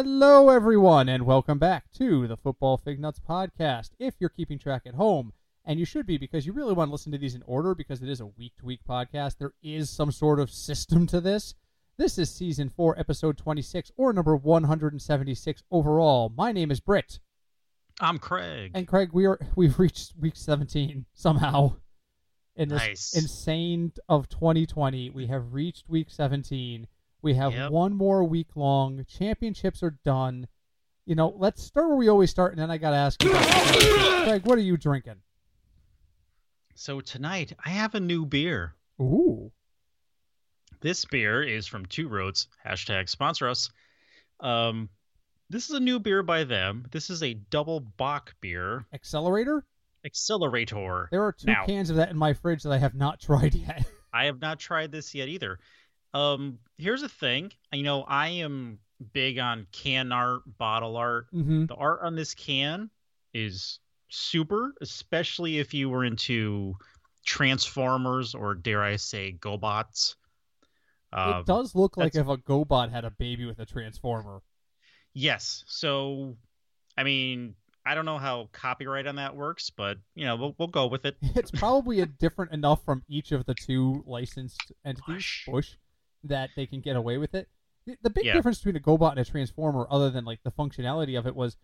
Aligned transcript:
Hello, 0.00 0.48
everyone, 0.48 1.08
and 1.08 1.26
welcome 1.26 1.58
back 1.58 1.90
to 1.94 2.28
the 2.28 2.36
Football 2.36 2.76
Fig 2.76 3.00
Nuts 3.00 3.18
podcast. 3.18 3.90
If 3.98 4.14
you're 4.20 4.30
keeping 4.30 4.56
track 4.56 4.82
at 4.86 4.94
home, 4.94 5.32
and 5.64 5.80
you 5.80 5.84
should 5.84 6.06
be 6.06 6.16
because 6.16 6.46
you 6.46 6.52
really 6.52 6.72
want 6.72 6.86
to 6.86 6.92
listen 6.92 7.10
to 7.10 7.18
these 7.18 7.34
in 7.34 7.42
order 7.46 7.74
because 7.74 8.00
it 8.00 8.08
is 8.08 8.20
a 8.20 8.26
week 8.26 8.52
to 8.60 8.64
week 8.64 8.78
podcast, 8.88 9.38
there 9.38 9.54
is 9.60 9.90
some 9.90 10.12
sort 10.12 10.38
of 10.38 10.52
system 10.52 11.08
to 11.08 11.20
this. 11.20 11.56
This 11.96 12.16
is 12.16 12.32
season 12.32 12.68
four, 12.68 12.96
episode 12.96 13.36
26, 13.38 13.90
or 13.96 14.12
number 14.12 14.36
176 14.36 15.64
overall. 15.72 16.32
My 16.36 16.52
name 16.52 16.70
is 16.70 16.78
Britt. 16.78 17.18
I'm 17.98 18.20
Craig. 18.20 18.70
And 18.76 18.86
Craig, 18.86 19.10
we 19.12 19.26
are 19.26 19.40
we've 19.56 19.80
reached 19.80 20.12
week 20.16 20.36
17 20.36 21.06
somehow. 21.14 21.74
In 22.54 22.68
this 22.68 22.86
Nice. 22.86 23.14
insane 23.16 23.90
of 24.08 24.28
2020, 24.28 25.10
we 25.10 25.26
have 25.26 25.52
reached 25.52 25.88
week 25.88 26.06
17. 26.08 26.86
We 27.22 27.34
have 27.34 27.52
Yep. 27.52 27.70
one 27.70 27.94
more 27.94 28.24
week 28.24 28.54
long. 28.56 29.04
Championships 29.08 29.82
are 29.82 29.98
done. 30.04 30.46
You 31.04 31.14
know, 31.14 31.34
let's 31.36 31.62
start 31.62 31.88
where 31.88 31.96
we 31.96 32.08
always 32.08 32.30
start, 32.30 32.52
and 32.52 32.60
then 32.60 32.70
I 32.70 32.78
got 32.78 32.90
to 32.90 32.96
ask 32.96 33.22
you, 33.24 33.30
Craig, 34.24 34.44
what 34.44 34.58
are 34.58 34.62
you 34.62 34.76
drinking? 34.76 35.16
so 36.74 37.00
tonight 37.00 37.52
I 37.64 37.70
have 37.70 37.94
a 37.96 38.00
new 38.00 38.24
beer. 38.24 38.74
Ooh, 39.00 39.50
This 40.80 41.04
beer 41.06 41.42
is 41.42 41.66
from 41.66 41.86
Two 41.86 42.08
Roads. 42.08 42.46
Hashtag 42.64 43.08
sponsor 43.08 43.48
us. 43.48 43.68
Um, 44.38 44.88
this 45.50 45.68
is 45.68 45.74
a 45.76 45.80
new 45.80 45.98
beer 45.98 46.22
by 46.22 46.44
them. 46.44 46.86
This 46.92 47.10
is 47.10 47.22
a 47.24 47.34
double 47.34 47.80
bock 47.80 48.34
beer. 48.40 48.84
accelerator. 48.92 49.64
Accelerator. 50.04 51.08
There 51.10 51.24
are 51.24 51.32
two 51.32 51.46
Now. 51.48 51.66
cans 51.66 51.90
of 51.90 51.96
that 51.96 52.10
in 52.10 52.16
my 52.16 52.32
fridge 52.32 52.62
that 52.62 52.70
I 52.72 52.78
have 52.78 52.94
not 52.94 53.18
tried 53.20 53.54
yet. 53.56 53.84
I 54.12 54.26
have 54.26 54.40
not 54.40 54.60
tried 54.60 54.92
this 54.92 55.14
yet 55.16 55.28
either. 55.28 55.58
Um, 56.14 56.58
here's 56.78 57.02
the 57.02 57.08
thing. 57.08 57.52
You 57.72 57.82
know, 57.82 58.02
I 58.02 58.28
am 58.28 58.78
big 59.12 59.38
on 59.38 59.66
can 59.72 60.12
art, 60.12 60.42
bottle 60.58 60.96
art. 60.96 61.26
mm-hmm. 61.32 61.66
The 61.66 61.74
art 61.74 62.00
on 62.02 62.16
this 62.16 62.34
can 62.34 62.90
is 63.34 63.78
super, 64.08 64.74
especially 64.80 65.58
if 65.58 65.74
you 65.74 65.88
were 65.88 66.04
into 66.04 66.74
Transformers 67.24 68.34
or 68.34 68.54
dare 68.54 68.82
I 68.82 68.96
say 68.96 69.36
GoBots. 69.38 70.14
Um, 71.12 71.40
it 71.40 71.46
does 71.46 71.74
look 71.74 71.96
like 71.96 72.14
if 72.14 72.26
a 72.28 72.36
GoBot 72.36 72.90
had 72.90 73.04
a 73.04 73.10
baby 73.10 73.44
with 73.46 73.58
a 73.58 73.66
transformer. 73.66 74.40
Yes. 75.14 75.64
So, 75.66 76.36
I 76.96 77.02
mean, 77.02 77.54
I 77.84 77.94
don't 77.94 78.04
know 78.04 78.18
how 78.18 78.50
copyright 78.52 79.06
on 79.06 79.16
that 79.16 79.34
works, 79.34 79.70
but 79.70 79.98
you 80.14 80.26
know, 80.26 80.36
we'll 80.36 80.54
we'll 80.58 80.68
go 80.68 80.86
with 80.86 81.06
it. 81.06 81.16
It's 81.34 81.50
probably 81.50 82.00
a 82.00 82.06
different 82.06 82.52
enough 82.52 82.84
from 82.84 83.02
each 83.08 83.32
of 83.32 83.46
the 83.46 83.54
two 83.54 84.02
licensed 84.06 84.72
entities, 84.84 85.04
Bush. 85.06 85.46
Bush, 85.46 85.76
that 86.24 86.50
they 86.56 86.66
can 86.66 86.80
get 86.80 86.96
away 86.96 87.18
with 87.18 87.34
it. 87.34 87.48
The- 88.02 88.10
big 88.10 88.26
Yeah. 88.26 88.34
difference 88.34 88.58
between 88.58 88.76
a 88.76 88.80
GoBot 88.80 89.12
and 89.12 89.20
a 89.20 89.24
Transformer, 89.24 89.86
other 89.90 90.10
than 90.10 90.24
like 90.24 90.42
the 90.42 90.50
functionality 90.52 91.18
of 91.18 91.26
it, 91.26 91.34
was 91.34 91.56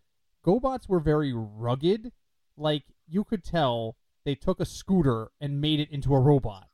GoBots 0.44 0.88
were 0.88 1.00
very 1.00 1.32
rugged. 1.34 2.12
Like 2.56 2.84
you 3.08 3.24
could 3.24 3.44
tell 3.44 3.96
they 4.24 4.34
took 4.34 4.60
a 4.60 4.64
scooter 4.64 5.28
and 5.40 5.60
made 5.60 5.80
it 5.80 5.90
into 5.90 6.14
a 6.14 6.20
robot. 6.20 6.68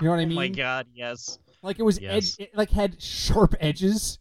You 0.00 0.04
know 0.04 0.10
what 0.10 0.20
I 0.20 0.26
mean? 0.26 0.32
oh 0.38 0.40
my 0.42 0.48
god, 0.48 0.86
yes. 0.94 1.38
Like 1.62 1.78
it 1.78 1.82
was 1.82 2.00
Yes. 2.00 2.36
edge, 2.38 2.46
it 2.48 2.56
like 2.56 2.70
had 2.70 3.00
sharp 3.02 3.54
edges. 3.58 4.18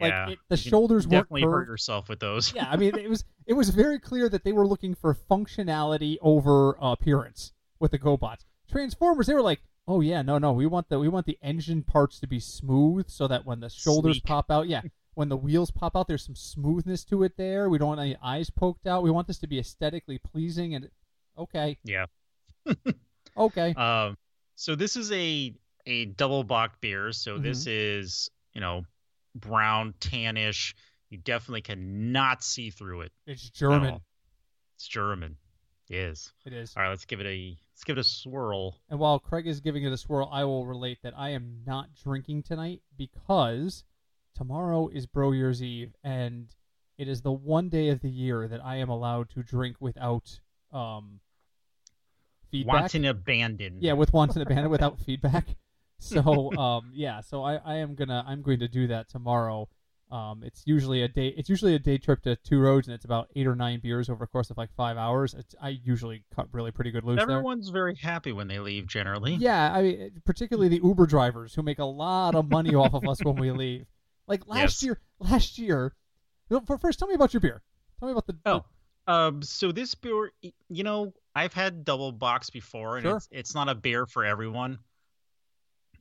Like 0.00 0.12
yeah. 0.12 0.28
it, 0.30 0.38
the 0.48 0.56
You 0.56 0.70
shoulders 0.70 1.06
weren't 1.06 1.24
definitely 1.24 1.42
curved. 1.42 1.52
hurt 1.52 1.68
yourself 1.68 2.08
with 2.08 2.20
those. 2.20 2.54
yeah, 2.54 2.66
I 2.70 2.76
mean, 2.76 2.96
it 2.96 3.10
was 3.10 3.24
it 3.46 3.52
was 3.54 3.68
very 3.70 3.98
clear 3.98 4.28
that 4.30 4.44
they 4.44 4.52
were 4.52 4.66
looking 4.66 4.94
for 4.94 5.14
functionality 5.14 6.16
over 6.22 6.82
uh, 6.82 6.92
appearance 6.92 7.52
with 7.78 7.90
the 7.90 7.98
GoBots. 7.98 8.44
Transformers, 8.70 9.26
they 9.26 9.34
were 9.34 9.42
like, 9.42 9.60
oh 9.90 10.00
yeah, 10.00 10.22
no, 10.22 10.38
no, 10.38 10.52
we 10.52 10.66
want 10.66 10.88
the 10.88 10.98
we 11.00 11.08
want 11.08 11.26
the 11.26 11.36
engine 11.42 11.82
parts 11.82 12.20
to 12.20 12.26
be 12.28 12.38
smooth 12.38 13.08
so 13.08 13.26
that 13.26 13.44
when 13.44 13.58
the 13.60 13.68
shoulders 13.68 14.16
Sleek. 14.16 14.24
pop 14.24 14.50
out, 14.50 14.68
yeah, 14.68 14.82
when 15.14 15.28
the 15.28 15.36
wheels 15.36 15.70
pop 15.72 15.96
out, 15.96 16.06
there's 16.06 16.24
some 16.24 16.36
smoothness 16.36 17.04
to 17.06 17.24
it 17.24 17.36
there. 17.36 17.68
We 17.68 17.76
don't 17.78 17.88
want 17.88 18.00
any 18.00 18.16
eyes 18.22 18.50
poked 18.50 18.86
out. 18.86 19.02
We 19.02 19.10
want 19.10 19.26
this 19.26 19.38
to 19.38 19.48
be 19.48 19.58
aesthetically 19.58 20.18
pleasing 20.18 20.74
and 20.76 20.88
okay, 21.36 21.78
Yeah. 21.84 22.06
okay, 23.36 23.74
Um, 23.74 24.16
so 24.54 24.74
this 24.76 24.96
is 24.96 25.10
a 25.12 25.54
a 25.86 26.04
double 26.06 26.44
bock 26.44 26.80
beer. 26.80 27.10
So 27.12 27.38
this 27.38 27.62
Mm-hmm. 27.62 27.70
is 28.02 28.30
you 28.54 28.60
know 28.60 28.84
brown 29.34 29.94
tannish. 30.00 30.74
You 31.08 31.18
definitely 31.18 31.62
cannot 31.62 32.44
see 32.44 32.70
through 32.70 33.00
it. 33.02 33.12
it's 33.26 33.50
German. 33.50 34.00
It's 34.76 34.86
German. 34.86 35.36
It 35.90 35.96
is. 35.96 36.32
It 36.46 36.52
is. 36.52 36.72
All 36.76 36.84
right, 36.84 36.88
let's 36.88 37.04
give 37.04 37.20
it 37.20 37.26
a 37.26 37.58
let's 37.72 37.82
give 37.82 37.98
it 37.98 38.00
a 38.00 38.04
swirl. 38.04 38.76
And 38.88 39.00
while 39.00 39.18
Craig 39.18 39.48
is 39.48 39.60
giving 39.60 39.82
it 39.82 39.92
a 39.92 39.96
swirl, 39.96 40.30
I 40.32 40.44
will 40.44 40.64
relate 40.64 40.98
that 41.02 41.14
I 41.16 41.30
am 41.30 41.62
not 41.66 41.88
drinking 42.00 42.44
tonight 42.44 42.80
because 42.96 43.82
tomorrow 44.36 44.86
is 44.86 45.06
Bro 45.06 45.32
Year's 45.32 45.62
Eve, 45.62 45.92
and 46.04 46.46
it 46.96 47.08
is 47.08 47.22
the 47.22 47.32
one 47.32 47.68
day 47.68 47.88
of 47.88 48.00
the 48.02 48.08
year 48.08 48.46
that 48.46 48.64
I 48.64 48.76
am 48.76 48.88
allowed 48.88 49.30
to 49.30 49.42
drink 49.42 49.78
without 49.80 50.38
um, 50.72 51.18
feedback. 52.52 52.72
Wanton 52.72 53.06
abandon. 53.06 53.78
Yeah, 53.80 53.94
with 53.94 54.12
wanton 54.12 54.42
abandon 54.42 54.70
without 54.70 55.00
feedback. 55.04 55.56
So 55.98 56.52
um, 56.56 56.92
yeah, 56.94 57.20
so 57.20 57.42
I, 57.42 57.56
I 57.56 57.74
am 57.78 57.96
gonna 57.96 58.24
I'm 58.24 58.42
going 58.42 58.60
to 58.60 58.68
do 58.68 58.86
that 58.86 59.08
tomorrow. 59.08 59.68
Um, 60.10 60.42
it's 60.44 60.62
usually 60.66 61.02
a 61.02 61.08
day. 61.08 61.28
It's 61.36 61.48
usually 61.48 61.74
a 61.74 61.78
day 61.78 61.96
trip 61.98 62.22
to 62.22 62.34
Two 62.36 62.58
Roads, 62.58 62.88
and 62.88 62.94
it's 62.94 63.04
about 63.04 63.28
eight 63.36 63.46
or 63.46 63.54
nine 63.54 63.78
beers 63.80 64.08
over 64.10 64.24
a 64.24 64.26
course 64.26 64.50
of 64.50 64.58
like 64.58 64.70
five 64.76 64.96
hours. 64.96 65.34
It's, 65.34 65.54
I 65.62 65.68
usually 65.84 66.24
cut 66.34 66.48
really 66.52 66.72
pretty 66.72 66.90
good 66.90 67.04
loose 67.04 67.18
there. 67.18 67.30
Everyone's 67.30 67.68
very 67.68 67.94
happy 67.94 68.32
when 68.32 68.48
they 68.48 68.58
leave. 68.58 68.88
Generally. 68.88 69.34
Yeah, 69.36 69.72
I 69.72 69.82
mean, 69.82 70.10
particularly 70.24 70.68
the 70.68 70.80
Uber 70.84 71.06
drivers 71.06 71.54
who 71.54 71.62
make 71.62 71.78
a 71.78 71.84
lot 71.84 72.34
of 72.34 72.50
money 72.50 72.74
off 72.74 72.92
of 72.94 73.06
us 73.06 73.22
when 73.24 73.36
we 73.36 73.50
leave. 73.52 73.86
Like 74.26 74.46
last 74.48 74.60
Yes. 74.60 74.82
year, 74.82 75.00
last 75.20 75.58
year. 75.58 75.94
for- 76.66 76.78
First, 76.78 76.98
tell 76.98 77.06
me 77.08 77.14
about 77.14 77.32
your 77.32 77.40
beer. 77.40 77.62
Tell 78.00 78.08
me 78.08 78.12
about 78.12 78.26
the. 78.26 78.36
Oh, 78.46 78.64
Um. 79.06 79.42
So 79.42 79.70
this 79.70 79.94
beer, 79.94 80.32
you 80.68 80.82
know, 80.82 81.12
I've 81.36 81.54
had 81.54 81.84
double 81.84 82.12
bocks 82.12 82.50
before, 82.50 82.96
and 82.96 83.04
Sure. 83.04 83.16
it's 83.18 83.28
it's 83.30 83.54
not 83.54 83.68
a 83.68 83.74
beer 83.76 84.06
for 84.06 84.24
everyone. 84.24 84.78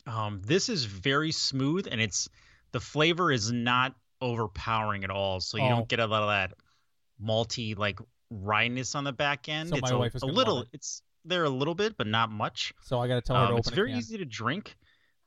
Um. 0.07 0.41
This 0.43 0.69
is 0.69 0.85
very 0.85 1.31
smooth, 1.31 1.87
and 1.91 2.01
it's 2.01 2.29
the 2.71 2.79
flavor 2.79 3.31
is 3.31 3.51
not 3.51 3.95
overpowering 4.21 5.03
at 5.03 5.09
all. 5.09 5.39
So 5.39 5.57
you 5.57 5.63
Oh. 5.63 5.69
don't 5.69 5.87
get 5.87 5.99
a 5.99 6.05
lot 6.07 6.23
of 6.23 6.29
that 6.29 6.57
malty 7.21 7.77
like 7.77 7.99
wryness 8.31 8.95
on 8.95 9.03
the 9.03 9.11
back 9.13 9.49
end. 9.49 9.69
So 9.69 9.75
it's 9.75 9.89
my 9.89 9.95
a, 9.95 9.97
wife 9.97 10.15
is 10.15 10.21
a 10.23 10.25
little. 10.25 10.61
it. 10.61 10.69
It's 10.73 11.01
there 11.25 11.43
a 11.43 11.49
little 11.49 11.75
bit, 11.75 11.97
but 11.97 12.07
not 12.07 12.31
much. 12.31 12.73
so 12.81 12.99
I 12.99 13.07
got 13.07 13.15
to 13.15 13.21
tell 13.21 13.35
her 13.35 13.41
to 13.41 13.47
Um, 13.47 13.51
open 13.53 13.59
it's 13.59 13.69
very 13.69 13.93
easy 13.93 14.17
to 14.17 14.25
drink. 14.25 14.75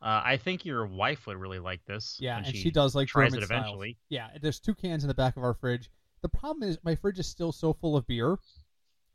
Uh, 0.01 0.21
I 0.25 0.37
think 0.37 0.65
your 0.65 0.85
wife 0.87 1.27
would 1.29 1.37
really 1.37 1.61
like 1.61 1.85
this. 1.85 2.17
Yeah, 2.21 2.39
and 2.39 2.47
she, 2.57 2.71
does 2.73 2.95
like 2.97 3.07
tries 3.07 3.31
German 3.31 3.43
it 3.45 3.47
styles. 3.47 3.61
eventually. 3.63 3.99
Yeah, 4.09 4.29
there's 4.41 4.59
two 4.59 4.75
cans 4.75 5.05
in 5.05 5.09
the 5.09 5.15
back 5.15 5.37
of 5.37 5.45
our 5.45 5.55
fridge. 5.55 5.91
The 6.23 6.29
problem 6.29 6.69
is 6.69 6.77
my 6.83 6.97
fridge 6.97 7.19
is 7.21 7.29
still 7.29 7.53
so 7.53 7.73
full 7.73 7.97
of 7.97 8.07
beer 8.07 8.37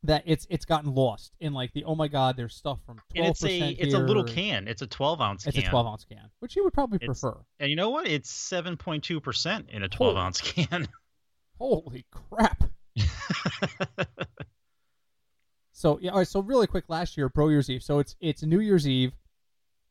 that 0.07 0.23
it's 0.25 0.47
it's 0.50 0.66
gotten 0.66 0.94
lost 0.94 1.31
in 1.40 1.53
like 1.53 1.72
the 1.73 1.84
oh 1.85 1.95
my 1.95 2.07
god, 2.07 2.35
there's 2.35 2.56
stuff 2.56 2.79
from 2.85 3.00
And 3.16 3.23
twelve 3.23 3.29
it's 3.31 3.44
a 3.44 3.47
percent 3.47 3.75
it's 3.79 3.94
a 3.94 4.00
little 4.00 4.23
can. 4.23 4.68
It's 4.68 4.81
a 4.81 4.88
12 4.88 5.22
ounce 5.22 5.45
It's 5.47 5.56
can. 5.57 5.68
a 5.68 5.69
12 5.69 5.88
ounce 5.88 6.06
can, 6.06 6.29
which 6.40 6.56
you 6.56 6.63
would 6.63 6.73
probably 6.73 6.95
It's- 6.97 7.22
prefer. 7.22 7.38
And 7.59 7.69
you 7.69 7.75
know 7.75 7.90
what? 7.91 8.07
It's 8.07 8.31
7.2 8.31 9.22
percent 9.22 9.68
in 9.69 9.84
a 9.84 9.88
12 9.90 10.13
Holy- 10.16 10.25
ounce 10.25 10.41
can. 10.41 10.88
Holy 11.59 12.06
crap! 12.12 12.63
So 15.72 16.00
yeah, 16.01 16.09
all 16.12 16.18
right. 16.18 16.28
So 16.28 16.39
really 16.41 16.66
quick, 16.66 16.85
last 16.88 17.18
year, 17.18 17.29
Bro 17.29 17.50
Year's 17.50 17.69
Eve. 17.69 17.84
So 17.84 18.00
it's 18.00 18.16
it's 18.19 18.41
New 18.41 18.59
Year's 18.62 18.88
Eve. 18.88 19.13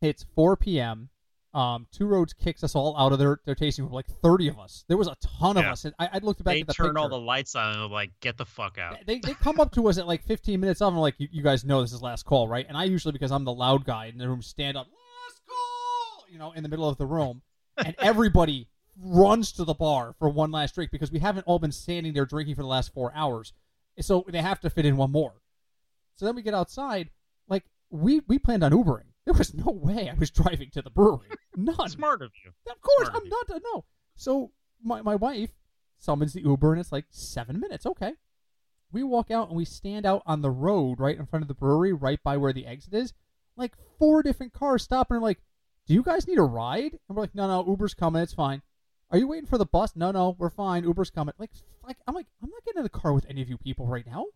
It's 0.02 0.26
4 0.34 0.56
p.m. 0.56 1.08
Um, 1.56 1.86
Two 1.90 2.06
Roads 2.06 2.34
kicks 2.34 2.62
us 2.62 2.74
all 2.74 2.94
out 2.98 3.12
of 3.12 3.18
their, 3.18 3.40
their 3.46 3.54
tasting 3.54 3.86
room. 3.86 3.94
Like 3.94 4.06
30 4.22 4.48
of 4.48 4.58
us. 4.58 4.84
There 4.88 4.98
was 4.98 5.08
a 5.08 5.16
ton 5.22 5.56
of 5.56 5.64
us. 5.64 5.86
And 5.86 5.94
I, 5.98 6.10
I 6.12 6.18
looked 6.18 6.44
back 6.44 6.54
they 6.56 6.60
at 6.60 6.66
the 6.66 6.74
turn 6.74 6.98
all 6.98 7.08
the 7.08 7.18
lights 7.18 7.54
on 7.54 7.72
and 7.72 7.80
they're 7.80 7.88
like, 7.88 8.10
"Get 8.20 8.36
the 8.36 8.44
fuck 8.44 8.76
out!" 8.76 8.98
They, 9.06 9.20
they 9.20 9.32
come 9.32 9.58
up 9.58 9.72
to 9.72 9.88
us 9.88 9.96
at 9.96 10.06
like 10.06 10.22
15 10.22 10.60
minutes 10.60 10.82
of, 10.82 10.92
and 10.92 11.00
like, 11.00 11.14
you, 11.16 11.28
you 11.32 11.42
guys 11.42 11.64
know 11.64 11.80
this 11.80 11.94
is 11.94 12.02
last 12.02 12.26
call, 12.26 12.46
right? 12.46 12.66
And 12.68 12.76
I 12.76 12.84
usually, 12.84 13.12
because 13.12 13.32
I'm 13.32 13.44
the 13.44 13.54
loud 13.54 13.86
guy 13.86 14.06
in 14.06 14.18
the 14.18 14.28
room, 14.28 14.42
stand 14.42 14.76
up, 14.76 14.86
last 14.86 15.40
call, 15.48 16.26
you 16.30 16.38
know, 16.38 16.52
in 16.52 16.62
the 16.62 16.68
middle 16.68 16.88
of 16.88 16.98
the 16.98 17.06
room, 17.06 17.40
and 17.78 17.94
everybody 18.00 18.68
runs 19.02 19.50
to 19.52 19.64
the 19.64 19.74
bar 19.74 20.14
for 20.18 20.28
one 20.28 20.50
last 20.50 20.74
drink 20.74 20.90
because 20.90 21.10
we 21.10 21.20
haven't 21.20 21.44
all 21.44 21.58
been 21.58 21.72
standing 21.72 22.12
there 22.12 22.26
drinking 22.26 22.54
for 22.54 22.62
the 22.62 22.68
last 22.68 22.92
four 22.92 23.12
hours, 23.14 23.54
so 24.00 24.26
they 24.28 24.42
have 24.42 24.60
to 24.60 24.68
fit 24.68 24.84
in 24.84 24.98
one 24.98 25.10
more. 25.10 25.32
So 26.16 26.26
then 26.26 26.36
we 26.36 26.42
get 26.42 26.52
outside, 26.52 27.08
like 27.48 27.64
we 27.88 28.20
we 28.28 28.38
planned 28.38 28.62
on 28.62 28.72
Ubering. 28.72 29.12
There 29.26 29.34
was 29.34 29.52
no 29.54 29.72
way 29.72 30.08
I 30.08 30.14
was 30.14 30.30
driving 30.30 30.70
to 30.70 30.82
the 30.82 30.90
brewery. 30.90 31.28
None. 31.56 31.88
Smart 31.88 32.22
of 32.22 32.30
you. 32.44 32.52
Of 32.70 32.80
course, 32.80 33.08
Smart 33.08 33.22
I'm 33.24 33.28
not. 33.28 33.50
Uh, 33.50 33.60
no. 33.74 33.84
So 34.14 34.52
my 34.82 35.02
my 35.02 35.16
wife 35.16 35.50
summons 35.98 36.32
the 36.32 36.42
Uber, 36.42 36.72
and 36.72 36.80
it's 36.80 36.92
like 36.92 37.06
seven 37.10 37.58
minutes. 37.58 37.84
Okay. 37.84 38.14
We 38.92 39.02
walk 39.02 39.32
out 39.32 39.48
and 39.48 39.56
we 39.56 39.64
stand 39.64 40.06
out 40.06 40.22
on 40.26 40.42
the 40.42 40.50
road 40.50 41.00
right 41.00 41.18
in 41.18 41.26
front 41.26 41.42
of 41.42 41.48
the 41.48 41.54
brewery, 41.54 41.92
right 41.92 42.22
by 42.22 42.36
where 42.36 42.52
the 42.52 42.66
exit 42.66 42.94
is. 42.94 43.12
Like 43.56 43.74
four 43.98 44.22
different 44.22 44.52
cars 44.52 44.84
stop 44.84 45.10
and 45.10 45.18
are 45.18 45.22
like, 45.22 45.42
"Do 45.86 45.94
you 45.94 46.04
guys 46.04 46.28
need 46.28 46.38
a 46.38 46.42
ride?" 46.42 46.92
And 46.92 47.16
we're 47.16 47.22
like, 47.22 47.34
"No, 47.34 47.48
no, 47.48 47.68
Uber's 47.68 47.94
coming. 47.94 48.22
It's 48.22 48.32
fine." 48.32 48.62
Are 49.10 49.18
you 49.18 49.26
waiting 49.28 49.46
for 49.46 49.58
the 49.58 49.66
bus? 49.66 49.94
No, 49.96 50.10
no, 50.12 50.36
we're 50.38 50.50
fine. 50.50 50.84
Uber's 50.84 51.10
coming. 51.10 51.34
Like, 51.38 51.50
like 51.84 51.96
I'm 52.06 52.14
like, 52.14 52.26
I'm 52.42 52.50
not 52.50 52.64
getting 52.64 52.80
in 52.80 52.84
the 52.84 52.90
car 52.90 53.12
with 53.12 53.26
any 53.28 53.42
of 53.42 53.48
you 53.48 53.58
people 53.58 53.86
right 53.86 54.06
now. 54.06 54.26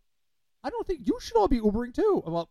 I 0.62 0.71
don't 0.71 0.87
think 0.87 1.01
you 1.07 1.19
should 1.21 1.37
all 1.37 1.49
be 1.49 1.61
Ubering 1.61 1.95
too. 1.95 2.23
Well, 2.27 2.49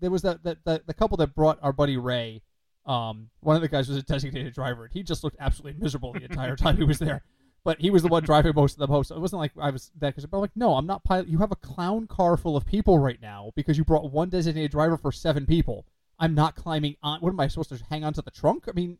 there 0.00 0.10
was 0.10 0.22
that 0.22 0.42
the, 0.42 0.58
the, 0.64 0.82
the 0.86 0.94
couple 0.94 1.16
that 1.18 1.34
brought 1.34 1.58
our 1.62 1.72
buddy 1.72 1.96
Ray. 1.96 2.42
Um, 2.84 3.28
one 3.40 3.56
of 3.56 3.62
the 3.62 3.68
guys 3.68 3.88
was 3.88 3.98
a 3.98 4.02
designated 4.02 4.54
driver, 4.54 4.84
and 4.84 4.92
he 4.92 5.02
just 5.02 5.22
looked 5.22 5.36
absolutely 5.40 5.80
miserable 5.80 6.12
the 6.12 6.24
entire 6.24 6.56
time 6.64 6.76
he 6.76 6.84
was 6.84 6.98
there. 6.98 7.22
but 7.64 7.80
he 7.80 7.90
was 7.90 8.02
the 8.02 8.08
one 8.08 8.22
driving 8.22 8.52
most 8.54 8.74
of 8.74 8.78
the 8.78 8.86
posts. 8.86 9.10
It 9.10 9.18
wasn't 9.18 9.40
like 9.40 9.52
I 9.60 9.70
was 9.70 9.90
that 9.98 10.14
because 10.14 10.24
I'm 10.24 10.40
like, 10.40 10.56
no, 10.56 10.74
I'm 10.74 10.86
not 10.86 11.04
pilot. 11.04 11.28
You 11.28 11.38
have 11.38 11.52
a 11.52 11.56
clown 11.56 12.06
car 12.06 12.36
full 12.36 12.56
of 12.56 12.64
people 12.66 12.98
right 12.98 13.20
now 13.20 13.50
because 13.56 13.76
you 13.76 13.84
brought 13.84 14.10
one 14.10 14.30
designated 14.30 14.70
driver 14.70 14.96
for 14.96 15.12
seven 15.12 15.44
people. 15.46 15.86
I'm 16.18 16.34
not 16.34 16.54
climbing 16.56 16.96
on. 17.02 17.20
What 17.20 17.30
am 17.30 17.40
I 17.40 17.48
supposed 17.48 17.70
to 17.70 17.80
hang 17.90 18.04
on 18.04 18.12
to 18.14 18.22
the 18.22 18.30
trunk? 18.30 18.64
I 18.68 18.72
mean, 18.72 18.98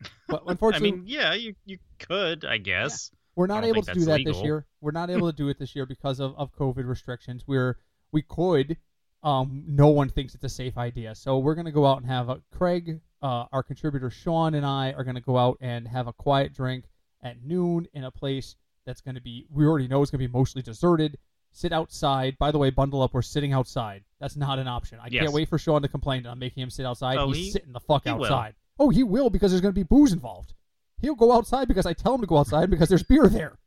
but 0.28 0.42
I 0.46 0.50
unfortunately, 0.52 0.92
mean, 0.92 1.04
yeah, 1.06 1.34
you 1.34 1.54
you 1.64 1.78
could, 1.98 2.44
I 2.44 2.58
guess. 2.58 3.10
We're 3.34 3.46
not 3.46 3.64
able 3.64 3.82
to 3.82 3.92
do 3.94 4.04
that 4.06 4.22
this 4.24 4.42
year. 4.42 4.66
We're 4.80 4.90
not 4.92 5.10
able 5.10 5.30
to 5.30 5.36
do 5.36 5.48
it 5.48 5.58
this 5.58 5.74
year 5.74 5.86
because 5.86 6.20
of, 6.20 6.34
of 6.36 6.54
COVID 6.56 6.86
restrictions. 6.88 7.44
We're 7.46 7.78
we 8.12 8.22
could. 8.22 8.76
Um, 9.22 9.62
no 9.68 9.88
one 9.88 10.08
thinks 10.08 10.34
it's 10.34 10.42
a 10.44 10.48
safe 10.48 10.76
idea, 10.76 11.14
so 11.14 11.38
we're 11.38 11.54
gonna 11.54 11.70
go 11.72 11.86
out 11.86 11.98
and 11.98 12.06
have 12.10 12.28
a 12.28 12.40
Craig, 12.50 13.00
uh, 13.22 13.44
our 13.52 13.62
contributor 13.62 14.10
Sean, 14.10 14.54
and 14.54 14.66
I 14.66 14.92
are 14.92 15.04
gonna 15.04 15.20
go 15.20 15.38
out 15.38 15.58
and 15.60 15.86
have 15.86 16.08
a 16.08 16.12
quiet 16.12 16.52
drink 16.52 16.86
at 17.22 17.42
noon 17.44 17.86
in 17.94 18.02
a 18.04 18.10
place 18.10 18.56
that's 18.84 19.00
gonna 19.00 19.20
be 19.20 19.46
we 19.48 19.64
already 19.64 19.86
know 19.86 20.02
it's 20.02 20.10
gonna 20.10 20.18
be 20.18 20.26
mostly 20.26 20.60
deserted. 20.60 21.18
Sit 21.52 21.72
outside. 21.72 22.36
By 22.38 22.50
the 22.50 22.58
way, 22.58 22.70
bundle 22.70 23.00
up. 23.02 23.14
We're 23.14 23.22
sitting 23.22 23.52
outside. 23.52 24.02
That's 24.18 24.36
not 24.36 24.58
an 24.58 24.66
option. 24.66 24.98
I 25.00 25.08
Yes. 25.10 25.22
can't 25.22 25.32
wait 25.34 25.48
for 25.48 25.58
Sean 25.58 25.82
to 25.82 25.88
complain 25.88 26.22
that 26.24 26.30
I'm 26.30 26.38
making 26.38 26.62
him 26.62 26.70
sit 26.70 26.84
outside. 26.86 27.18
Oh, 27.18 27.28
He's 27.28 27.36
he- 27.36 27.50
sitting 27.52 27.72
the 27.72 27.80
fuck 27.80 28.04
he 28.04 28.10
will. 28.10 28.24
outside. 28.24 28.54
Oh, 28.78 28.88
he 28.90 29.04
will 29.04 29.30
because 29.30 29.52
there's 29.52 29.60
gonna 29.60 29.72
be 29.72 29.82
booze 29.84 30.12
involved. 30.12 30.54
He'll 31.02 31.14
go 31.14 31.32
outside 31.32 31.68
because 31.68 31.84
I 31.84 31.92
tell 31.92 32.14
him 32.14 32.22
to 32.22 32.26
go 32.26 32.38
outside 32.38 32.70
because 32.70 32.88
there's 32.88 33.02
beer 33.02 33.28
there. 33.28 33.58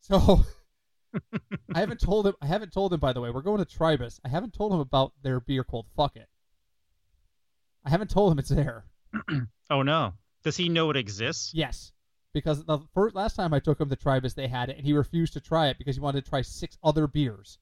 So 0.00 0.44
I 1.74 1.80
haven't 1.80 2.00
told 2.00 2.26
him. 2.26 2.34
I 2.40 2.46
haven't 2.46 2.72
told 2.72 2.92
him. 2.92 3.00
By 3.00 3.12
the 3.12 3.20
way, 3.20 3.30
we're 3.30 3.42
going 3.42 3.58
to 3.58 3.64
Tribus. 3.64 4.20
I 4.24 4.28
haven't 4.28 4.54
told 4.54 4.72
him 4.72 4.80
about 4.80 5.12
their 5.22 5.40
beer 5.40 5.64
called 5.64 5.86
Fuck 5.96 6.16
It. 6.16 6.28
I 7.84 7.90
haven't 7.90 8.10
told 8.10 8.30
him 8.30 8.38
it's 8.38 8.50
there. 8.50 8.84
Oh 9.70 9.82
no. 9.82 10.14
Does 10.44 10.56
he 10.56 10.70
know 10.70 10.88
it 10.88 10.96
exists? 10.96 11.52
Yes, 11.52 11.92
because 12.32 12.64
the 12.64 12.78
first 12.94 13.14
last 13.14 13.36
time 13.36 13.52
I 13.52 13.60
took 13.60 13.78
him 13.78 13.90
to 13.90 13.96
Tribus, 13.96 14.32
they 14.32 14.48
had 14.48 14.70
it, 14.70 14.78
and 14.78 14.86
he 14.86 14.94
refused 14.94 15.34
to 15.34 15.40
try 15.40 15.68
it 15.68 15.76
because 15.76 15.94
he 15.94 16.00
wanted 16.00 16.24
to 16.24 16.30
try 16.30 16.40
six 16.40 16.78
other 16.82 17.06
beers. 17.06 17.58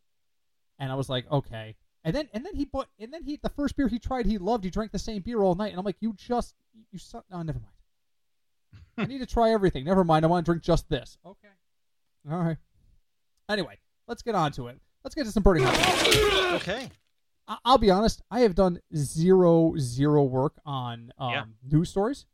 And 0.78 0.92
I 0.92 0.94
was 0.94 1.08
like, 1.08 1.28
okay. 1.28 1.74
And 2.04 2.14
then 2.14 2.28
and 2.32 2.46
then 2.46 2.54
he 2.54 2.64
bought 2.64 2.86
and 3.00 3.12
then 3.12 3.24
he 3.24 3.40
the 3.42 3.48
first 3.48 3.76
beer 3.76 3.88
he 3.88 3.98
tried 3.98 4.26
he 4.26 4.38
loved. 4.38 4.62
He 4.62 4.70
drank 4.70 4.92
the 4.92 5.00
same 5.00 5.22
beer 5.22 5.42
all 5.42 5.56
night, 5.56 5.70
and 5.70 5.80
I'm 5.80 5.84
like, 5.84 5.96
you 5.98 6.12
just 6.12 6.54
you 6.92 6.98
suck. 7.00 7.24
Oh, 7.32 7.42
never 7.42 7.58
mind. 7.58 7.72
I 8.98 9.04
need 9.04 9.18
to 9.18 9.26
try 9.26 9.52
everything. 9.52 9.84
Never 9.84 10.04
mind. 10.04 10.24
I 10.24 10.28
want 10.28 10.44
to 10.46 10.50
drink 10.50 10.62
just 10.62 10.88
this. 10.88 11.18
Okay. 11.24 11.48
All 12.30 12.38
right. 12.38 12.56
Anyway, 13.48 13.78
let's 14.08 14.22
get 14.22 14.34
on 14.34 14.52
to 14.52 14.68
it. 14.68 14.78
Let's 15.04 15.14
get 15.14 15.24
to 15.26 15.32
some 15.32 15.42
birding. 15.42 15.64
House. 15.64 16.06
Okay. 16.54 16.88
I- 17.48 17.58
I'll 17.64 17.78
be 17.78 17.90
honest. 17.90 18.22
I 18.30 18.40
have 18.40 18.54
done 18.54 18.80
zero 18.94 19.74
zero 19.78 20.24
work 20.24 20.54
on 20.64 21.12
um, 21.18 21.30
Yeah. 21.32 21.44
news 21.70 21.90
stories. 21.90 22.26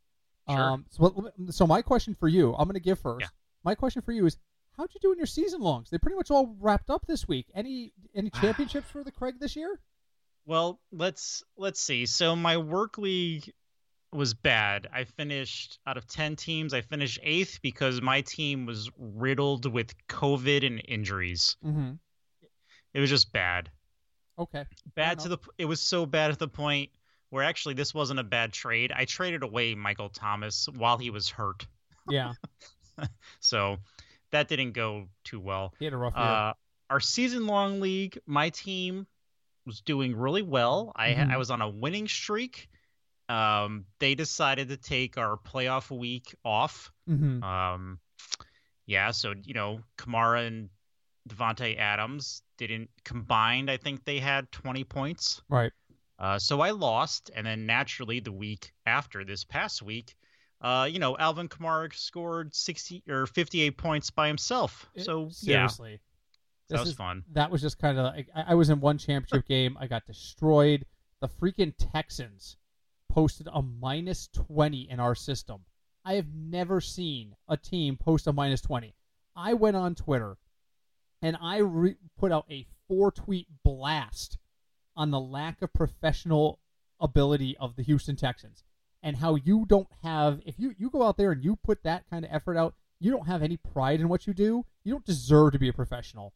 Sure. 0.49 0.59
Um, 0.59 0.85
so, 0.89 1.31
so 1.51 1.67
my 1.67 1.81
question 1.81 2.15
for 2.19 2.27
you, 2.27 2.53
I'm 2.55 2.65
going 2.67 2.73
to 2.73 2.79
give 2.81 2.99
first. 2.99 3.21
Yeah. 3.21 3.27
My 3.63 3.75
question 3.75 4.01
for 4.01 4.11
you 4.11 4.25
is, 4.25 4.37
how'd 4.75 4.89
you 4.93 4.99
do 5.01 5.11
in 5.11 5.17
your 5.17 5.27
season 5.27 5.61
longs? 5.61 5.89
They 5.89 5.97
pretty 5.97 6.15
much 6.17 6.31
all 6.31 6.55
wrapped 6.59 6.89
up 6.89 7.05
this 7.07 7.27
week. 7.27 7.45
Any 7.53 7.93
any 8.15 8.29
championships 8.29 8.89
for 8.89 9.03
the 9.03 9.11
Craig 9.11 9.35
this 9.39 9.55
year? 9.55 9.79
Well, 10.45 10.81
let's 10.91 11.43
let's 11.55 11.79
see. 11.79 12.05
So 12.07 12.35
my 12.35 12.57
work 12.57 12.97
league 12.97 13.53
was 14.13 14.33
bad. 14.33 14.87
I 14.93 15.03
finished 15.05 15.79
out 15.87 15.97
of 15.97 16.07
10 16.07 16.35
teams, 16.35 16.73
I 16.73 16.81
finished 16.81 17.19
8th 17.23 17.61
because 17.61 18.01
my 18.01 18.21
team 18.21 18.65
was 18.65 18.89
riddled 18.97 19.71
with 19.71 19.93
COVID 20.07 20.65
and 20.65 20.81
injuries. 20.87 21.57
Mm-hmm. 21.65 21.93
It 22.93 22.99
was 22.99 23.09
just 23.09 23.31
bad. 23.31 23.69
Okay. 24.37 24.65
Bad 24.95 25.19
to 25.19 25.29
the 25.29 25.37
it 25.57 25.65
was 25.65 25.79
so 25.79 26.05
bad 26.05 26.31
at 26.31 26.39
the 26.39 26.47
point 26.47 26.89
where 27.29 27.43
actually 27.43 27.73
this 27.75 27.93
wasn't 27.93 28.19
a 28.19 28.23
bad 28.23 28.53
trade. 28.53 28.91
I 28.95 29.05
traded 29.05 29.43
away 29.43 29.75
Michael 29.75 30.09
Thomas 30.09 30.67
while 30.75 30.97
he 30.97 31.09
was 31.09 31.29
hurt. 31.29 31.65
Yeah. 32.09 32.33
So 33.39 33.77
that 34.31 34.47
didn't 34.47 34.73
go 34.73 35.07
too 35.23 35.39
well. 35.39 35.73
He 35.79 35.85
had 35.85 35.93
a 35.95 35.97
rough 35.97 36.13
year. 36.15 36.23
Uh, 36.23 36.53
our 36.91 36.99
season 36.99 37.47
long 37.47 37.79
league, 37.79 38.19
my 38.27 38.49
team 38.51 39.07
was 39.65 39.81
doing 39.81 40.15
really 40.15 40.43
well. 40.43 40.91
I 40.95 41.09
Mhm. 41.09 41.31
I 41.31 41.37
was 41.37 41.49
on 41.49 41.61
a 41.61 41.69
winning 41.69 42.07
streak. 42.07 42.69
Um, 43.29 43.85
they 43.99 44.15
decided 44.15 44.69
to 44.69 44.77
take 44.77 45.17
our 45.17 45.37
playoff 45.37 45.89
week 45.95 46.35
off. 46.43 46.91
mm-hmm. 47.09 47.41
Um, 47.43 47.99
yeah, 48.85 49.11
so 49.11 49.33
you 49.45 49.53
know, 49.53 49.79
Kamara 49.97 50.45
and 50.47 50.69
Davante 51.29 51.77
Adams 51.77 52.41
didn't 52.57 52.89
combined. 53.05 53.71
I 53.71 53.77
think 53.77 54.03
they 54.03 54.19
had 54.19 54.51
20 54.51 54.83
points. 54.83 55.41
Right. 55.49 55.71
Uh, 56.19 56.37
so 56.37 56.59
I 56.61 56.71
lost, 56.71 57.31
and 57.35 57.45
then 57.47 57.65
naturally 57.65 58.19
the 58.19 58.31
week 58.31 58.71
after 58.85 59.23
this 59.23 59.43
past 59.45 59.81
week, 59.81 60.15
uh, 60.61 60.87
you 60.89 60.99
know, 60.99 61.17
Alvin 61.17 61.47
Kamara 61.49 61.93
scored 61.93 62.53
60 62.53 63.03
or 63.09 63.25
58 63.25 63.77
points 63.77 64.09
by 64.11 64.27
himself. 64.27 64.89
It- 64.95 65.05
So 65.05 65.29
yeah, 65.41 65.65
seriously, 65.67 65.99
that 66.69 66.79
was 66.81 66.89
is- 66.89 66.95
fun. 66.95 67.23
That 67.31 67.51
was 67.51 67.61
just 67.61 67.79
kind 67.79 67.97
of 67.97 68.05
like 68.13 68.27
I, 68.35 68.43
I 68.49 68.53
was 68.55 68.69
in 68.69 68.79
one 68.81 68.97
championship 68.97 69.47
game. 69.47 69.77
I 69.79 69.87
got 69.87 70.05
destroyed. 70.05 70.85
The 71.21 71.29
freaking 71.29 71.73
Texans 71.77 72.57
posted 73.13 73.47
a 73.53 73.61
minus 73.61 74.27
20 74.33 74.89
in 74.89 74.99
our 74.99 75.13
system. 75.13 75.61
I 76.03 76.15
have 76.15 76.33
never 76.33 76.81
seen 76.81 77.35
a 77.47 77.55
team 77.55 77.95
post 77.95 78.25
a 78.25 78.33
minus 78.33 78.61
20. 78.61 78.95
I 79.35 79.53
went 79.53 79.77
on 79.77 79.93
Twitter 79.93 80.37
and 81.21 81.37
I 81.39 81.57
re- 81.59 81.95
put 82.17 82.31
out 82.31 82.45
a 82.49 82.65
four 82.87 83.11
tweet 83.11 83.47
blast 83.63 84.39
on 84.95 85.11
the 85.11 85.19
lack 85.19 85.61
of 85.61 85.71
professional 85.73 86.59
ability 86.99 87.55
of 87.59 87.75
the 87.75 87.83
Houston 87.83 88.15
Texans 88.15 88.63
and 89.03 89.17
how 89.17 89.35
you 89.35 89.65
don't 89.67 89.87
have 90.01 90.41
if 90.45 90.55
you 90.57 90.73
you 90.77 90.89
go 90.89 91.03
out 91.03 91.17
there 91.17 91.31
and 91.31 91.43
you 91.43 91.55
put 91.55 91.83
that 91.83 92.09
kind 92.09 92.25
of 92.25 92.31
effort 92.33 92.57
out, 92.57 92.73
you 92.99 93.11
don't 93.11 93.27
have 93.27 93.43
any 93.43 93.57
pride 93.57 94.01
in 94.01 94.09
what 94.09 94.25
you 94.25 94.33
do. 94.33 94.65
You 94.83 94.91
don't 94.91 95.05
deserve 95.05 95.51
to 95.53 95.59
be 95.59 95.69
a 95.69 95.73
professional. 95.73 96.33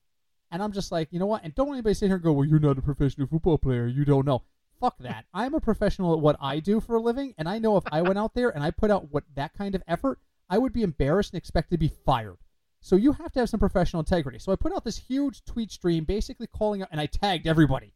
And 0.51 0.61
I'm 0.61 0.71
just 0.71 0.91
like, 0.91 1.09
you 1.11 1.19
know 1.19 1.25
what? 1.25 1.43
And 1.43 1.55
don't 1.55 1.73
anybody 1.73 1.95
sit 1.95 2.07
here 2.07 2.15
and 2.15 2.23
go, 2.23 2.33
well, 2.33 2.45
you're 2.45 2.59
not 2.59 2.77
a 2.77 2.81
professional 2.81 3.27
football 3.27 3.57
player. 3.57 3.87
You 3.87 4.05
don't 4.05 4.25
know. 4.25 4.43
Fuck 4.79 4.97
that. 4.99 5.25
I'm 5.33 5.53
a 5.53 5.59
professional 5.59 6.13
at 6.13 6.19
what 6.19 6.37
I 6.39 6.59
do 6.59 6.79
for 6.79 6.95
a 6.95 7.01
living, 7.01 7.33
and 7.37 7.49
I 7.49 7.59
know 7.59 7.77
if 7.77 7.83
I 7.91 8.01
went 8.01 8.19
out 8.19 8.35
there 8.35 8.49
and 8.49 8.63
I 8.63 8.71
put 8.71 8.91
out 8.91 9.11
what 9.11 9.23
that 9.35 9.53
kind 9.53 9.73
of 9.73 9.83
effort, 9.87 10.19
I 10.49 10.57
would 10.57 10.73
be 10.73 10.83
embarrassed 10.83 11.33
and 11.33 11.37
expect 11.37 11.71
to 11.71 11.77
be 11.77 11.91
fired. 12.05 12.37
So 12.81 12.95
you 12.95 13.11
have 13.13 13.31
to 13.33 13.39
have 13.39 13.49
some 13.49 13.59
professional 13.59 14.01
integrity. 14.01 14.39
So 14.39 14.51
I 14.51 14.55
put 14.55 14.73
out 14.73 14.83
this 14.83 14.97
huge 14.97 15.43
tweet 15.45 15.71
stream, 15.71 16.03
basically 16.03 16.47
calling 16.47 16.81
out, 16.83 16.89
and 16.91 17.01
I 17.01 17.07
tagged 17.07 17.47
everybody. 17.47 17.93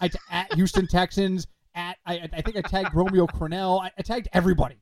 I 0.00 0.08
t- 0.08 0.18
at 0.30 0.54
Houston 0.54 0.86
Texans, 0.86 1.46
at 1.74 1.98
I, 2.06 2.28
I 2.32 2.40
think 2.40 2.56
I 2.56 2.62
tagged 2.62 2.94
Romeo 2.94 3.26
Crennel. 3.26 3.82
I, 3.82 3.90
I 3.98 4.02
tagged 4.02 4.28
everybody 4.32 4.80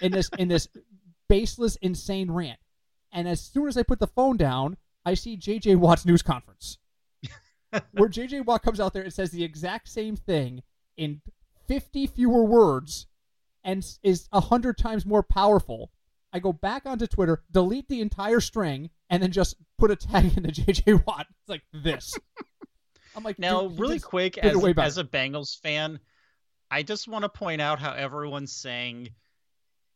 in 0.00 0.12
this 0.12 0.28
in 0.38 0.48
this 0.48 0.68
baseless, 1.28 1.76
insane 1.76 2.30
rant. 2.30 2.58
And 3.12 3.28
as 3.28 3.40
soon 3.40 3.68
as 3.68 3.76
I 3.76 3.82
put 3.82 4.00
the 4.00 4.06
phone 4.06 4.36
down, 4.36 4.76
I 5.04 5.14
see 5.14 5.36
JJ 5.36 5.76
Watt's 5.76 6.06
news 6.06 6.22
conference 6.22 6.78
where 7.92 8.08
JJ 8.08 8.44
Watt 8.44 8.62
comes 8.62 8.80
out 8.80 8.92
there 8.92 9.02
and 9.02 9.12
says 9.12 9.30
the 9.30 9.44
exact 9.44 9.88
same 9.88 10.16
thing 10.16 10.62
in 10.96 11.20
50 11.68 12.06
fewer 12.08 12.44
words 12.44 13.06
and 13.64 13.84
is 14.02 14.28
100 14.30 14.76
times 14.76 15.06
more 15.06 15.22
powerful. 15.22 15.90
I 16.32 16.38
go 16.38 16.52
back 16.52 16.86
onto 16.86 17.06
Twitter, 17.06 17.42
delete 17.50 17.88
the 17.88 18.00
entire 18.00 18.40
string, 18.40 18.90
and 19.10 19.22
then 19.22 19.32
just 19.32 19.56
put 19.78 19.90
a 19.90 19.96
tag 19.96 20.36
into 20.36 20.48
JJ 20.62 21.06
Watt. 21.06 21.26
It's 21.28 21.48
like 21.48 21.62
this. 21.72 22.14
I'm 23.16 23.22
like, 23.22 23.38
Now, 23.38 23.66
really 23.66 24.00
quick, 24.00 24.38
as, 24.38 24.56
as 24.78 24.98
a 24.98 25.04
Bengals 25.04 25.60
fan, 25.60 26.00
I 26.70 26.82
just 26.82 27.08
want 27.08 27.24
to 27.24 27.28
point 27.28 27.60
out 27.60 27.78
how 27.78 27.92
everyone's 27.92 28.52
saying 28.52 29.10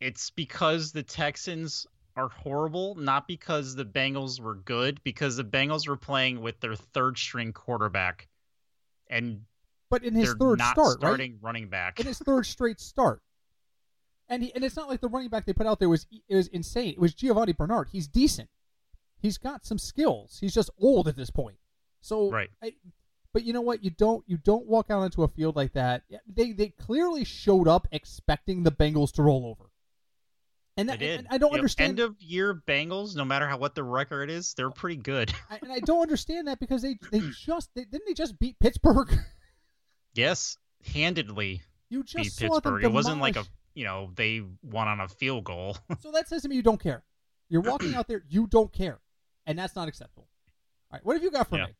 it's 0.00 0.30
because 0.30 0.92
the 0.92 1.02
Texans 1.02 1.86
are 2.16 2.28
horrible, 2.28 2.94
not 2.94 3.28
because 3.28 3.74
the 3.74 3.84
Bengals 3.84 4.40
were 4.40 4.54
good, 4.54 5.00
because 5.04 5.36
the 5.36 5.44
Bengals 5.44 5.86
were 5.86 5.96
playing 5.96 6.40
with 6.40 6.58
their 6.60 6.74
third 6.74 7.18
string 7.18 7.52
quarterback 7.52 8.28
and 9.08 9.42
But 9.90 10.02
in 10.04 10.14
his 10.14 10.34
third 10.34 10.60
start, 10.60 11.02
right? 11.02 11.32
running 11.40 11.68
back. 11.68 12.00
in 12.00 12.06
his 12.06 12.18
third 12.18 12.46
straight 12.46 12.80
start. 12.80 13.20
And 14.28 14.42
he, 14.42 14.52
and 14.54 14.64
it's 14.64 14.74
not 14.76 14.88
like 14.88 15.00
the 15.00 15.08
running 15.08 15.28
back 15.28 15.46
they 15.46 15.52
put 15.52 15.66
out 15.66 15.78
there 15.78 15.88
was 15.88 16.06
it 16.28 16.34
was 16.34 16.48
insane. 16.48 16.90
It 16.94 16.98
was 16.98 17.14
Giovani 17.14 17.52
Bernard. 17.52 17.88
He's 17.92 18.08
decent. 18.08 18.48
He's 19.18 19.38
got 19.38 19.64
some 19.64 19.78
skills. 19.78 20.38
He's 20.40 20.52
just 20.54 20.70
old 20.80 21.06
at 21.06 21.14
this 21.16 21.30
point. 21.30 21.58
So 22.00 22.30
Right. 22.30 22.50
I, 22.62 22.72
but 23.32 23.44
you 23.44 23.52
know 23.52 23.60
what? 23.60 23.84
You 23.84 23.90
don't 23.90 24.24
you 24.26 24.36
don't 24.38 24.66
walk 24.66 24.90
out 24.90 25.02
into 25.02 25.22
a 25.22 25.28
field 25.28 25.54
like 25.54 25.74
that. 25.74 26.02
They 26.26 26.50
they 26.52 26.68
clearly 26.70 27.22
showed 27.22 27.68
up 27.68 27.86
expecting 27.92 28.62
the 28.64 28.72
Bengals 28.72 29.12
to 29.12 29.22
roll 29.22 29.46
over. 29.46 29.70
And, 30.78 30.88
that, 30.90 30.98
did. 30.98 31.20
and 31.20 31.28
I 31.30 31.38
don't 31.38 31.50
You 31.52 31.56
know, 31.56 31.60
understand. 31.60 31.88
End 31.90 32.00
of 32.00 32.20
year 32.20 32.62
Bengals, 32.66 33.16
no 33.16 33.24
matter 33.24 33.46
how 33.48 33.56
what 33.56 33.74
the 33.74 33.82
record 33.82 34.30
is, 34.30 34.52
they're 34.54 34.70
pretty 34.70 34.96
good. 34.96 35.32
I, 35.50 35.58
and 35.62 35.72
I 35.72 35.80
don't 35.80 36.02
understand 36.02 36.48
that 36.48 36.60
because 36.60 36.82
they 36.82 36.98
they 37.10 37.20
just 37.46 37.70
they, 37.74 37.84
didn't 37.84 38.06
they 38.06 38.14
just 38.14 38.38
beat 38.38 38.58
Pittsburgh? 38.60 39.08
yes, 40.14 40.56
handedly 40.92 41.62
you 41.88 42.00
beat 42.02 42.24
just 42.24 42.38
them 42.40 42.50
Pittsburgh. 42.50 42.84
It 42.84 42.92
wasn't 42.92 43.20
like 43.20 43.36
a 43.36 43.44
you 43.74 43.84
know 43.84 44.10
they 44.16 44.42
won 44.62 44.88
on 44.88 45.00
a 45.00 45.08
field 45.08 45.44
goal. 45.44 45.76
So 46.00 46.10
that 46.12 46.28
says 46.28 46.42
to 46.42 46.48
me 46.48 46.56
you 46.56 46.62
don't 46.62 46.80
care. 46.80 47.02
You're 47.48 47.62
walking 47.62 47.94
out 47.94 48.08
there, 48.08 48.22
you 48.28 48.46
don't 48.46 48.72
care, 48.72 48.98
and 49.46 49.58
that's 49.58 49.76
not 49.76 49.88
acceptable. 49.88 50.28
All 50.90 50.96
right, 50.96 51.04
what 51.04 51.14
have 51.14 51.22
you 51.22 51.30
got 51.30 51.48
for 51.48 51.56
Yeah. 51.56 51.66
me? 51.66 51.72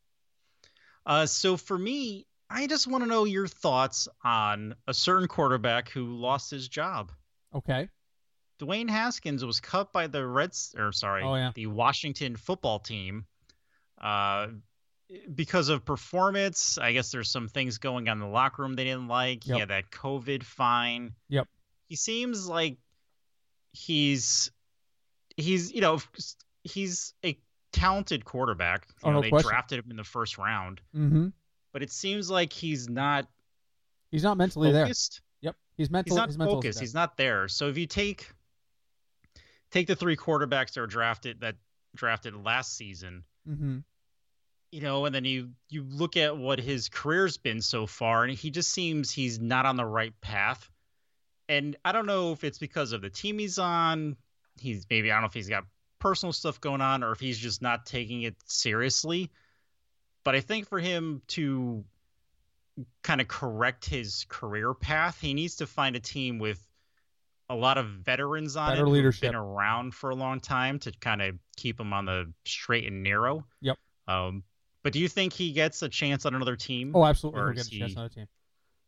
Uh, 1.04 1.26
so 1.26 1.56
for 1.56 1.76
me, 1.78 2.26
I 2.48 2.66
just 2.66 2.86
want 2.86 3.04
to 3.04 3.08
know 3.08 3.24
your 3.24 3.46
thoughts 3.46 4.08
on 4.24 4.74
a 4.88 4.94
certain 4.94 5.28
quarterback 5.28 5.88
who 5.90 6.16
lost 6.16 6.50
his 6.50 6.68
job. 6.68 7.12
Okay, 7.54 7.88
Dwayne 8.58 8.88
Haskins 8.88 9.44
was 9.44 9.60
cut 9.60 9.92
by 9.92 10.06
the 10.06 10.26
Reds, 10.26 10.74
or 10.78 10.92
sorry, 10.92 11.22
Oh, 11.22 11.34
yeah. 11.34 11.52
the 11.54 11.66
Washington 11.66 12.36
football 12.36 12.78
team, 12.78 13.26
uh, 14.00 14.48
because 15.34 15.68
of 15.68 15.84
performance. 15.84 16.78
I 16.78 16.92
guess 16.92 17.10
there's 17.12 17.30
some 17.30 17.48
things 17.48 17.78
going 17.78 18.08
on 18.08 18.16
in 18.16 18.20
the 18.20 18.26
locker 18.32 18.62
room 18.62 18.74
they 18.74 18.84
didn't 18.84 19.08
like. 19.08 19.44
He 19.44 19.50
Yep. 19.50 19.58
had 19.60 19.68
that 19.68 19.90
COVID 19.90 20.42
fine. 20.42 21.12
Yep. 21.28 21.46
He 21.88 21.96
seems 21.96 22.48
like 22.48 22.78
he's 23.72 24.50
he's 25.36 25.72
you 25.72 25.80
know 25.80 26.00
he's 26.64 27.14
a 27.24 27.38
talented 27.72 28.24
quarterback. 28.24 28.86
You 28.88 28.94
Oh, 29.04 29.10
know, 29.10 29.16
no 29.16 29.22
they 29.22 29.28
question. 29.30 29.48
drafted 29.50 29.78
him 29.84 29.90
in 29.90 29.96
the 29.96 30.04
first 30.04 30.38
round, 30.38 30.80
Mm-hmm. 30.94 31.28
but 31.72 31.82
it 31.82 31.92
seems 31.92 32.30
like 32.30 32.52
he's 32.52 32.88
not 32.88 33.28
He's 34.10 34.22
not 34.22 34.36
mentally 34.38 34.72
there. 34.72 34.84
focused. 34.86 35.20
Yep. 35.42 35.56
He's 35.76 35.90
mental. 35.90 36.10
He's 36.14 36.16
not 36.18 36.30
is 36.30 36.36
focused. 36.36 36.78
there. 36.78 36.82
He's 36.82 36.94
not 36.94 37.16
there. 37.16 37.48
So 37.48 37.68
if 37.68 37.76
you 37.76 37.86
take 37.86 38.28
take 39.70 39.86
the 39.86 39.96
three 39.96 40.16
quarterbacks 40.16 40.72
that 40.72 40.80
were 40.80 40.86
drafted 40.86 41.40
that 41.40 41.56
drafted 41.94 42.34
last 42.44 42.76
season, 42.76 43.24
Mm-hmm. 43.48 43.78
you 44.72 44.80
know, 44.80 45.04
and 45.06 45.14
then 45.14 45.24
you 45.24 45.50
you 45.68 45.84
look 45.84 46.16
at 46.16 46.36
what 46.36 46.58
his 46.58 46.88
career's 46.88 47.36
been 47.36 47.62
so 47.62 47.86
far, 47.86 48.24
and 48.24 48.36
he 48.36 48.50
just 48.50 48.70
seems 48.70 49.10
he's 49.10 49.38
not 49.40 49.66
on 49.66 49.76
the 49.76 49.84
right 49.84 50.12
path. 50.20 50.68
And 51.48 51.76
I 51.84 51.92
don't 51.92 52.06
know 52.06 52.32
if 52.32 52.42
it's 52.42 52.58
because 52.58 52.92
of 52.92 53.02
the 53.02 53.10
team 53.10 53.38
he's 53.38 53.58
on. 53.58 54.16
He's 54.58 54.86
maybe 54.90 55.10
I 55.10 55.14
don't 55.14 55.22
know 55.22 55.28
if 55.28 55.34
he's 55.34 55.48
got 55.48 55.64
personal 56.00 56.32
stuff 56.32 56.60
going 56.60 56.80
on 56.80 57.04
or 57.04 57.12
if 57.12 57.20
he's 57.20 57.38
just 57.38 57.62
not 57.62 57.86
taking 57.86 58.22
it 58.22 58.34
seriously. 58.46 59.30
But 60.24 60.34
I 60.34 60.40
think 60.40 60.68
for 60.68 60.80
him 60.80 61.22
to 61.28 61.84
kind 63.02 63.20
of 63.20 63.28
correct 63.28 63.84
his 63.84 64.26
career 64.28 64.74
path, 64.74 65.20
he 65.20 65.34
needs 65.34 65.56
to 65.56 65.66
find 65.68 65.94
a 65.94 66.00
team 66.00 66.40
with 66.40 66.60
a 67.48 67.54
lot 67.54 67.78
of 67.78 67.86
veterans 67.86 68.56
on 68.56 68.70
Better 68.70 68.86
it 68.86 68.90
leadership. 68.90 69.22
been 69.22 69.34
around 69.34 69.94
for 69.94 70.10
a 70.10 70.14
long 70.14 70.40
time 70.40 70.78
to 70.80 70.92
kind 71.00 71.22
of 71.22 71.36
keep 71.56 71.78
him 71.78 71.92
on 71.92 72.04
the 72.04 72.32
straight 72.44 72.86
and 72.86 73.02
narrow. 73.02 73.44
Yep. 73.60 73.78
Um, 74.08 74.42
but 74.82 74.92
do 74.92 74.98
you 74.98 75.08
think 75.08 75.32
he 75.32 75.52
gets 75.52 75.82
a 75.82 75.88
chance 75.88 76.26
on 76.26 76.34
another 76.34 76.56
team? 76.56 76.92
Oh, 76.94 77.04
absolutely. 77.04 77.40
He'll 77.40 77.52
get 77.52 77.66
a 77.66 77.70
chance 77.70 77.92
he- 77.92 77.96
on 77.96 78.00
another 78.02 78.14
team. 78.14 78.26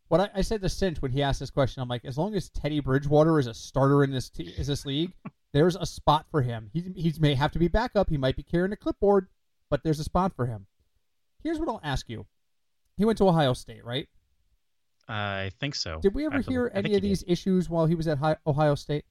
What 0.09 0.21
I, 0.23 0.31
I 0.37 0.41
said 0.41 0.63
to 0.63 0.69
Cinch 0.71 1.03
when 1.03 1.13
he 1.13 1.23
asked 1.23 1.39
this 1.39 1.51
question, 1.51 1.83
I'm 1.83 1.89
like, 1.89 2.07
as 2.07 2.17
long 2.17 2.35
as 2.35 2.49
Teddy 2.49 2.81
Bridgewater 2.81 3.39
is 3.39 3.47
a 3.47 3.53
starter 3.53 4.03
in 4.05 4.11
this 4.11 4.31
te- 4.31 4.55
is 4.57 4.67
this 4.67 4.87
league, 4.87 5.13
there's 5.53 5.77
a 5.77 5.85
spot 5.85 6.25
for 6.31 6.41
him. 6.41 6.71
He 6.73 6.81
he 6.97 7.13
may 7.21 7.35
have 7.35 7.53
to 7.53 7.59
be 7.59 7.69
backup. 7.69 8.09
He 8.09 8.17
might 8.17 8.35
be 8.35 8.43
carrying 8.43 8.73
a 8.73 8.77
clipboard, 8.77 9.29
but 9.69 9.83
there's 9.85 10.01
a 10.01 10.05
spot 10.05 10.33
for 10.35 10.47
him. 10.47 10.67
Here's 11.43 11.59
what 11.59 11.69
I'll 11.69 11.81
ask 11.85 12.09
you. 12.09 12.25
He 12.97 13.05
went 13.05 13.19
to 13.19 13.29
Ohio 13.29 13.53
State, 13.53 13.85
right? 13.85 14.09
I 15.09 15.51
think 15.59 15.75
so. 15.75 16.01
Did 16.01 16.15
we 16.15 16.27
ever 16.27 16.39
I 16.39 16.43
hear 16.43 16.71
any 16.75 16.95
of 16.95 17.01
did. 17.01 17.03
these 17.03 17.25
issues 17.27 17.71
while 17.71 17.87
he 17.87 17.95
was 17.95 18.07
at 18.07 18.19
Ohio 18.47 18.75
State? 18.75 19.05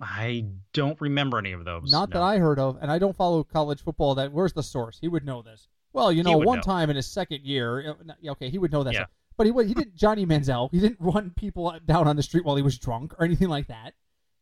I 0.00 0.46
don't 0.72 0.98
remember 1.00 1.38
any 1.38 1.52
of 1.52 1.64
those. 1.64 1.90
Not 1.90 2.10
that. 2.10 2.22
I 2.22 2.38
heard 2.38 2.58
of, 2.58 2.78
and 2.80 2.90
I 2.90 2.98
don't 2.98 3.16
follow 3.16 3.42
college 3.44 3.82
football. 3.82 4.14
That 4.14 4.32
where's 4.32 4.52
the 4.52 4.62
source? 4.62 4.98
He 5.00 5.08
would 5.08 5.24
know 5.24 5.42
this. 5.42 5.68
Well, 5.92 6.12
you 6.12 6.22
know, 6.22 6.38
one 6.38 6.58
know. 6.58 6.62
time 6.62 6.88
in 6.90 6.96
his 6.96 7.06
second 7.06 7.44
year, 7.44 7.96
uh, 8.08 8.30
okay, 8.30 8.48
he 8.48 8.58
would 8.58 8.72
know 8.72 8.84
that. 8.84 8.94
Yeah. 8.94 9.00
stuff. 9.00 9.10
But 9.36 9.46
he 9.46 9.52
he 9.66 9.74
didn't 9.74 9.96
Johnny 9.96 10.24
Manziel. 10.24 10.70
He 10.70 10.80
didn't 10.80 10.98
run 11.00 11.32
people 11.36 11.76
down 11.84 12.06
on 12.06 12.16
the 12.16 12.22
street 12.22 12.44
while 12.44 12.56
he 12.56 12.62
was 12.62 12.78
drunk 12.78 13.14
or 13.18 13.24
anything 13.24 13.48
like 13.48 13.66
that. 13.66 13.94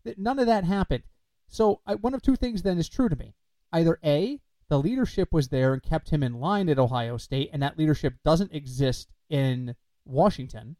That- 0.05 0.19
None 0.19 0.39
of 0.39 0.47
that 0.47 0.65
happened. 0.65 1.05
So 1.49 1.81
I, 1.87 1.95
one 1.95 2.15
of 2.15 2.23
two 2.23 2.37
things 2.37 2.63
then 2.63 2.79
is 2.79 2.89
true 2.89 3.09
to 3.09 3.17
me. 3.17 3.35
Either 3.73 3.99
a 4.05 4.41
the 4.69 4.79
leadership 4.79 5.33
was 5.33 5.49
there 5.49 5.73
and 5.73 5.83
kept 5.83 6.11
him 6.11 6.23
in 6.23 6.41
line 6.41 6.69
at 6.69 6.79
Ohio 6.79 7.17
State, 7.17 7.51
and 7.53 7.63
that 7.63 7.79
leadership 7.79 8.15
doesn't 8.25 8.53
exist 8.53 9.09
in 9.31 9.75
Washington, 10.05 10.77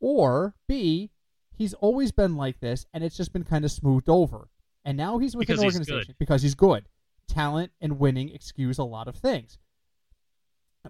or 0.00 0.54
b 0.68 1.10
he's 1.56 1.74
always 1.74 2.12
been 2.12 2.36
like 2.36 2.60
this, 2.60 2.86
and 2.92 3.04
it's 3.04 3.16
just 3.16 3.32
been 3.32 3.44
kind 3.44 3.64
of 3.64 3.70
smoothed 3.70 4.08
over. 4.08 4.48
And 4.84 4.96
now 4.96 5.18
he's 5.18 5.34
with 5.34 5.46
Because 5.46 5.60
an 5.60 5.66
organization 5.66 6.08
good. 6.08 6.18
because 6.18 6.42
he's 6.42 6.54
good. 6.54 6.86
Talent 7.28 7.72
and 7.80 7.98
winning 7.98 8.28
excuse 8.28 8.78
a 8.78 8.84
lot 8.84 9.08
of 9.08 9.16
things. 9.16 9.58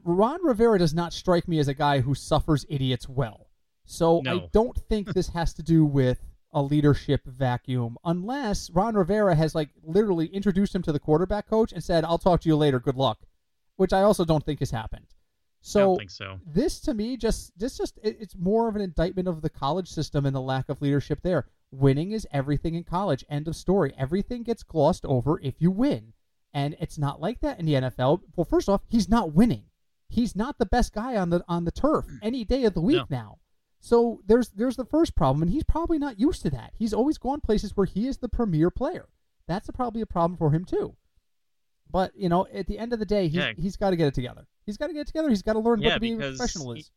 Ron 0.02 0.44
Rivera 0.44 0.78
does 0.78 0.94
not 0.94 1.12
strike 1.12 1.46
me 1.46 1.58
as 1.60 1.68
a 1.68 1.74
guy 1.74 2.00
who 2.00 2.14
suffers 2.14 2.66
idiots 2.68 3.08
well. 3.08 3.48
So 3.84 4.22
I 4.26 4.48
don't 4.52 4.76
think 4.88 5.12
this 5.12 5.28
has 5.28 5.54
to 5.54 5.62
do 5.62 5.84
with 5.84 6.18
a 6.54 6.62
leadership 6.62 7.22
vacuum 7.26 7.98
unless 8.04 8.70
Ron 8.70 8.94
Rivera 8.94 9.34
has 9.34 9.54
like 9.54 9.70
literally 9.82 10.26
introduced 10.28 10.74
him 10.74 10.82
to 10.82 10.92
the 10.92 11.00
quarterback 11.00 11.48
coach 11.48 11.72
and 11.72 11.82
said, 11.84 12.04
"I'll 12.04 12.18
talk 12.18 12.40
to 12.42 12.48
you 12.48 12.56
later. 12.56 12.80
Good 12.80 12.96
luck," 12.96 13.18
which 13.76 13.92
I 13.92 14.02
also 14.02 14.24
don't 14.24 14.44
think 14.44 14.60
has 14.60 14.70
happened. 14.70 15.06
I 15.10 15.16
So 15.60 15.80
don't 15.80 15.98
think 15.98 16.10
so. 16.10 16.40
this 16.46 16.80
to 16.82 16.94
me 16.94 17.16
just 17.16 17.58
this 17.58 17.76
just 17.78 17.98
it, 18.02 18.16
it's 18.20 18.36
more 18.36 18.68
of 18.68 18.76
an 18.76 18.82
indictment 18.82 19.28
of 19.28 19.42
the 19.42 19.50
college 19.50 19.88
system 19.88 20.26
and 20.26 20.34
the 20.36 20.40
lack 20.40 20.68
of 20.68 20.80
leadership 20.82 21.20
there 21.22 21.46
winning 21.70 22.12
is 22.12 22.26
everything 22.30 22.74
in 22.74 22.84
college 22.84 23.24
end 23.28 23.48
of 23.48 23.56
story 23.56 23.92
everything 23.98 24.42
gets 24.42 24.62
glossed 24.62 25.04
over 25.06 25.40
if 25.42 25.54
you 25.60 25.70
win 25.70 26.12
and 26.52 26.76
it's 26.78 26.98
not 26.98 27.20
like 27.20 27.40
that 27.40 27.58
in 27.58 27.64
the 27.66 27.72
NFL 27.74 28.20
well 28.36 28.44
first 28.44 28.68
off 28.68 28.82
he's 28.88 29.08
not 29.08 29.32
winning 29.32 29.64
he's 30.10 30.36
not 30.36 30.58
the 30.58 30.66
best 30.66 30.92
guy 30.92 31.16
on 31.16 31.30
the 31.30 31.42
on 31.48 31.64
the 31.64 31.72
turf 31.72 32.04
mm. 32.06 32.18
any 32.22 32.44
day 32.44 32.64
of 32.64 32.74
the 32.74 32.80
week 32.82 32.98
No. 33.10 33.16
now 33.16 33.38
so 33.84 34.20
there's 34.26 34.48
there's 34.50 34.76
the 34.76 34.84
first 34.84 35.14
problem 35.14 35.42
and 35.42 35.50
he's 35.50 35.64
probably 35.64 35.98
not 35.98 36.18
used 36.18 36.42
to 36.42 36.50
that 36.50 36.72
he's 36.74 36.94
always 36.94 37.18
gone 37.18 37.40
places 37.40 37.76
where 37.76 37.86
he 37.86 38.06
is 38.08 38.16
the 38.18 38.28
premier 38.28 38.70
player 38.70 39.06
that's 39.46 39.68
probably 39.74 40.00
a 40.00 40.06
problem 40.06 40.36
for 40.38 40.50
him 40.50 40.64
too 40.64 40.96
but 41.90 42.10
you 42.16 42.28
know 42.28 42.46
at 42.52 42.66
the 42.66 42.78
end 42.78 42.92
of 42.92 42.98
the 42.98 43.04
day 43.06 43.28
he, 43.28 43.38
Yeah. 43.38 43.52
he's 43.56 43.76
got 43.76 43.90
to 43.90 43.96
get 43.96 44.06
it 44.08 44.14
together 44.14 44.46
he's 44.66 44.76
got 44.76 44.86
to 44.88 44.92
get 44.94 45.00
it 45.02 45.06
together 45.08 45.28
he's 45.28 45.42
got 45.42 45.52
to 45.54 45.58
learn 45.58 45.80
Yeah, 45.82 45.88
what 45.88 45.94
to 45.94 46.00
be 46.00 46.12
a 46.12 46.16
because 46.16 46.38
professional 46.38 46.72
he- 46.74 46.80
is 46.80 46.90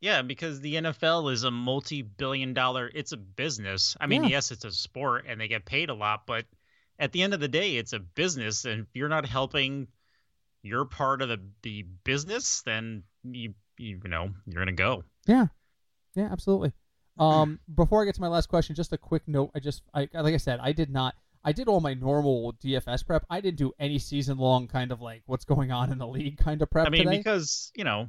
Yeah, 0.00 0.22
because 0.22 0.60
the 0.60 0.76
NFL 0.76 1.30
is 1.32 1.42
a 1.44 1.50
multi-billion 1.50 2.54
dollar. 2.54 2.90
It's 2.94 3.12
a 3.12 3.18
business. 3.18 3.98
I 4.00 4.06
mean, 4.06 4.22
Yeah. 4.22 4.30
yes, 4.30 4.50
it's 4.50 4.64
a 4.64 4.70
sport 4.72 5.26
and 5.28 5.38
they 5.38 5.46
get 5.46 5.66
paid 5.66 5.90
a 5.90 5.94
lot, 5.94 6.26
but 6.26 6.46
at 6.98 7.12
the 7.12 7.20
end 7.22 7.34
of 7.34 7.40
the 7.40 7.48
day, 7.48 7.76
it's 7.76 7.92
a 7.92 7.98
business. 7.98 8.64
And 8.64 8.80
if 8.86 8.96
you're 8.96 9.10
not 9.10 9.26
helping 9.26 9.88
your 10.62 10.86
part 10.86 11.20
of 11.20 11.28
the 11.28 11.38
the 11.62 11.82
business, 12.04 12.62
then 12.62 13.02
you 13.24 13.52
you 13.76 14.00
know 14.04 14.30
you're 14.46 14.62
gonna 14.64 14.72
go. 14.72 15.04
Yeah, 15.26 15.48
yeah, 16.14 16.28
absolutely. 16.30 16.72
Um, 17.18 17.60
before 17.74 18.02
I 18.02 18.04
get 18.04 18.14
to 18.16 18.20
my 18.20 18.28
last 18.28 18.48
question, 18.48 18.74
just 18.74 18.92
a 18.92 18.98
quick 18.98 19.22
note. 19.26 19.50
I 19.54 19.60
just, 19.60 19.82
I 19.94 20.08
like 20.14 20.34
I 20.34 20.38
said, 20.38 20.58
I 20.62 20.72
did 20.72 20.90
not. 20.90 21.14
I 21.42 21.52
did 21.52 21.68
all 21.68 21.80
my 21.80 21.94
normal 21.94 22.52
DFS 22.62 23.06
prep. 23.06 23.24
I 23.30 23.40
didn't 23.40 23.56
do 23.56 23.72
any 23.78 23.98
season 23.98 24.36
long 24.36 24.68
kind 24.68 24.92
of 24.92 25.00
like 25.00 25.22
what's 25.26 25.46
going 25.46 25.72
on 25.72 25.90
in 25.90 25.96
the 25.98 26.06
league 26.06 26.36
kind 26.36 26.60
of 26.60 26.68
prep 26.70 26.86
I 26.86 26.90
mean, 26.90 27.04
today 27.06 27.16
because 27.18 27.72
you 27.74 27.84
know 27.84 28.08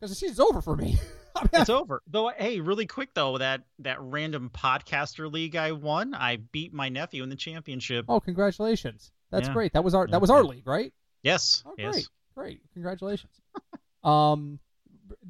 because 0.00 0.10
the 0.10 0.16
season's 0.16 0.40
over 0.40 0.60
for 0.60 0.74
me. 0.76 0.98
I 1.36 1.42
mean, 1.42 1.50
it's 1.52 1.70
over. 1.70 2.02
Though, 2.08 2.28
hey, 2.36 2.60
really 2.60 2.86
quick 2.86 3.10
though, 3.14 3.38
that 3.38 3.62
that 3.80 4.00
random 4.00 4.50
podcaster 4.52 5.32
league 5.32 5.54
I 5.56 5.70
won, 5.72 6.14
I 6.14 6.36
beat 6.36 6.72
my 6.72 6.88
nephew 6.88 7.22
in 7.22 7.28
the 7.28 7.36
championship. 7.36 8.06
oh, 8.08 8.18
congratulations! 8.20 9.12
That's 9.30 9.46
Yeah. 9.48 9.54
great. 9.54 9.72
That 9.72 9.84
was 9.84 9.94
our 9.94 10.06
Yeah, 10.06 10.12
that 10.12 10.20
was 10.20 10.30
our 10.30 10.42
league, 10.44 10.66
right? 10.66 10.92
Yes, 11.22 11.62
Oh, 11.64 11.74
yes. 11.78 11.92
great, 11.94 12.08
great, 12.34 12.60
congratulations. 12.72 13.32
um, 14.04 14.58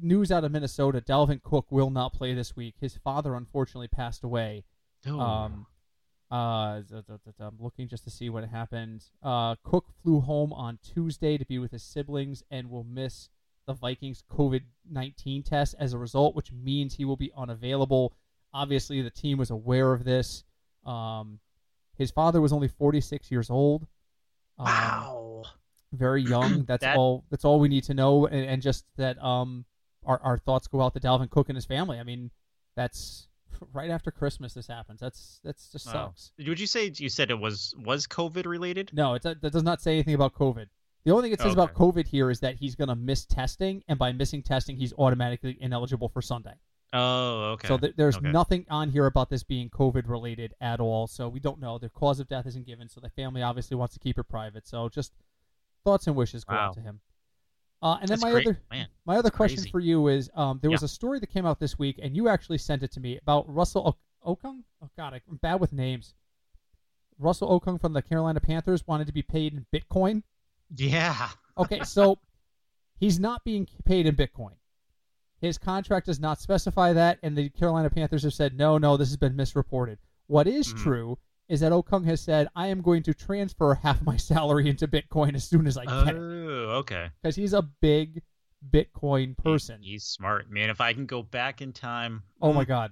news 0.01 0.31
out 0.31 0.43
of 0.43 0.51
Minnesota: 0.51 1.01
Dalvin 1.01 1.41
Cook 1.41 1.65
will 1.71 1.89
not 1.89 2.13
play 2.13 2.33
this 2.33 2.55
week. 2.55 2.75
His 2.79 2.97
father 3.03 3.35
unfortunately 3.35 3.87
passed 3.87 4.23
away. 4.23 4.63
Oh. 5.07 5.19
Um, 5.19 5.67
uh, 6.31 6.81
I'm 7.39 7.57
looking 7.59 7.87
just 7.87 8.03
to 8.05 8.09
see 8.09 8.29
what 8.29 8.43
happened. 8.45 9.05
Uh, 9.21 9.55
Cook 9.63 9.85
flew 10.01 10.19
home 10.19 10.51
on 10.53 10.79
Tuesday 10.81 11.37
to 11.37 11.45
be 11.45 11.59
with 11.59 11.71
his 11.71 11.83
siblings 11.83 12.43
and 12.49 12.69
will 12.69 12.83
miss 12.83 13.29
the 13.67 13.73
Vikings 13.73 14.23
COVID 14.31 14.61
19 14.89 15.43
test 15.43 15.75
as 15.79 15.93
a 15.93 15.97
result, 15.97 16.35
which 16.35 16.51
means 16.51 16.95
he 16.95 17.05
will 17.05 17.15
be 17.15 17.31
unavailable. 17.37 18.13
Obviously, 18.53 19.01
the 19.01 19.09
team 19.09 19.37
was 19.37 19.51
aware 19.51 19.93
of 19.93 20.03
this. 20.03 20.43
Um, 20.85 21.39
his 21.97 22.11
father 22.11 22.41
was 22.41 22.53
only 22.53 22.67
46 22.67 23.31
years 23.31 23.49
old. 23.49 23.87
Um, 24.57 24.65
wow. 24.65 25.43
very 25.93 26.23
young. 26.23 26.63
That's 26.67 26.81
That- 26.81 26.97
all. 26.97 27.23
That's 27.29 27.45
all 27.45 27.59
we 27.59 27.67
need 27.69 27.83
to 27.85 27.93
know, 27.93 28.25
and, 28.25 28.45
and 28.45 28.61
just 28.61 28.85
that 28.97 29.21
um, 29.23 29.65
our 30.05 30.19
our 30.23 30.37
thoughts 30.37 30.67
go 30.67 30.81
out 30.81 30.93
to 30.93 30.99
Dalvin 30.99 31.29
Cook 31.29 31.49
and 31.49 31.55
his 31.55 31.65
family. 31.65 31.99
I 31.99 32.03
mean, 32.03 32.31
that's 32.75 33.27
right 33.73 33.89
after 33.89 34.11
Christmas. 34.11 34.53
This 34.53 34.67
happens. 34.67 34.99
That's 34.99 35.39
that's 35.43 35.71
just 35.71 35.85
Wow. 35.87 36.13
sucks. 36.15 36.31
Would 36.47 36.59
you 36.59 36.67
say 36.67 36.91
you 36.95 37.09
said 37.09 37.31
it 37.31 37.39
was 37.39 37.73
was 37.77 38.07
COVID 38.07 38.45
related? 38.45 38.91
No, 38.93 39.13
it 39.15 39.23
that 39.23 39.41
does 39.41 39.63
not 39.63 39.81
say 39.81 39.93
anything 39.93 40.13
about 40.15 40.33
COVID. 40.33 40.67
The 41.05 41.11
only 41.11 41.23
thing 41.23 41.33
it 41.33 41.39
says 41.39 41.53
about 41.53 41.75
COVID 41.75 42.07
here 42.07 42.31
is 42.31 42.39
that 42.39 42.55
he's 42.55 42.73
going 42.75 42.87
to 42.87 42.95
miss 42.95 43.25
testing, 43.27 43.83
and 43.87 43.99
by 43.99 44.11
missing 44.11 44.41
testing, 44.41 44.75
he's 44.75 44.91
automatically 44.97 45.55
ineligible 45.61 46.09
for 46.09 46.19
Sunday. 46.19 46.55
Oh, 46.93 47.51
okay. 47.53 47.67
So 47.67 47.77
th- 47.77 47.93
there's 47.95 48.17
Okay. 48.17 48.31
nothing 48.31 48.65
on 48.71 48.89
here 48.89 49.05
about 49.05 49.29
this 49.29 49.43
being 49.43 49.69
COVID 49.69 50.07
related 50.09 50.55
at 50.61 50.79
all. 50.79 51.05
So 51.05 51.29
we 51.29 51.39
don't 51.39 51.59
know. 51.59 51.77
The 51.77 51.89
cause 51.89 52.19
of 52.19 52.27
death 52.27 52.47
isn't 52.47 52.65
given. 52.65 52.89
So 52.89 53.01
the 53.01 53.09
family 53.11 53.43
obviously 53.43 53.77
wants 53.77 53.93
to 53.93 53.99
keep 53.99 54.17
it 54.17 54.23
private. 54.23 54.65
So 54.67 54.89
just 54.89 55.13
thoughts 55.83 56.07
and 56.07 56.15
wishes 56.15 56.43
go 56.43 56.55
Wow. 56.55 56.69
out 56.69 56.73
to 56.73 56.81
him. 56.81 57.01
Uh, 57.85 57.97
and 58.01 58.09
then 58.09 58.15
That's 58.19 58.23
my 58.23 58.31
great, 58.31 58.47
other 58.47 58.59
man. 58.71 58.87
my 59.05 59.15
other 59.17 59.29
question 59.29 59.57
crazy. 59.57 59.69
for 59.69 59.79
you 59.79 60.07
is 60.07 60.29
um, 60.33 60.57
there 60.61 60.71
was 60.71 60.81
a 60.81 60.87
story 60.87 61.19
that 61.19 61.27
came 61.27 61.45
out 61.45 61.59
this 61.59 61.77
week, 61.77 61.99
and 62.01 62.15
you 62.15 62.27
actually 62.29 62.57
sent 62.57 62.81
it 62.81 62.91
to 62.93 62.99
me 62.99 63.19
about 63.21 63.45
Russell 63.47 63.95
o- 64.25 64.33
Okung. 64.35 64.63
Oh 64.81 64.89
God, 64.97 65.13
I'm 65.29 65.35
bad 65.37 65.59
with 65.59 65.71
names. 65.71 66.15
Russell 67.19 67.59
Okung 67.59 67.79
from 67.79 67.93
the 67.93 68.01
Carolina 68.01 68.39
Panthers 68.39 68.87
wanted 68.87 69.05
to 69.07 69.13
be 69.13 69.21
paid 69.21 69.53
in 69.53 69.65
Bitcoin. 69.73 70.23
Yeah. 70.75 71.29
Okay, 71.57 71.79
so 71.85 72.19
he's 72.99 73.17
not 73.17 73.45
being 73.45 73.65
paid 73.85 74.05
in 74.07 74.13
Bitcoin. 74.15 74.55
His 75.39 75.57
contract 75.57 76.07
does 76.07 76.19
not 76.19 76.41
specify 76.41 76.91
that, 76.91 77.17
and 77.23 77.37
the 77.37 77.47
Carolina 77.49 77.89
Panthers 77.89 78.23
have 78.23 78.33
said, 78.33 78.57
no, 78.57 78.77
no, 78.77 78.97
this 78.97 79.07
has 79.07 79.15
been 79.15 79.37
misreported. 79.37 79.99
What 80.27 80.47
is 80.47 80.73
Mhm. 80.73 80.77
true 80.83 81.17
is 81.47 81.59
that 81.59 81.71
Okung 81.71 82.05
has 82.05 82.21
said, 82.21 82.47
I 82.55 82.67
am 82.67 82.81
going 82.81 83.03
to 83.03 83.13
transfer 83.13 83.73
half 83.83 84.01
my 84.01 84.17
salary 84.17 84.69
into 84.69 84.87
Bitcoin 84.87 85.35
as 85.35 85.43
soon 85.43 85.67
as 85.67 85.77
I 85.77 85.85
get 85.85 86.15
it. 86.15 86.19
Oh, 86.19 86.77
okay. 86.79 87.09
Because 87.21 87.35
he's 87.35 87.53
a 87.53 87.61
big 87.61 88.21
Bitcoin 88.69 89.29
He- 89.29 89.43
person. 89.43 89.81
he's 89.81 90.03
smart, 90.03 90.49
man. 90.49 90.69
If 90.69 90.81
I 90.81 90.93
can 90.93 91.05
go 91.05 91.21
back 91.21 91.61
in 91.61 91.73
time. 91.73 92.23
Oh 92.41 92.53
my 92.53 92.65
mm. 92.65 92.67
god. 92.67 92.91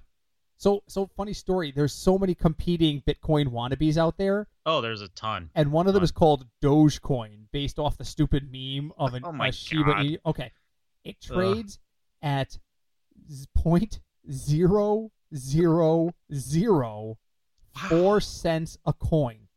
So 0.57 0.83
so 0.87 1.09
funny 1.17 1.33
story. 1.33 1.71
There's 1.71 1.93
so 1.93 2.17
many 2.17 2.35
competing 2.35 3.01
Bitcoin 3.01 3.47
wannabes 3.47 3.97
out 3.97 4.17
there, 4.17 4.47
Oh, 4.65 4.81
there's 4.81 5.01
a 5.01 5.09
ton. 5.09 5.49
and 5.55 5.71
one 5.71 5.87
of 5.87 5.93
them 5.93 6.03
is 6.03 6.11
called 6.11 6.45
Dogecoin, 6.61 7.47
based 7.51 7.79
off 7.79 7.97
the 7.97 8.05
stupid 8.05 8.49
meme 8.51 8.93
of 8.97 9.13
an, 9.13 9.23
Oh 9.25 9.31
my 9.31 9.47
a 9.47 9.51
Shiba 9.51 9.83
God. 9.83 10.05
Inu. 10.05 10.17
Okay, 10.25 10.51
it 11.03 11.19
trades 11.19 11.79
at 12.21 12.57
point 13.55 13.99
zero 14.31 15.11
zero 15.35 16.11
zero 16.33 17.17
four 17.89 18.21
cents 18.21 18.77
a 18.85 18.93
coin. 18.93 19.47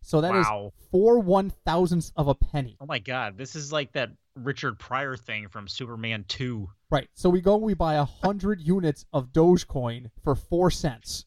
So 0.00 0.20
that 0.20 0.34
is 0.34 0.46
Wow. 0.46 0.72
four 0.90 1.20
one 1.20 1.50
thousandths 1.50 2.12
of 2.16 2.26
a 2.28 2.34
penny. 2.34 2.76
Oh 2.80 2.86
my 2.86 2.98
god, 2.98 3.36
this 3.38 3.54
is 3.54 3.72
like 3.72 3.92
that 3.92 4.10
Richard 4.34 4.78
Pryor 4.78 5.16
thing 5.16 5.48
from 5.48 5.68
Superman 5.68 6.24
2. 6.26 6.68
Right. 6.90 7.08
So 7.14 7.28
we 7.30 7.40
go 7.40 7.54
and 7.54 7.62
we 7.62 7.74
buy 7.74 7.94
a 7.94 8.04
hundred 8.04 8.60
units 8.66 9.04
of 9.12 9.28
Dogecoin 9.32 10.10
for 10.24 10.34
four 10.34 10.70
cents, 10.70 11.26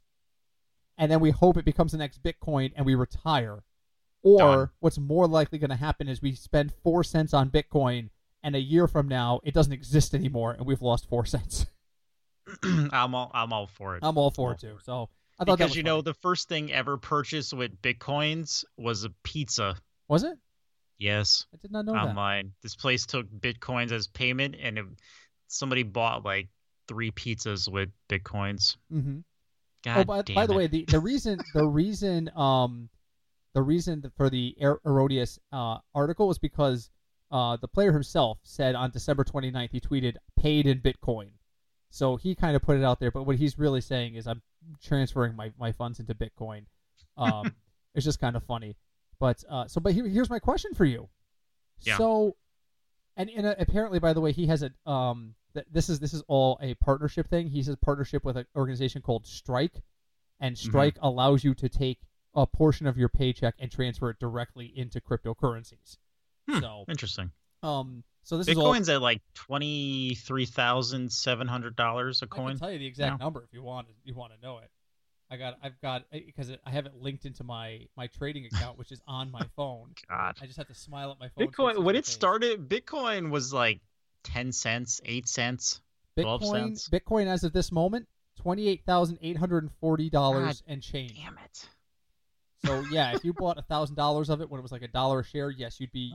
and 0.98 1.12
then 1.12 1.20
we 1.20 1.32
hope 1.32 1.55
it 1.58 1.65
becomes 1.65 1.91
the 1.94 1.98
next 1.98 2.22
Bitcoin 2.24 2.74
and 2.75 2.86
we 2.86 2.96
retire. 2.96 3.63
Or 4.24 4.39
Done. 4.39 4.70
what's 4.79 4.98
more 4.98 5.27
likely 5.27 5.60
going 5.60 5.70
to 5.70 5.75
happen 5.75 6.08
is 6.10 6.20
we 6.22 6.34
spend 6.34 6.74
four 6.84 7.03
cents 7.03 7.32
on 7.32 7.51
Bitcoin, 7.51 8.10
and 8.44 8.55
a 8.55 8.60
year 8.60 8.88
from 8.88 9.08
now 9.08 9.39
it 9.44 9.53
doesn't 9.53 9.72
exist 9.74 10.15
anymore, 10.15 10.51
and 10.53 10.65
we've 10.65 10.82
lost 10.82 11.08
four 11.08 11.25
cents. 11.25 11.67
I'm 12.63 13.13
all 13.15 13.32
I'm 13.34 13.53
all 13.53 13.67
for 13.67 13.96
it. 13.96 14.00
I'm 14.03 14.17
all 14.17 14.32
for 14.32 14.50
All 14.50 14.53
it 14.53 14.60
too. 14.60 14.74
for 14.74 14.79
it. 14.79 14.84
So 14.86 14.94
I 14.94 14.98
thought 14.98 15.10
that 15.10 15.10
because 15.44 15.75
you 15.75 15.84
know 15.84 16.01
the 16.01 16.13
first 16.13 16.48
thing 16.48 16.72
ever 16.72 16.98
purchased 16.98 17.54
with 17.54 17.82
bitcoins 17.82 18.63
was 18.77 19.04
a 19.04 19.10
pizza. 19.24 19.75
was 20.08 20.24
it? 20.24 20.38
Yes, 20.98 21.46
I 21.54 21.58
did 21.62 21.72
not 21.72 21.86
know 21.86 21.94
that. 21.94 22.08
online. 22.08 22.54
This 22.63 22.75
place 22.75 23.06
took 23.06 23.27
bitcoins 23.30 23.92
as 23.92 24.08
payment, 24.08 24.56
and 24.62 24.77
it, 24.77 24.86
somebody 25.48 25.84
bought 25.84 26.24
like 26.24 26.48
three 26.88 27.12
pizzas 27.12 27.70
with 27.70 27.89
bitcoins. 28.10 28.77
Mm-hmm. 28.94 29.20
God 29.84 29.98
oh, 29.98 30.04
by, 30.06 30.22
damn 30.22 30.36
by 30.36 30.46
the 30.46 30.54
it. 30.54 30.58
way, 30.58 30.68
the, 30.68 30.86
the 30.88 31.00
reason 31.00 31.39
the 31.54 31.68
reason 31.68 32.32
um 32.36 32.89
the 33.54 33.62
reason 33.62 34.12
for 34.18 34.30
the 34.30 34.56
Er- 34.62 34.82
Erroneous 34.86 35.39
uh, 35.51 35.77
article 35.94 36.27
was 36.27 36.38
because 36.38 36.89
uh, 37.32 37.58
the 37.58 37.68
player 37.68 37.92
himself 37.92 38.38
said 38.44 38.75
on 38.75 38.92
December 38.92 39.24
29th 39.24 39.70
he 39.72 39.80
tweeted 39.80 40.15
paid 40.38 40.68
in 40.68 40.80
Bitcoin. 40.82 41.30
So 41.96 42.18
he 42.18 42.36
kind 42.36 42.58
of 42.58 42.62
put 42.62 42.78
it 42.78 42.84
out 42.84 43.00
there, 43.00 43.10
but 43.10 43.24
what 43.24 43.38
he's 43.38 43.58
really 43.58 43.80
saying 43.80 44.16
is 44.16 44.28
I'm 44.28 44.42
transferring 44.84 45.34
my, 45.34 45.54
my 45.58 45.72
funds 45.72 46.00
into 46.02 46.14
Bitcoin. 46.14 46.66
Um, 47.16 47.56
it's 47.96 48.04
just 48.04 48.20
kind 48.20 48.36
of 48.36 48.44
funny. 48.44 48.75
But 49.18 49.42
uh, 49.50 49.68
so 49.68 49.80
but 49.80 49.94
here, 49.94 50.06
here's 50.06 50.30
my 50.30 50.40
question 50.40 50.74
for 50.74 50.84
you. 50.84 51.08
Yeah. 51.84 51.98
So 51.98 52.36
and, 53.16 53.30
and 53.30 53.46
uh, 53.48 53.56
apparently 53.58 54.00
by 54.00 54.12
the 54.12 54.20
way 54.20 54.34
he 54.34 54.48
has 54.48 54.62
a 54.62 54.72
um 54.90 55.36
th- 55.54 55.68
this 55.72 55.88
is 55.88 56.02
this 56.02 56.14
is 56.14 56.22
all 56.28 56.60
a 56.62 56.74
partnership 56.75 57.30
thing. 57.30 57.48
He 57.48 57.64
says 57.64 57.78
partnership 57.82 58.25
with 58.25 58.36
an 58.36 58.46
organization 58.58 59.02
called 59.02 59.25
Strike 59.25 59.82
and 60.42 60.56
Mm-hmm. 60.56 60.70
Strike 60.70 60.98
allows 61.02 61.46
you 61.46 61.54
to 61.56 61.70
take 61.70 62.00
a 62.34 62.46
portion 62.46 62.88
of 62.88 62.98
your 62.98 63.08
paycheck 63.08 63.56
and 63.58 63.72
transfer 63.72 64.10
it 64.10 64.20
directly 64.20 64.65
into 64.76 65.00
cryptocurrencies. 65.00 65.96
Hmm. 66.50 66.60
So, 66.60 66.86
Interesting. 66.89 67.32
um, 67.63 68.04
so 68.26 68.38
this 68.38 68.50
is 68.50 68.58
all. 68.58 68.74
Bitcoin's 68.74 68.90
at 68.90 69.02
like 69.02 69.22
twenty 69.34 70.16
three 70.16 70.46
thousand 70.46 71.10
seven 71.12 71.48
hundred 71.48 71.78
dollars 71.78 72.22
a 72.22 72.26
I 72.26 72.28
can 72.28 72.44
coin. 72.44 72.58
tell 72.58 72.72
you 72.72 72.80
the 72.80 72.86
exact 72.88 73.20
No. 73.20 73.26
number 73.26 73.44
if 73.44 73.54
you 73.54 73.64
want. 73.64 73.88
You 74.04 74.14
want 74.16 74.34
to 74.34 74.46
know 74.46 74.58
it. 74.58 74.70
I 75.32 75.38
got. 75.38 75.58
I've 75.64 75.80
got 75.82 76.04
because 76.12 76.52
I 76.66 76.70
have 76.70 76.86
it 76.86 76.94
linked 76.96 77.26
into 77.26 77.44
my 77.44 77.88
my 77.96 78.08
trading 78.08 78.46
account, 78.46 78.78
which 78.78 78.92
is 78.92 79.02
on 79.08 79.32
my 79.32 79.42
phone. 79.56 79.94
God. 80.10 80.38
I 80.42 80.46
just 80.46 80.58
have 80.58 80.68
to 80.68 80.76
smile 80.76 81.12
at 81.12 81.20
my 81.20 81.30
phone. 81.30 81.48
Bitcoin 81.48 81.84
when 81.84 81.96
it 81.96 82.06
face. 82.06 82.14
started, 82.14 82.68
Bitcoin 82.68 83.30
was 83.32 83.54
like 83.54 83.80
ten 84.24 84.52
cents, 84.52 85.00
eight 85.06 85.28
cents. 85.28 85.82
12 86.20 86.42
Bitcoin. 86.42 86.52
cents. 86.52 86.90
Bitcoin 86.90 87.28
as 87.28 87.44
of 87.44 87.54
this 87.54 87.72
moment, 87.72 88.08
twenty 88.40 88.68
eight 88.68 88.84
thousand 88.86 89.18
eight 89.22 89.38
hundred 89.38 89.64
and 89.64 89.72
forty 89.82 90.10
dollars 90.10 90.64
and 90.68 90.82
change. 90.82 91.16
Damn 91.16 91.38
it. 91.44 91.68
So 92.65 92.82
yeah, 92.89 93.12
if 93.13 93.23
you 93.23 93.34
bought 93.34 93.58
a 93.58 93.62
thousand 93.63 93.95
dollars 93.95 94.30
of 94.30 94.41
it 94.41 94.49
when 94.49 94.60
it 94.60 94.63
was 94.63 94.71
like 94.71 94.82
a 94.82 94.88
dollar 94.88 95.19
a 95.19 95.23
share, 95.23 95.49
yes, 95.51 95.80
you'd 95.80 95.91
be 95.91 96.12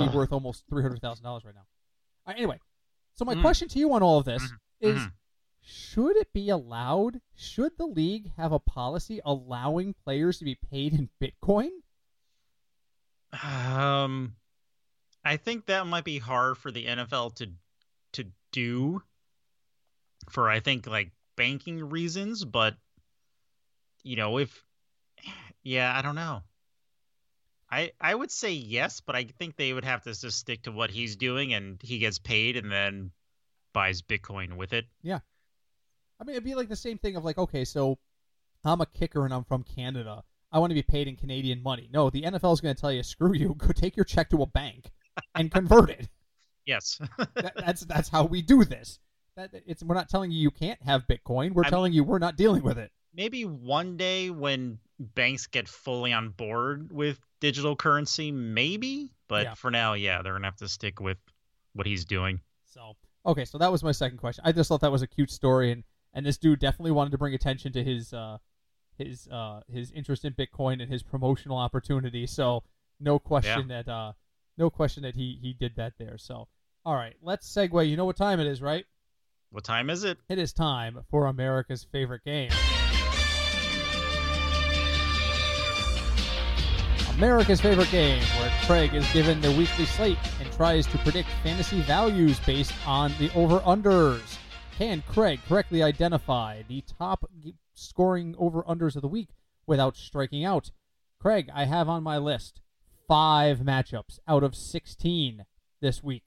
you'd 0.00 0.10
be 0.10 0.16
worth 0.16 0.32
almost 0.32 0.64
three 0.68 0.82
hundred 0.82 1.00
thousand 1.00 1.24
dollars 1.24 1.44
right 1.44 1.54
now. 1.54 1.66
Right, 2.26 2.36
anyway, 2.36 2.58
so 3.14 3.24
my 3.24 3.34
Mm. 3.34 3.40
question 3.40 3.68
to 3.68 3.78
you 3.78 3.92
on 3.92 4.02
all 4.02 4.18
of 4.18 4.24
this 4.24 4.42
Mhm. 4.52 4.58
is: 4.80 5.00
Mhm. 5.02 5.12
Should 5.64 6.16
it 6.16 6.32
be 6.32 6.48
allowed? 6.48 7.20
Should 7.36 7.76
the 7.78 7.86
league 7.86 8.32
have 8.36 8.50
a 8.52 8.58
policy 8.58 9.20
allowing 9.24 9.94
players 9.94 10.38
to 10.38 10.44
be 10.44 10.56
paid 10.56 10.92
in 10.92 11.08
Bitcoin? 11.20 11.70
Um, 13.42 14.36
I 15.24 15.36
think 15.36 15.66
that 15.66 15.86
might 15.86 16.04
be 16.04 16.18
hard 16.18 16.58
for 16.58 16.70
the 16.70 16.86
NFL 16.86 17.30
to 17.36 17.50
to 18.12 18.24
do 18.50 19.02
for 20.28 20.50
I 20.50 20.60
think 20.60 20.86
like 20.86 21.12
banking 21.36 21.88
reasons, 21.88 22.44
but 22.44 22.76
you 24.02 24.16
know 24.16 24.38
if 24.38 24.64
yeah, 25.62 25.96
I 25.96 26.02
don't 26.02 26.14
know. 26.14 26.42
I 27.70 27.92
I 28.00 28.14
would 28.14 28.30
say 28.30 28.52
yes, 28.52 29.00
but 29.00 29.16
I 29.16 29.24
think 29.24 29.56
they 29.56 29.72
would 29.72 29.84
have 29.84 30.02
to 30.02 30.18
just 30.18 30.38
stick 30.38 30.62
to 30.64 30.72
what 30.72 30.90
he's 30.90 31.16
doing 31.16 31.54
and 31.54 31.80
he 31.82 31.98
gets 31.98 32.18
paid 32.18 32.56
and 32.56 32.70
then 32.70 33.12
buys 33.72 34.02
Bitcoin 34.02 34.56
with 34.56 34.72
it. 34.72 34.84
Yeah, 35.02 35.20
I 36.20 36.24
mean, 36.24 36.34
it'd 36.34 36.44
be 36.44 36.54
like 36.54 36.68
the 36.68 36.76
same 36.76 36.98
thing 36.98 37.16
of 37.16 37.24
like, 37.24 37.38
okay, 37.38 37.64
so 37.64 37.98
I'm 38.64 38.80
a 38.80 38.86
kicker 38.86 39.24
and 39.24 39.34
I'm 39.34 39.44
from 39.44 39.64
Canada. 39.64 40.22
I 40.52 40.58
want 40.58 40.70
to 40.70 40.74
be 40.74 40.82
paid 40.82 41.08
in 41.08 41.16
Canadian 41.16 41.62
money. 41.62 41.88
No, 41.92 42.10
the 42.10 42.22
NFL 42.22 42.52
is 42.52 42.60
going 42.60 42.74
to 42.74 42.80
tell 42.80 42.92
you, 42.92 43.02
screw 43.02 43.34
you. 43.34 43.54
Go 43.58 43.68
take 43.68 43.96
your 43.96 44.04
check 44.04 44.30
to 44.30 44.42
a 44.42 44.46
bank 44.46 44.90
and 45.34 45.50
convert 45.50 45.90
it. 45.90 46.08
Yes. 46.64 47.00
that, 47.34 47.54
that's 47.56 47.84
that's 47.86 48.08
how 48.08 48.24
we 48.24 48.40
do 48.40 48.64
this. 48.64 49.00
That 49.34 49.50
it's 49.66 49.82
we're 49.82 49.96
not 49.96 50.08
telling 50.08 50.30
you 50.30 50.38
you 50.38 50.52
can't 50.52 50.80
have 50.84 51.08
Bitcoin. 51.08 51.54
We're 51.54 51.64
I 51.64 51.70
telling 51.70 51.92
you 51.92 52.04
we're 52.04 52.20
not 52.20 52.36
dealing 52.36 52.62
with 52.62 52.78
it. 52.78 52.92
Maybe 53.12 53.44
one 53.44 53.96
day 53.96 54.30
when 54.30 54.78
banks 55.14 55.46
get 55.46 55.68
fully 55.68 56.12
on 56.12 56.30
board 56.30 56.92
with 56.92 57.18
digital 57.40 57.76
currency, 57.76 58.30
maybe. 58.32 59.10
But 59.28 59.44
Yeah. 59.44 59.54
for 59.54 59.70
now, 59.70 59.94
yeah, 59.94 60.22
they're 60.22 60.32
gonna 60.34 60.46
have 60.46 60.56
to 60.56 60.68
stick 60.68 61.00
with 61.00 61.18
what 61.72 61.86
he's 61.86 62.04
doing. 62.04 62.40
So 62.64 62.96
okay, 63.26 63.44
so 63.44 63.58
that 63.58 63.70
was 63.72 63.82
my 63.82 63.92
second 63.92 64.18
question. 64.18 64.42
I 64.46 64.52
just 64.52 64.68
thought 64.68 64.80
that 64.80 64.92
was 64.92 65.02
a 65.02 65.06
cute 65.06 65.30
story, 65.30 65.72
and 65.72 65.84
and 66.12 66.24
this 66.26 66.38
dude 66.38 66.58
definitely 66.60 66.90
wanted 66.92 67.10
to 67.10 67.18
bring 67.18 67.34
attention 67.34 67.72
to 67.72 67.82
his 67.84 68.12
uh 68.12 68.38
his 68.98 69.26
uh 69.28 69.60
his 69.68 69.90
interest 69.92 70.24
in 70.24 70.34
Bitcoin 70.34 70.82
and 70.82 70.90
his 70.92 71.02
promotional 71.02 71.56
opportunity. 71.58 72.26
So 72.26 72.62
no 73.00 73.18
question 73.18 73.68
that 73.68 73.88
uh 73.88 74.12
no 74.58 74.70
question 74.70 75.02
that 75.02 75.14
he 75.14 75.38
he 75.40 75.52
did 75.54 75.76
that 75.76 75.94
there. 75.98 76.18
So 76.18 76.48
all 76.84 76.94
right, 76.94 77.16
let's 77.22 77.52
segue. 77.52 77.88
You 77.88 77.96
know 77.96 78.04
what 78.04 78.16
time 78.16 78.40
it 78.40 78.46
is, 78.46 78.60
right? 78.60 78.84
What 79.50 79.64
time 79.64 79.90
is 79.90 80.04
it? 80.04 80.18
It 80.28 80.38
is 80.38 80.52
time 80.52 80.98
for 81.10 81.26
America's 81.26 81.84
favorite 81.84 82.24
game. 82.24 82.50
America's 87.22 87.60
favorite 87.60 87.90
game, 87.92 88.20
where 88.40 88.50
Craig 88.66 88.94
is 88.94 89.08
given 89.12 89.40
the 89.40 89.52
weekly 89.52 89.84
slate 89.84 90.18
and 90.40 90.52
tries 90.54 90.88
to 90.88 90.98
predict 90.98 91.28
fantasy 91.44 91.80
values 91.82 92.40
based 92.40 92.74
on 92.84 93.14
the 93.20 93.30
over-unders. 93.36 94.38
Can 94.76 95.04
Craig 95.06 95.38
correctly 95.46 95.84
identify 95.84 96.62
the 96.66 96.82
top 96.98 97.30
scoring 97.74 98.34
over-unders 98.40 98.96
of 98.96 99.02
the 99.02 99.08
week 99.08 99.28
without 99.68 99.96
striking 99.96 100.44
out? 100.44 100.72
Craig, 101.20 101.48
I 101.54 101.66
have 101.66 101.88
on 101.88 102.02
my 102.02 102.18
list 102.18 102.60
five 103.06 103.58
matchups 103.58 104.18
out 104.26 104.42
of 104.42 104.56
16 104.56 105.44
this 105.80 106.02
week. 106.02 106.24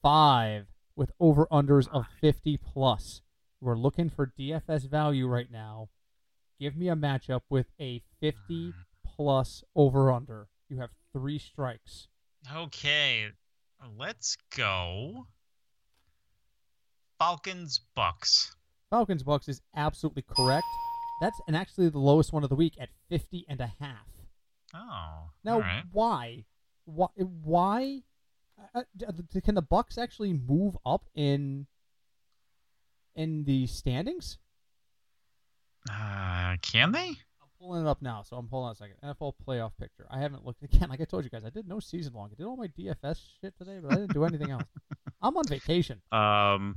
Five 0.00 0.68
with 0.94 1.10
over-unders 1.18 1.88
of 1.88 2.06
50 2.20 2.56
plus. 2.58 3.20
We're 3.60 3.76
looking 3.76 4.10
for 4.10 4.32
DFS 4.38 4.88
value 4.88 5.26
right 5.26 5.50
now. 5.50 5.88
Give 6.60 6.76
me 6.76 6.88
a 6.88 6.94
matchup 6.94 7.40
with 7.50 7.66
a 7.80 8.00
50 8.20 8.36
hmm. 8.48 8.70
Plus 9.18 9.64
over 9.74 10.12
under. 10.12 10.48
You 10.68 10.78
have 10.78 10.90
three 11.12 11.38
strikes. 11.38 12.06
Okay, 12.54 13.26
let's 13.98 14.36
go. 14.56 15.26
Falcons 17.18 17.80
Bucs. 17.96 18.52
Falcons 18.90 19.24
Bucs 19.24 19.48
is 19.48 19.60
absolutely 19.74 20.22
correct. 20.22 20.66
That's 21.20 21.36
and 21.48 21.56
actually 21.56 21.88
the 21.88 21.98
lowest 21.98 22.32
one 22.32 22.44
of 22.44 22.48
the 22.48 22.54
week 22.54 22.74
at 22.80 22.90
50 23.08 23.44
and 23.48 23.60
a 23.60 23.72
half. 23.80 24.06
Oh, 24.72 25.30
Now, 25.42 25.60
right. 25.60 25.82
why? 25.92 26.44
Why? 26.84 27.08
Why? 27.16 28.02
Uh, 28.74 28.82
uh, 29.06 29.12
can 29.44 29.56
the 29.56 29.62
Bucs 29.62 29.98
actually 29.98 30.32
move 30.32 30.76
up 30.86 31.06
in 31.14 31.66
in 33.16 33.44
the 33.44 33.66
standings? 33.66 34.38
Uh, 35.90 36.56
can 36.62 36.92
they? 36.92 37.14
I'm 37.60 37.66
pulling 37.66 37.86
it 37.86 37.88
up 37.88 38.02
now, 38.02 38.22
so 38.22 38.36
I'm 38.36 38.48
pulling 38.48 38.66
on 38.66 38.72
a 38.72 38.74
second. 38.74 38.96
NFL 39.04 39.34
playoff 39.46 39.72
picture. 39.80 40.06
I 40.10 40.20
haven't 40.20 40.44
looked 40.44 40.62
again. 40.74 40.88
Like 40.88 41.00
I 41.00 41.04
told 41.04 41.24
you 41.24 41.30
guys, 41.30 41.44
I 41.44 41.50
did 41.50 41.66
no 41.66 41.80
season 41.80 42.12
long. 42.14 42.30
I 42.32 42.34
did 42.34 42.46
all 42.46 42.56
my 42.56 42.68
DFS 42.68 43.20
shit 43.40 43.56
today, 43.58 43.78
but 43.82 43.92
I 43.92 43.96
didn't 43.96 44.14
do 44.14 44.24
anything 44.24 44.50
else. 44.50 44.64
I'm 45.22 45.36
on 45.36 45.44
vacation. 45.46 46.00
Um, 46.12 46.76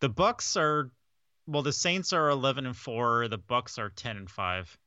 the 0.00 0.10
Bucs 0.10 0.56
are 0.56 0.90
well, 1.46 1.62
the 1.62 1.72
Saints 1.72 2.12
are 2.12 2.28
11 2.28 2.66
and 2.66 2.76
4, 2.76 3.28
the 3.28 3.38
Bucs 3.38 3.78
are 3.78 3.88
10 3.90 4.16
and 4.16 4.30
5. 4.30 4.78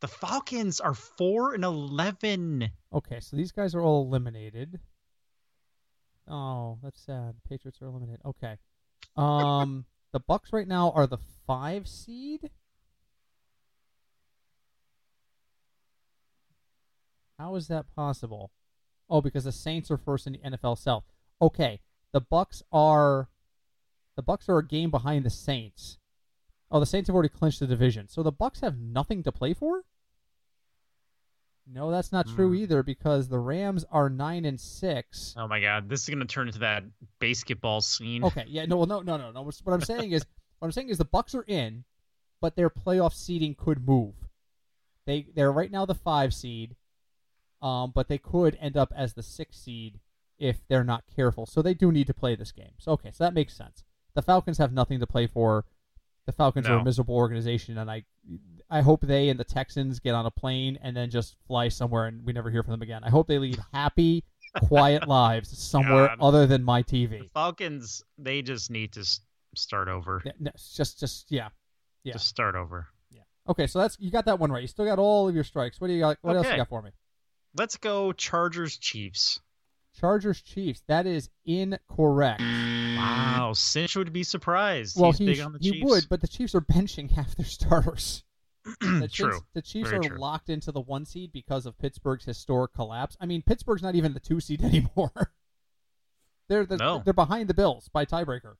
The 0.00 0.08
Falcons 0.08 0.80
are 0.80 0.94
4 0.94 1.54
and 1.54 1.64
11. 1.64 2.70
Okay, 2.92 3.20
so 3.20 3.36
these 3.36 3.52
guys 3.52 3.74
are 3.74 3.80
all 3.80 4.04
eliminated. 4.04 4.80
Oh, 6.28 6.78
that's 6.82 7.00
sad. 7.00 7.34
Patriots 7.48 7.80
are 7.80 7.86
eliminated. 7.86 8.20
Okay. 8.24 8.56
Um, 9.16 9.84
the 10.12 10.20
Bucs 10.20 10.52
right 10.52 10.68
now 10.68 10.92
are 10.92 11.06
the 11.06 11.18
five 11.46 11.88
seed. 11.88 12.50
How 17.40 17.54
is 17.54 17.68
that 17.68 17.86
possible? 17.96 18.50
Oh, 19.08 19.22
because 19.22 19.44
the 19.44 19.52
Saints 19.52 19.90
are 19.90 19.96
first 19.96 20.26
in 20.26 20.34
the 20.34 20.38
NFL 20.40 20.76
South. 20.76 21.04
Okay, 21.40 21.80
the 22.12 22.20
Bucs 22.20 22.60
are 22.70 23.30
the 24.14 24.22
Bucs 24.22 24.46
are 24.50 24.58
a 24.58 24.66
game 24.66 24.90
behind 24.90 25.24
the 25.24 25.30
Saints. 25.30 25.96
Oh, 26.70 26.78
the 26.78 26.86
Saints 26.86 27.08
have 27.08 27.14
already 27.14 27.30
clinched 27.30 27.60
the 27.60 27.66
division, 27.66 28.08
so 28.08 28.22
the 28.22 28.30
Bucs 28.32 28.60
have 28.60 28.78
nothing 28.78 29.22
to 29.22 29.32
play 29.32 29.54
for. 29.54 29.84
No, 31.66 31.90
that's 31.90 32.12
not 32.12 32.26
true 32.28 32.48
Hmm. 32.48 32.56
either 32.56 32.82
because 32.82 33.28
the 33.28 33.38
Rams 33.38 33.84
are 33.90 34.10
nine 34.10 34.44
and 34.44 34.60
six. 34.60 35.34
Oh 35.38 35.48
my 35.48 35.60
god, 35.60 35.88
this 35.88 36.02
is 36.02 36.08
going 36.10 36.20
to 36.20 36.26
turn 36.26 36.48
into 36.48 36.58
that 36.58 36.84
basketball 37.20 37.80
scene. 37.80 38.22
Okay, 38.22 38.44
yeah, 38.48 38.66
no, 38.66 38.76
well, 38.76 38.86
no, 38.86 39.00
no, 39.00 39.16
no, 39.16 39.30
no. 39.32 39.42
What 39.42 39.72
I'm 39.72 39.80
saying 39.80 40.12
is, 40.12 40.26
what 40.58 40.66
I'm 40.66 40.72
saying 40.72 40.90
is, 40.90 40.98
the 40.98 41.06
Bucs 41.06 41.34
are 41.34 41.44
in, 41.44 41.84
but 42.42 42.54
their 42.54 42.68
playoff 42.68 43.14
seeding 43.14 43.54
could 43.54 43.86
move. 43.86 44.14
They 45.06 45.26
they're 45.34 45.52
right 45.52 45.70
now 45.70 45.86
the 45.86 45.94
five 45.94 46.34
seed, 46.34 46.76
um, 47.62 47.92
but 47.94 48.08
they 48.08 48.18
could 48.18 48.56
end 48.60 48.76
up 48.76 48.92
as 48.96 49.14
the 49.14 49.22
sixth 49.22 49.60
seed 49.60 50.00
if 50.38 50.66
they're 50.68 50.84
not 50.84 51.04
careful. 51.14 51.46
So 51.46 51.62
they 51.62 51.74
do 51.74 51.92
need 51.92 52.06
to 52.06 52.14
play 52.14 52.34
this 52.34 52.52
game. 52.52 52.72
So 52.78 52.92
okay, 52.92 53.10
so 53.12 53.24
that 53.24 53.34
makes 53.34 53.54
sense. 53.54 53.84
The 54.14 54.22
Falcons 54.22 54.58
have 54.58 54.72
nothing 54.72 55.00
to 55.00 55.06
play 55.06 55.26
for. 55.26 55.64
The 56.26 56.32
Falcons 56.32 56.68
are 56.68 56.78
a 56.78 56.84
miserable 56.84 57.16
organization, 57.16 57.78
and 57.78 57.90
I 57.90 58.04
I 58.70 58.82
hope 58.82 59.00
they 59.00 59.28
and 59.30 59.40
the 59.40 59.44
Texans 59.44 59.98
get 59.98 60.14
on 60.14 60.26
a 60.26 60.30
plane 60.30 60.78
and 60.82 60.96
then 60.96 61.10
just 61.10 61.36
fly 61.46 61.68
somewhere 61.68 62.06
and 62.06 62.24
we 62.24 62.32
never 62.32 62.50
hear 62.50 62.62
from 62.62 62.72
them 62.72 62.82
again. 62.82 63.02
I 63.02 63.10
hope 63.10 63.26
they 63.26 63.38
lead 63.38 63.58
happy, 63.72 64.24
quiet 64.62 65.08
lives 65.08 65.56
somewhere 65.58 66.08
God. 66.08 66.18
other 66.20 66.46
than 66.46 66.62
my 66.62 66.82
The 66.82 67.06
TV. 67.06 67.30
Falcons, 67.32 68.04
they 68.16 68.42
just 68.42 68.70
need 68.70 68.92
to 68.92 69.04
start 69.56 69.88
over. 69.88 70.22
Yeah, 70.24 70.32
no, 70.38 70.50
just 70.74 71.00
just 71.00 71.30
yeah. 71.30 71.48
Yeah. 72.04 72.14
Just 72.14 72.28
start 72.28 72.54
over. 72.54 72.86
Yeah. 73.10 73.22
Okay, 73.48 73.66
so 73.66 73.78
that's 73.78 73.96
you 73.98 74.10
got 74.10 74.24
that 74.26 74.38
one 74.38 74.52
right. 74.52 74.62
You 74.62 74.68
still 74.68 74.84
got 74.84 74.98
all 74.98 75.28
of 75.28 75.34
your 75.34 75.44
strikes. 75.44 75.80
What 75.80 75.88
do 75.88 75.94
you 75.94 76.00
got? 76.00 76.18
What 76.22 76.36
else 76.36 76.46
you 76.46 76.56
got 76.56 76.68
for 76.68 76.82
me? 76.82 76.90
Let's 77.56 77.76
go 77.76 78.12
Chargers 78.12 78.76
Chiefs. 78.78 79.40
Chargers 79.98 80.40
Chiefs. 80.40 80.82
That 80.88 81.06
is 81.06 81.28
incorrect. 81.44 82.40
Wow, 82.40 83.52
Cinch 83.54 83.96
would 83.96 84.12
be 84.12 84.22
surprised. 84.22 84.98
Well, 85.00 85.10
He's 85.12 85.18
he, 85.18 85.26
big 85.26 85.36
sh- 85.36 85.40
on 85.40 85.52
the 85.52 85.58
he 85.60 85.82
would, 85.84 86.06
but 86.08 86.20
the 86.20 86.28
Chiefs 86.28 86.54
are 86.54 86.60
benching 86.72 87.10
half 87.10 87.34
their 87.36 87.46
starters. 87.46 88.22
The 88.80 89.08
True. 89.10 89.32
Chiefs, 89.32 89.42
the 89.54 89.62
Chiefs 89.62 89.90
Very 89.90 90.06
are 90.06 90.10
true. 90.10 90.18
locked 90.18 90.50
into 90.50 90.70
the 90.70 90.82
one 90.82 91.04
seed 91.06 91.32
because 91.32 91.64
of 91.66 91.78
Pittsburgh's 91.78 92.24
historic 92.26 92.74
collapse. 92.74 93.16
I 93.20 93.24
mean, 93.26 93.42
Pittsburgh's 93.42 93.82
not 93.82 93.94
even 93.94 94.12
the 94.12 94.20
two 94.20 94.38
seed 94.38 94.62
anymore. 94.64 95.32
they're 96.48 96.66
the, 96.66 96.76
No. 96.76 97.00
they're 97.04 97.14
behind 97.14 97.48
the 97.48 97.54
Bills 97.54 97.88
by 97.92 98.04
tiebreaker. 98.04 98.56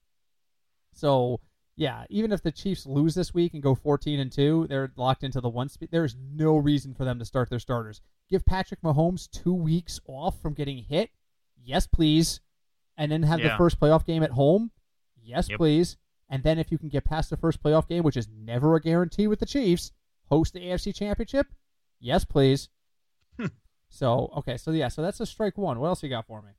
So 0.95 1.41
yeah, 1.81 2.05
even 2.11 2.31
if 2.31 2.43
the 2.43 2.53
Chiefs 2.53 2.85
lose 2.85 3.15
this 3.15 3.33
week 3.33 3.55
and 3.55 3.63
go 3.63 3.75
fourteen 3.75 4.21
and 4.21 4.31
two, 4.31 4.67
they're 4.69 4.93
locked 4.97 5.25
into 5.25 5.41
the 5.41 5.49
one 5.49 5.71
speed. 5.71 5.89
There's 5.91 6.15
no 6.35 6.59
reason 6.59 6.93
for 6.93 7.07
them 7.07 7.19
to 7.19 7.25
start 7.25 7.49
their 7.49 7.59
starters. 7.59 8.03
Give 8.29 8.45
Patrick 8.45 8.83
Mahomes 8.83 9.31
two 9.31 9.55
weeks 9.55 9.99
off 10.07 10.39
from 10.43 10.53
getting 10.53 10.77
hit. 10.85 11.09
Yes, 11.65 11.87
please. 11.87 12.41
And 12.99 13.11
then 13.11 13.23
have 13.23 13.41
the 13.41 13.57
first 13.57 13.81
playoff 13.81 14.05
game 14.05 14.23
at 14.23 14.33
home. 14.33 14.73
Yes, 15.23 15.49
Yep. 15.49 15.57
please. 15.57 15.97
And 16.29 16.43
then 16.43 16.59
if 16.59 16.71
you 16.71 16.77
can 16.77 16.91
get 16.91 17.05
past 17.05 17.31
the 17.31 17.39
first 17.39 17.63
playoff 17.63 17.89
game, 17.89 18.03
which 18.05 18.17
is 18.19 18.29
never 18.29 18.77
a 18.77 18.81
guarantee 18.81 19.27
with 19.27 19.41
the 19.41 19.47
Chiefs, 19.47 19.91
host 20.27 20.53
the 20.53 20.61
AFC 20.61 20.95
Championship. 20.95 21.47
Yes, 21.99 22.27
please. 22.27 22.69
Hmm. 23.39 23.47
so 23.89 24.31
okay, 24.37 24.59
so 24.59 24.71
yeah, 24.71 24.89
so 24.89 25.01
that's 25.01 25.21
a 25.21 25.25
strike 25.27 25.57
one. 25.57 25.81
What 25.81 25.87
else 25.89 26.03
you 26.03 26.11
got 26.11 26.27
for 26.27 26.43
me? 26.43 26.51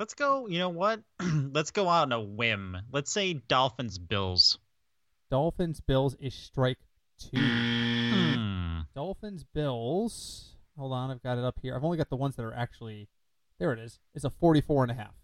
Let's 0.00 0.14
go. 0.14 0.46
You 0.46 0.58
know 0.60 0.70
what? 0.70 1.02
Let's 1.22 1.72
go 1.72 1.86
out 1.86 2.04
on 2.04 2.12
a 2.12 2.20
whim. 2.22 2.74
Let's 2.90 3.12
say 3.12 3.34
Dolphins 3.34 3.98
Bills. 3.98 4.58
Dolphins 5.30 5.80
Bills 5.80 6.16
is 6.18 6.32
strike 6.32 6.78
two. 7.18 7.38
Hmm. 7.38 8.78
Dolphins 8.94 9.44
Bills. 9.44 10.56
Hold 10.78 10.94
on, 10.94 11.10
I've 11.10 11.22
got 11.22 11.36
it 11.36 11.44
up 11.44 11.58
here. 11.60 11.76
I've 11.76 11.84
only 11.84 11.98
got 11.98 12.08
the 12.08 12.16
ones 12.16 12.34
that 12.36 12.44
are 12.44 12.54
actually 12.54 13.08
there. 13.58 13.74
It 13.74 13.78
is. 13.78 13.98
It's 14.14 14.24
a 14.24 14.30
44 14.30 14.84
and 14.84 14.92
a 14.92 14.94
half. 14.94 15.14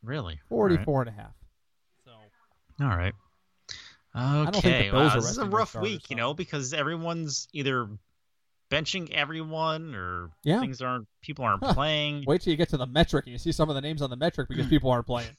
Really? 0.00 0.38
44 0.48 1.02
and 1.02 1.08
a 1.08 1.12
half. 1.12 1.34
So 2.04 2.12
All 2.80 2.86
right. 2.86 3.14
don't 4.44 4.52
think 4.52 4.62
the 4.62 4.68
Okay. 4.68 4.90
Wow, 4.92 5.14
this 5.16 5.28
is 5.28 5.38
a 5.38 5.44
rough 5.44 5.74
week, 5.74 6.08
you 6.08 6.14
know, 6.14 6.34
because 6.34 6.72
everyone's 6.72 7.48
either 7.52 7.88
benching 8.70 9.10
everyone 9.10 9.94
or 9.94 10.30
Yeah. 10.42 10.60
things 10.60 10.80
aren't 10.82 11.06
people 11.22 11.44
aren't 11.44 11.62
Huh. 11.64 11.74
playing. 11.74 12.24
wait 12.26 12.40
till 12.42 12.50
you 12.50 12.56
get 12.56 12.68
to 12.70 12.76
the 12.76 12.86
metric 12.86 13.26
and 13.26 13.32
you 13.32 13.38
see 13.38 13.52
some 13.52 13.68
of 13.68 13.74
the 13.74 13.80
names 13.80 14.02
on 14.02 14.10
the 14.10 14.16
metric 14.16 14.48
because 14.48 14.66
people 14.68 14.90
aren't 14.90 15.06
playing. 15.06 15.36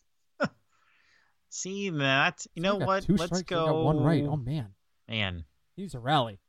See 1.50 1.90
that? 1.90 2.46
You 2.56 2.62
know 2.62 2.76
what? 2.76 3.08
Let's 3.10 3.42
go. 3.44 3.84
one 3.84 4.02
right. 4.02 4.24
Oh 4.26 4.36
man, 4.36 4.74
Man, 5.08 5.46
he 5.76 5.84
needs 5.84 5.96
a 5.96 6.00
rally. 6.00 6.40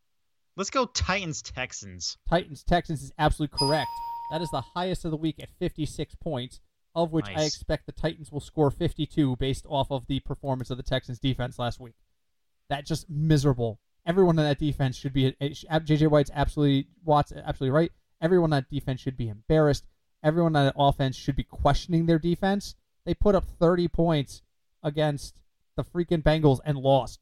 let's 0.57 0.71
go 0.71 0.87
Titans 0.87 1.41
Texans. 1.43 2.19
Titans 2.29 2.64
Texans 2.64 3.03
is 3.03 3.12
absolutely 3.19 3.57
correct. 3.57 3.88
That 4.33 4.43
is 4.43 4.51
the 4.51 4.61
highest 4.61 5.05
of 5.05 5.11
the 5.12 5.17
week 5.17 5.37
at 5.41 5.51
56 5.59 6.14
points, 6.17 6.61
of 6.95 7.12
which 7.12 7.27
I 7.29 7.45
expect 7.45 7.87
the 7.87 7.93
Titans 7.93 8.31
will 8.33 8.41
score 8.41 8.71
52 8.71 9.37
based 9.37 9.64
off 9.69 9.91
of 9.91 10.07
the 10.09 10.21
performance 10.21 10.69
of 10.71 10.77
the 10.77 10.83
Texans 10.83 11.19
defense 11.21 11.59
last 11.59 11.79
week. 11.81 11.95
That 12.69 12.85
just 12.85 13.09
miserable. 13.09 13.81
Everyone 14.09 14.38
on 14.38 14.44
that 14.47 14.59
defense 14.59 14.97
should 14.97 15.12
be. 15.12 15.33
JJ 15.40 16.09
White's 16.09 16.31
absolutely 16.35 16.88
Watts 17.05 17.31
absolutely 17.31 17.77
right. 17.77 17.92
Everyone 18.23 18.53
on 18.53 18.62
that 18.62 18.71
defense 18.71 19.03
should 19.03 19.18
be 19.18 19.29
embarrassed. 19.29 19.85
Everyone 20.25 20.57
on 20.57 20.64
that 20.64 20.75
offense 20.77 21.14
should 21.14 21.37
be 21.37 21.44
questioning 21.44 22.07
their 22.07 22.18
defense. 22.18 22.75
They 23.05 23.12
put 23.14 23.35
up 23.35 23.44
30 23.61 23.87
points 23.88 24.42
against 24.83 25.35
the 25.77 25.85
freaking 25.85 26.23
Bengals 26.23 26.59
and 26.64 26.79
lost. 26.79 27.21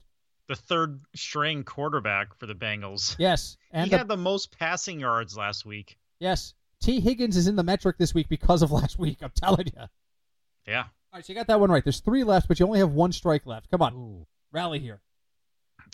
The 0.48 0.54
third 0.54 1.00
string 1.14 1.64
quarterback 1.64 2.38
for 2.38 2.46
the 2.46 2.54
Bengals. 2.54 3.16
Yes, 3.20 3.56
and 3.72 3.84
he 3.84 3.90
the 3.90 3.98
had 3.98 4.08
the 4.08 4.16
most 4.16 4.56
passing 4.56 5.00
yards 5.00 5.36
last 5.36 5.66
week. 5.66 5.98
Yes. 6.20 6.54
Tee 6.80 7.00
Higgins 7.00 7.36
is 7.36 7.48
in 7.48 7.56
the 7.56 7.64
metric 7.64 7.96
this 7.98 8.14
week 8.14 8.28
because 8.28 8.62
of 8.62 8.70
last 8.80 8.96
week. 8.98 9.18
I'm 9.22 9.32
telling 9.34 9.66
you. 9.66 9.82
Yeah. 10.68 10.84
All 10.84 10.88
right, 11.14 11.26
so 11.26 11.32
you 11.32 11.36
got 11.36 11.48
that 11.48 11.58
one 11.58 11.70
right. 11.70 11.82
There's 11.82 12.00
three 12.00 12.22
left, 12.22 12.46
but 12.46 12.60
you 12.60 12.66
only 12.66 12.78
have 12.78 12.92
one 12.92 13.10
strike 13.10 13.44
left. 13.44 13.70
Come 13.70 13.82
on, 13.82 13.94
Ooh. 13.94 14.26
rally 14.52 14.78
here. 14.78 15.00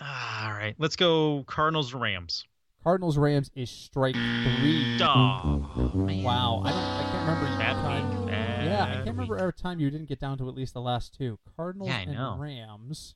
Ah, 0.04 0.48
all 0.48 0.54
right. 0.54 0.74
Let's 0.78 0.96
go 0.96 1.44
Cardinals 1.46 1.94
Rams. 1.94 2.44
Cardinals 2.82 3.16
Rams 3.16 3.50
is 3.54 3.70
strike 3.70 4.14
three. 4.16 4.98
Oh. 5.00 5.70
Wow, 5.94 6.62
I 6.64 6.70
don't. 6.70 6.78
I 6.78 7.08
can't 7.10 7.28
remember. 7.28 7.58
Bad 7.58 7.74
time- 7.74 8.24
week. 8.24 8.32
Yeah, 8.32 8.84
I 8.84 8.94
can't 8.94 9.06
remember 9.08 9.38
every 9.38 9.52
time 9.52 9.78
you 9.78 9.90
didn't 9.90 10.08
get 10.08 10.18
down 10.18 10.38
to 10.38 10.48
at 10.48 10.54
least 10.54 10.74
the 10.74 10.80
last 10.80 11.14
two. 11.14 11.38
Cardinals 11.56 11.88
Yeah, 11.88 11.98
and 12.00 12.12
know. 12.12 12.36
Rams. 12.38 13.14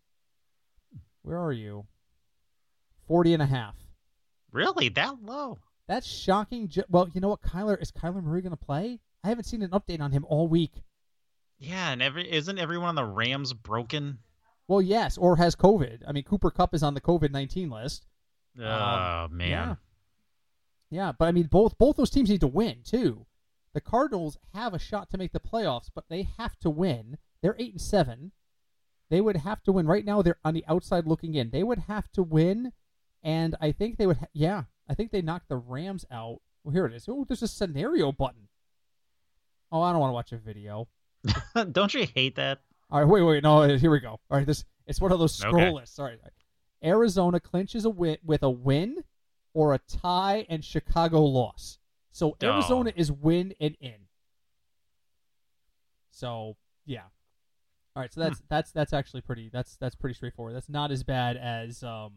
Where 1.22 1.38
are 1.38 1.52
you? 1.52 1.86
40 3.08 3.34
and 3.34 3.42
a 3.42 3.46
half. 3.46 3.74
Really? 4.52 4.88
That 4.90 5.22
low? 5.22 5.58
That's 5.88 6.06
shocking. 6.06 6.70
Well, 6.88 7.08
you 7.12 7.20
know 7.20 7.28
what, 7.28 7.42
Kyler 7.42 7.80
is 7.80 7.90
Kyler 7.90 8.22
Murray 8.22 8.42
going 8.42 8.50
to 8.50 8.56
play? 8.56 9.00
I 9.24 9.28
haven't 9.28 9.44
seen 9.44 9.62
an 9.62 9.70
update 9.70 10.00
on 10.00 10.12
him 10.12 10.24
all 10.28 10.46
week. 10.48 10.72
Yeah, 11.58 11.90
and 11.90 12.02
every 12.02 12.30
isn't 12.30 12.58
everyone 12.58 12.90
on 12.90 12.94
the 12.94 13.04
Rams 13.04 13.52
broken? 13.52 14.18
Well, 14.68 14.82
yes, 14.82 15.16
or 15.16 15.36
has 15.36 15.54
COVID. 15.54 16.02
I 16.06 16.12
mean, 16.12 16.24
Cooper 16.24 16.50
Kupp 16.50 16.74
is 16.74 16.82
on 16.82 16.94
the 16.94 17.00
COVID 17.00 17.30
19 17.30 17.70
list. 17.70 18.06
Oh 18.58 19.24
Um, 19.24 19.36
man. 19.36 19.48
Yeah. 19.48 19.74
Yeah, 20.90 21.12
but 21.18 21.26
I 21.26 21.32
mean, 21.32 21.46
both 21.46 21.76
both 21.78 21.96
those 21.96 22.10
teams 22.10 22.30
need 22.30 22.40
to 22.40 22.46
win 22.46 22.78
too. 22.84 23.26
The 23.74 23.80
Cardinals 23.80 24.38
have 24.54 24.72
a 24.72 24.78
shot 24.78 25.10
to 25.10 25.18
make 25.18 25.32
the 25.32 25.40
playoffs, 25.40 25.90
but 25.94 26.04
they 26.08 26.22
have 26.38 26.56
to 26.60 26.70
win. 26.70 27.18
They're 27.42 27.56
eight 27.58 27.72
and 27.72 27.80
seven. 27.80 28.32
They 29.10 29.20
would 29.20 29.36
have 29.36 29.62
to 29.64 29.72
win. 29.72 29.86
Right 29.86 30.04
now, 30.04 30.22
they're 30.22 30.38
on 30.44 30.54
the 30.54 30.64
outside 30.66 31.06
looking 31.06 31.34
in. 31.34 31.50
They 31.50 31.62
would 31.62 31.80
have 31.80 32.10
to 32.12 32.22
win, 32.22 32.72
and 33.22 33.54
I 33.60 33.72
think 33.72 33.98
they 33.98 34.06
would. 34.06 34.16
Ha- 34.18 34.26
yeah, 34.32 34.64
I 34.88 34.94
think 34.94 35.10
they 35.10 35.22
knocked 35.22 35.48
the 35.48 35.56
Rams 35.56 36.04
out. 36.10 36.40
Well, 36.64 36.72
here 36.72 36.86
it 36.86 36.94
is. 36.94 37.06
Oh, 37.08 37.24
there's 37.26 37.42
a 37.42 37.48
scenario 37.48 38.10
button. 38.12 38.48
Oh, 39.70 39.82
I 39.82 39.90
don't 39.92 40.00
want 40.00 40.10
to 40.10 40.14
watch 40.14 40.32
a 40.32 40.36
video. 40.38 40.88
Don't 41.72 41.92
you 41.92 42.06
hate 42.14 42.36
that? 42.36 42.60
All 42.90 43.00
right, 43.00 43.08
wait, 43.08 43.22
wait, 43.22 43.42
no, 43.42 43.66
here 43.76 43.90
we 43.90 43.98
go. 44.00 44.10
All 44.30 44.38
right, 44.38 44.46
this 44.46 44.64
it's 44.86 45.00
one 45.00 45.10
of 45.12 45.18
those 45.18 45.34
scroll 45.34 45.56
Okay. 45.56 45.70
lists. 45.72 45.98
All 45.98 46.04
right, 46.06 46.18
Arizona 46.84 47.40
clinches 47.40 47.84
a 47.84 47.90
win 47.90 48.18
with 48.24 48.42
a 48.42 48.50
win 48.50 49.02
or 49.54 49.74
a 49.74 49.78
tie 49.78 50.46
and 50.48 50.64
Chicago 50.64 51.22
loss. 51.24 51.78
So 52.12 52.36
Oh. 52.42 52.46
Arizona 52.46 52.92
is 52.94 53.10
win 53.10 53.54
and 53.60 53.76
in. 53.80 54.06
So 56.10 56.56
yeah. 56.84 57.02
All 57.94 58.02
right, 58.02 58.12
so 58.12 58.20
that's 58.20 58.42
that's 58.48 58.72
that's 58.72 58.92
actually 58.92 59.22
pretty 59.22 59.48
that's 59.52 59.76
that's 59.76 59.94
pretty 59.94 60.14
straightforward. 60.14 60.54
That's 60.54 60.68
not 60.68 60.90
as 60.90 61.02
bad 61.02 61.36
as 61.36 61.82
um, 61.82 62.12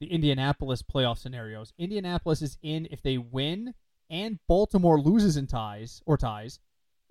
the 0.00 0.06
Indianapolis 0.12 0.82
playoff 0.82 1.18
scenarios. 1.18 1.72
Indianapolis 1.78 2.42
is 2.42 2.58
in 2.62 2.88
if 2.90 3.00
they 3.02 3.16
win 3.18 3.74
and 4.10 4.38
Baltimore 4.48 5.00
loses 5.00 5.36
in 5.36 5.46
ties 5.46 6.02
or 6.04 6.16
ties, 6.18 6.58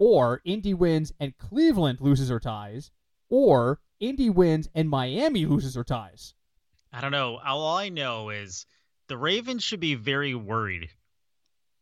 or 0.05 0.41
Indy 0.43 0.73
wins 0.73 1.13
and 1.17 1.37
Cleveland 1.37 2.01
loses 2.01 2.29
or 2.29 2.37
ties, 2.37 2.91
or 3.29 3.79
Indy 4.01 4.29
wins 4.29 4.67
and 4.75 4.89
Miami 4.89 5.45
loses 5.45 5.77
or 5.77 5.85
ties? 5.85 6.33
I 6.91 6.99
don't 6.99 7.13
know. 7.13 7.37
All 7.37 7.77
I 7.77 7.87
know 7.87 8.29
is 8.29 8.65
the 9.07 9.17
Ravens 9.17 9.63
should 9.63 9.79
be 9.79 9.95
very 9.95 10.35
worried 10.35 10.89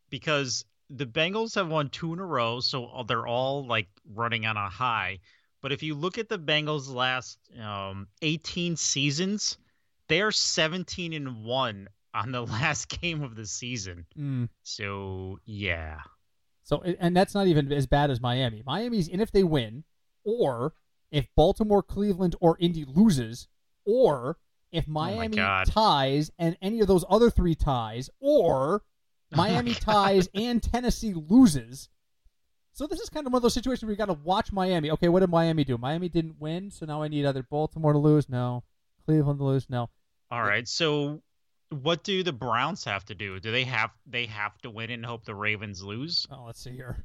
because 0.08 0.64
the 0.88 1.04
Bengals 1.04 1.56
have 1.56 1.66
won 1.66 1.88
two 1.88 2.12
in 2.12 2.20
a 2.20 2.24
row, 2.24 2.60
so 2.60 3.04
they're 3.08 3.26
all 3.26 3.66
like 3.66 3.88
running 4.14 4.46
on 4.46 4.56
a 4.56 4.68
high. 4.68 5.18
But 5.60 5.72
if 5.72 5.82
you 5.82 5.96
look 5.96 6.16
at 6.16 6.28
the 6.28 6.38
Bengals' 6.38 6.94
last 6.94 7.40
um, 7.60 8.06
18 8.22 8.76
seasons, 8.76 9.58
they 10.06 10.20
are 10.20 10.30
17 10.30 11.12
and 11.12 11.42
one 11.44 11.88
on 12.14 12.30
the 12.30 12.42
last 12.46 13.00
game 13.00 13.24
of 13.24 13.34
the 13.34 13.46
season. 13.46 14.06
Mm. 14.16 14.48
So 14.62 15.40
yeah, 15.44 16.02
So 16.64 16.82
and 16.82 17.16
that's 17.16 17.34
not 17.34 17.46
even 17.46 17.72
as 17.72 17.86
bad 17.86 18.10
as 18.10 18.20
Miami. 18.20 18.62
Miami's 18.64 19.08
and 19.08 19.20
if 19.20 19.32
they 19.32 19.44
win, 19.44 19.84
or 20.24 20.74
if 21.10 21.28
Baltimore, 21.36 21.82
Cleveland, 21.82 22.36
or 22.40 22.56
Indy 22.60 22.84
loses, 22.86 23.48
or 23.84 24.38
if 24.70 24.84
oh 24.88 24.92
Miami 24.92 25.36
God. 25.36 25.66
ties 25.66 26.30
and 26.38 26.56
any 26.62 26.80
of 26.80 26.86
those 26.86 27.04
other 27.08 27.30
three 27.30 27.54
ties, 27.54 28.10
or 28.20 28.82
oh 29.32 29.36
Miami 29.36 29.74
ties 29.74 30.28
and 30.34 30.62
Tennessee 30.62 31.14
loses. 31.14 31.88
So 32.74 32.86
this 32.86 33.00
is 33.00 33.10
kind 33.10 33.26
of 33.26 33.32
one 33.32 33.40
of 33.40 33.42
those 33.42 33.54
situations 33.54 33.84
where 33.84 33.92
you 33.92 33.98
got 33.98 34.06
to 34.06 34.14
watch 34.14 34.50
Miami. 34.50 34.90
Okay, 34.92 35.08
what 35.08 35.20
did 35.20 35.28
Miami 35.28 35.62
do? 35.64 35.76
Miami 35.76 36.08
didn't 36.08 36.40
win, 36.40 36.70
so 36.70 36.86
now 36.86 37.02
I 37.02 37.08
need 37.08 37.26
either 37.26 37.42
Baltimore 37.42 37.92
to 37.92 37.98
lose, 37.98 38.30
no, 38.30 38.64
Cleveland 39.04 39.40
to 39.40 39.44
lose, 39.44 39.68
no. 39.68 39.90
all 40.30 40.42
right. 40.42 40.66
So 40.66 41.20
what 41.72 42.04
do 42.04 42.22
the 42.22 42.32
Browns 42.32 42.84
have 42.84 43.04
to 43.06 43.14
do? 43.14 43.40
Do 43.40 43.50
they 43.50 43.64
have 43.64 43.90
they 44.06 44.26
have 44.26 44.56
to 44.62 44.70
win 44.70 44.90
and 44.90 45.04
hope 45.04 45.24
the 45.24 45.34
Ravens 45.34 45.82
lose? 45.82 46.26
Oh, 46.30 46.44
let's 46.46 46.62
see 46.62 46.72
here. 46.72 47.04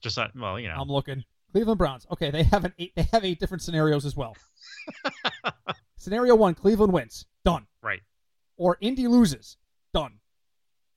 Just 0.00 0.16
that, 0.16 0.34
well, 0.34 0.58
you 0.58 0.68
know. 0.68 0.76
I'm 0.78 0.88
looking. 0.88 1.24
Cleveland 1.52 1.78
Browns. 1.78 2.06
Okay, 2.12 2.30
they 2.30 2.44
have 2.44 2.64
an 2.64 2.72
eight. 2.78 2.92
They 2.94 3.08
have 3.12 3.24
eight 3.24 3.40
different 3.40 3.62
scenarios 3.62 4.04
as 4.04 4.16
well. 4.16 4.36
Scenario 5.96 6.34
one: 6.34 6.54
Cleveland 6.54 6.92
wins. 6.92 7.26
Done. 7.44 7.66
right. 7.82 8.00
Or 8.56 8.76
Indy 8.80 9.08
loses. 9.08 9.56
Done. 9.92 10.20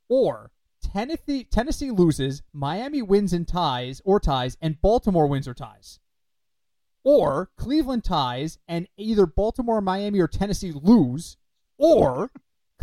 Or 0.09 0.51
Tennessee 0.83 1.45
Tennessee 1.45 1.91
loses, 1.91 2.43
Miami 2.51 3.01
wins 3.01 3.33
and 3.33 3.47
ties 3.47 4.01
or 4.05 4.19
ties, 4.19 4.57
and 4.61 4.79
Baltimore 4.81 5.27
wins 5.27 5.47
or 5.47 5.53
ties. 5.53 5.99
Or 7.03 7.49
Cleveland 7.57 8.03
ties 8.03 8.59
and 8.67 8.87
either 8.97 9.25
Baltimore, 9.25 9.81
Miami, 9.81 10.19
or 10.19 10.27
Tennessee 10.27 10.71
lose. 10.71 11.37
Or 11.77 12.31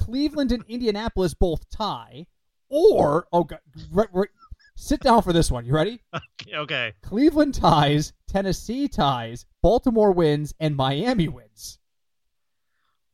Cleveland 0.01 0.51
and 0.51 0.65
Indianapolis 0.67 1.35
both 1.35 1.69
tie. 1.71 2.27
Or 2.69 3.27
oh 3.33 3.45
god, 3.45 3.61
right, 3.93 4.09
right, 4.13 4.29
sit 4.77 5.01
down 5.01 5.23
for 5.23 5.33
this 5.33 5.51
one. 5.51 5.65
You 5.65 5.75
ready? 5.75 6.03
Okay. 6.53 6.95
Cleveland 7.03 7.55
ties, 7.55 8.13
Tennessee 8.27 8.89
ties, 8.89 9.47
Baltimore 9.63 10.11
wins, 10.11 10.53
and 10.59 10.75
Miami 10.75 11.29
wins. 11.29 11.79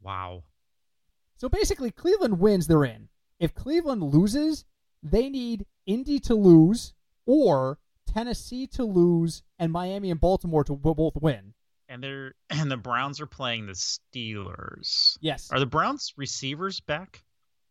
Wow. 0.01 0.45
So 1.37 1.51
basically, 1.51 1.91
Cleveland 1.91 2.39
wins, 2.39 2.67
they're 2.67 2.85
in. 2.85 3.09
If 3.39 3.55
Cleveland 3.55 4.03
loses, 4.03 4.65
they 5.03 5.29
need 5.29 5.67
Indy 5.85 6.19
to 6.21 6.35
lose 6.35 6.95
or 7.27 7.79
Tennessee 8.07 8.67
to 8.69 8.85
lose 8.85 9.43
and 9.59 9.71
Miami 9.71 10.11
and 10.11 10.21
Baltimore 10.21 10.65
to 10.65 10.75
both 10.75 11.17
win. 11.17 11.53
And 11.97 12.05
they're 12.05 12.35
and 12.51 12.71
the 12.71 12.77
Browns 12.77 13.21
are 13.21 13.27
playing 13.27 13.67
the 13.67 13.73
Steelers. 13.73 15.19
Yes. 15.21 15.51
Are 15.51 15.59
the 15.59 15.67
Browns 15.67 16.13
receivers 16.17 16.81
back? 16.81 17.25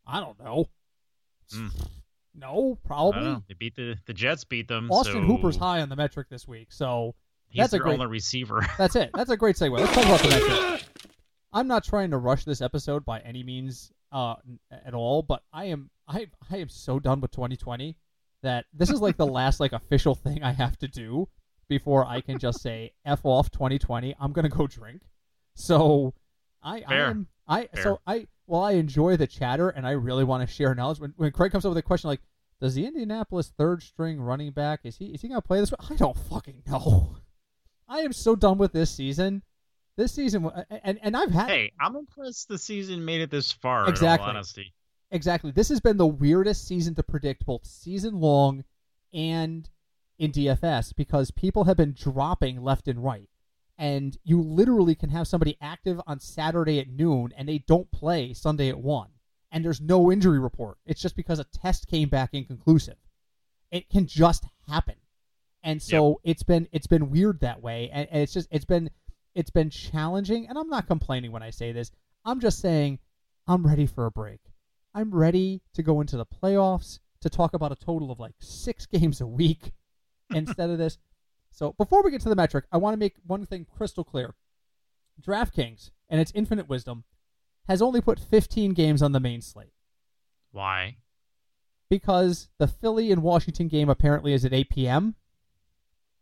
I 0.05 0.19
don't 0.19 0.39
know. 0.43 0.69
Mm. 1.53 1.71
No, 2.33 2.77
probably. 2.83 3.21
know. 3.21 3.43
They 3.47 3.53
beat 3.53 3.75
the 3.75 3.95
the 4.05 4.13
Jets 4.13 4.43
beat 4.43 4.67
them. 4.67 4.91
Austin 4.91 5.13
so 5.13 5.21
Hooper's 5.21 5.55
high 5.55 5.81
on 5.81 5.89
the 5.89 5.95
metric 5.95 6.27
this 6.29 6.47
week, 6.47 6.71
so 6.71 7.15
He's 7.49 7.63
That's 7.63 7.73
a 7.73 7.79
great- 7.79 7.93
only 7.93 8.07
receiver. 8.07 8.67
that's 8.77 8.95
it. 8.95 9.11
That's 9.13 9.29
a 9.29 9.37
great 9.37 9.55
segue. 9.55 9.79
Let's 9.79 9.93
talk 9.93 10.05
about 10.05 10.19
the 10.21 10.29
metric. 10.29 10.83
I'm 11.53 11.67
not 11.67 11.85
trying 11.85 12.11
to 12.11 12.17
rush 12.17 12.43
this 12.43 12.61
episode 12.61 13.05
by 13.05 13.19
any 13.19 13.43
means 13.43 13.91
uh, 14.11 14.35
at 14.85 14.93
all, 14.93 15.21
but 15.21 15.41
I 15.53 15.65
am 15.65 15.89
I 16.07 16.27
I 16.51 16.57
am 16.57 16.69
so 16.69 16.99
done 16.99 17.21
with 17.21 17.31
2020 17.31 17.95
that 18.43 18.65
this 18.73 18.89
is 18.89 18.99
like 18.99 19.15
the 19.15 19.25
last 19.25 19.59
like 19.59 19.71
official 19.71 20.15
thing 20.15 20.43
I 20.43 20.51
have 20.51 20.77
to 20.79 20.87
do 20.87 21.29
before 21.67 22.05
I 22.05 22.21
can 22.21 22.39
just 22.39 22.61
say 22.61 22.93
f 23.05 23.21
off 23.23 23.51
2020. 23.51 24.15
I'm 24.19 24.31
gonna 24.31 24.49
go 24.49 24.67
drink. 24.67 25.01
So 25.55 26.13
I 26.63 26.83
I 26.87 26.95
am 26.95 27.27
I 27.47 27.67
Fair. 27.73 27.83
so 27.83 28.01
I 28.05 28.27
well 28.47 28.63
I 28.63 28.73
enjoy 28.73 29.17
the 29.17 29.27
chatter 29.27 29.69
and 29.69 29.85
I 29.87 29.91
really 29.91 30.23
want 30.23 30.47
to 30.47 30.53
share 30.53 30.73
knowledge 30.75 30.99
when 30.99 31.13
when 31.17 31.31
Craig 31.31 31.51
comes 31.51 31.65
up 31.65 31.69
with 31.69 31.77
a 31.77 31.81
question 31.83 32.09
like 32.09 32.21
does 32.61 32.73
the 32.75 32.85
Indianapolis 32.85 33.51
third 33.57 33.83
string 33.83 34.19
running 34.19 34.51
back 34.51 34.81
is 34.83 34.97
he 34.97 35.07
is 35.07 35.21
he 35.21 35.27
gonna 35.27 35.41
play 35.41 35.59
this? 35.59 35.73
I 35.89 35.95
don't 35.95 36.17
fucking 36.17 36.63
know. 36.67 37.17
I 37.87 37.99
am 37.99 38.13
so 38.13 38.35
done 38.35 38.57
with 38.57 38.71
this 38.73 38.89
season. 38.89 39.43
This 39.97 40.11
season, 40.11 40.45
uh, 40.45 40.63
and 40.83 40.99
and 41.01 41.15
I've 41.15 41.31
had 41.31 41.47
hey, 41.49 41.71
I'm 41.79 41.95
impressed 41.95 42.49
the 42.49 42.57
season 42.57 43.05
made 43.05 43.21
it 43.21 43.29
this 43.31 43.51
far. 43.51 43.87
Exactly. 43.87 44.25
In 44.25 44.29
all 44.29 44.35
honesty. 44.37 44.73
exactly. 45.11 45.51
This 45.51 45.69
has 45.69 45.79
been 45.79 45.95
the 45.95 46.05
weirdest 46.05 46.67
season 46.67 46.95
to 46.95 47.03
predict, 47.03 47.45
both 47.45 47.65
season 47.65 48.19
long 48.19 48.65
and 49.13 49.69
in 50.17 50.31
DFS, 50.31 50.95
because 50.95 51.31
people 51.31 51.65
have 51.65 51.77
been 51.77 51.93
dropping 51.93 52.61
left 52.61 52.87
and 52.87 53.03
right, 53.03 53.29
and 53.77 54.17
you 54.23 54.41
literally 54.41 54.95
can 54.95 55.09
have 55.09 55.27
somebody 55.27 55.57
active 55.61 55.99
on 56.07 56.19
Saturday 56.19 56.79
at 56.79 56.89
noon 56.89 57.33
and 57.35 57.49
they 57.49 57.57
don't 57.59 57.91
play 57.91 58.33
Sunday 58.33 58.69
at 58.69 58.79
one, 58.79 59.09
and 59.51 59.63
there's 59.63 59.81
no 59.81 60.11
injury 60.11 60.39
report. 60.39 60.77
It's 60.85 61.01
just 61.01 61.15
because 61.15 61.39
a 61.39 61.45
test 61.45 61.87
came 61.87 62.09
back 62.09 62.29
inconclusive. 62.33 62.97
It 63.71 63.89
can 63.89 64.07
just 64.07 64.45
happen, 64.67 64.95
and 65.63 65.81
so 65.81 66.21
it's 66.23 66.43
been 66.43 66.67
it's 66.71 66.87
been 66.87 67.09
weird 67.09 67.41
that 67.41 67.61
way, 67.61 67.89
and, 67.91 68.07
and 68.11 68.21
it's 68.21 68.33
just 68.33 68.47
it's 68.51 68.65
been 68.65 68.89
it's 69.33 69.49
been 69.49 69.69
challenging. 69.69 70.47
And 70.47 70.57
I'm 70.57 70.69
not 70.69 70.87
complaining 70.87 71.31
when 71.31 71.43
I 71.43 71.49
say 71.49 71.71
this. 71.71 71.91
I'm 72.23 72.39
just 72.39 72.59
saying 72.59 72.99
I'm 73.47 73.65
ready 73.65 73.85
for 73.85 74.05
a 74.05 74.11
break. 74.11 74.39
I'm 74.93 75.13
ready 75.13 75.61
to 75.73 75.83
go 75.83 75.99
into 75.99 76.15
the 76.15 76.25
playoffs 76.25 76.99
to 77.21 77.29
talk 77.29 77.53
about 77.53 77.71
a 77.71 77.75
total 77.75 78.11
of 78.11 78.19
like 78.19 78.35
six 78.39 78.85
games 78.93 79.19
a 79.19 79.27
week 79.27 79.71
instead 80.33 80.69
of 80.69 80.77
this. 80.77 80.97
So 81.51 81.73
before 81.77 82.03
we 82.03 82.11
get 82.11 82.21
to 82.21 82.29
the 82.29 82.35
metric, 82.35 82.65
I 82.71 82.77
want 82.77 82.93
to 82.93 82.99
make 82.99 83.15
one 83.25 83.45
thing 83.45 83.65
crystal 83.77 84.03
clear. 84.03 84.35
DraftKings 85.21 85.91
and 86.09 86.19
its 86.19 86.31
infinite 86.35 86.67
wisdom 86.67 87.03
has 87.67 87.81
only 87.81 88.01
put 88.01 88.19
15 88.19 88.73
games 88.73 89.01
on 89.01 89.11
the 89.13 89.19
main 89.19 89.41
slate 89.41 89.71
Why? 90.51 90.97
because 91.89 92.49
the 92.57 92.67
Philly 92.67 93.11
and 93.11 93.23
Washington 93.23 93.67
game 93.67 93.89
apparently 93.89 94.33
is 94.33 94.43
at 94.43 94.53
8 94.53 94.69
p.m. 94.69 95.15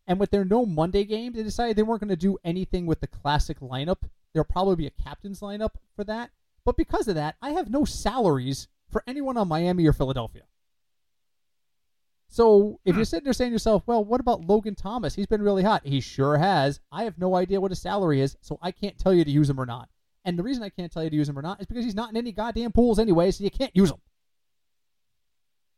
And 0.05 0.19
with 0.19 0.31
their 0.31 0.45
no 0.45 0.65
Monday 0.65 1.05
game, 1.05 1.33
they 1.33 1.43
decided 1.43 1.75
they 1.75 1.83
weren't 1.83 2.01
going 2.01 2.09
to 2.09 2.15
do 2.15 2.37
anything 2.43 2.85
with 2.85 2.99
the 2.99 3.07
classic 3.07 3.59
lineup. 3.59 4.03
There'll 4.33 4.45
probably 4.45 4.75
be 4.75 4.87
a 4.87 5.03
captain's 5.03 5.39
lineup 5.39 5.71
for 5.95 6.03
that. 6.03 6.31
But 6.65 6.77
because 6.77 7.07
of 7.07 7.15
that, 7.15 7.35
I 7.41 7.51
have 7.51 7.69
no 7.69 7.85
salaries 7.85 8.67
for 8.89 9.03
anyone 9.07 9.37
on 9.37 9.47
Miami 9.47 9.87
or 9.87 9.93
Philadelphia. 9.93 10.43
So 12.33 12.79
if 12.83 12.95
you're 12.95 13.01
hmm. 13.01 13.09
sitting 13.09 13.25
there 13.25 13.33
saying 13.33 13.51
to 13.51 13.53
yourself, 13.53 13.83
well, 13.85 14.03
what 14.03 14.19
about 14.19 14.43
Logan 14.47 14.73
Thomas? 14.73 15.13
He's 15.13 15.27
been 15.27 15.43
really 15.43 15.61
hot. 15.61 15.85
He 15.85 16.01
sure 16.01 16.35
has. 16.35 16.79
I 16.91 17.03
have 17.03 17.19
no 17.19 17.35
idea 17.35 17.61
what 17.61 17.69
his 17.69 17.79
salary 17.79 18.21
is, 18.21 18.35
so 18.41 18.57
I 18.59 18.71
can't 18.71 18.97
tell 18.97 19.13
you 19.13 19.23
to 19.23 19.29
use 19.29 19.47
him 19.47 19.59
or 19.59 19.67
not. 19.67 19.87
And 20.25 20.39
the 20.39 20.41
reason 20.41 20.63
I 20.63 20.69
can't 20.69 20.91
tell 20.91 21.03
you 21.03 21.11
to 21.11 21.15
use 21.15 21.29
him 21.29 21.37
or 21.37 21.43
not 21.43 21.61
is 21.61 21.67
because 21.67 21.85
he's 21.85 21.93
not 21.93 22.09
in 22.09 22.17
any 22.17 22.31
goddamn 22.31 22.71
pools 22.71 22.97
anyway, 22.97 23.29
so 23.29 23.43
you 23.43 23.51
can't 23.51 23.75
use 23.75 23.91
him. 23.91 23.99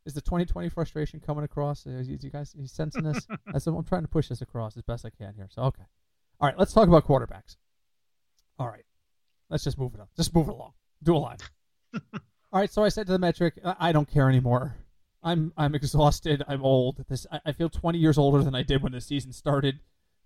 Is 0.06 0.14
the 0.14 0.22
2020 0.22 0.70
frustration 0.70 1.20
coming 1.20 1.44
across? 1.44 1.84
Is 1.84 2.08
you 2.08 2.30
guys 2.30 2.54
you 2.58 2.66
sensing 2.66 3.02
this? 3.02 3.26
That's, 3.52 3.66
I'm 3.66 3.84
trying 3.84 4.02
to 4.04 4.08
push 4.08 4.28
this 4.28 4.40
across 4.40 4.78
as 4.78 4.82
best 4.82 5.04
I 5.04 5.10
can 5.10 5.34
here. 5.36 5.48
So 5.50 5.60
okay, 5.64 5.84
all 6.40 6.48
right. 6.48 6.58
Let's 6.58 6.72
talk 6.72 6.88
about 6.88 7.06
quarterbacks. 7.06 7.56
All 8.58 8.68
right, 8.68 8.84
let's 9.50 9.62
just 9.62 9.76
move 9.76 9.94
it 9.94 10.00
up. 10.00 10.08
Just 10.16 10.34
move 10.34 10.48
it 10.48 10.52
along. 10.52 10.72
Do 11.02 11.16
a 11.16 11.18
line. 11.18 11.36
all 12.14 12.60
right. 12.60 12.72
So 12.72 12.82
I 12.82 12.88
said 12.88 13.04
to 13.08 13.12
the 13.12 13.18
metric, 13.18 13.58
I 13.62 13.92
don't 13.92 14.08
care 14.08 14.30
anymore. 14.30 14.76
I'm 15.26 15.52
I'm 15.56 15.74
exhausted. 15.74 16.42
I'm 16.46 16.62
old. 16.62 17.04
This 17.08 17.26
I, 17.32 17.40
I 17.46 17.52
feel 17.52 17.68
20 17.68 17.98
years 17.98 18.16
older 18.16 18.42
than 18.44 18.54
I 18.54 18.62
did 18.62 18.82
when 18.82 18.92
the 18.92 19.00
season 19.00 19.32
started. 19.32 19.80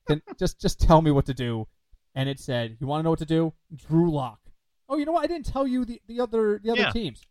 Then 0.06 0.20
just 0.38 0.60
just 0.60 0.78
tell 0.80 1.00
me 1.02 1.10
what 1.10 1.24
to 1.26 1.34
do. 1.34 1.66
And 2.14 2.28
it 2.28 2.38
said, 2.38 2.76
you 2.80 2.86
want 2.86 3.00
to 3.00 3.04
know 3.04 3.10
what 3.10 3.18
to 3.20 3.26
do? 3.26 3.52
Drew 3.74 4.10
Lock. 4.12 4.40
Oh, 4.88 4.96
you 4.98 5.04
know 5.06 5.12
what? 5.12 5.24
I 5.24 5.26
didn't 5.28 5.46
tell 5.46 5.66
you 5.66 5.84
the, 5.84 6.02
the 6.06 6.20
other 6.20 6.60
the 6.62 6.70
other 6.70 6.82
Yeah. 6.82 6.90
teams. 6.90 7.22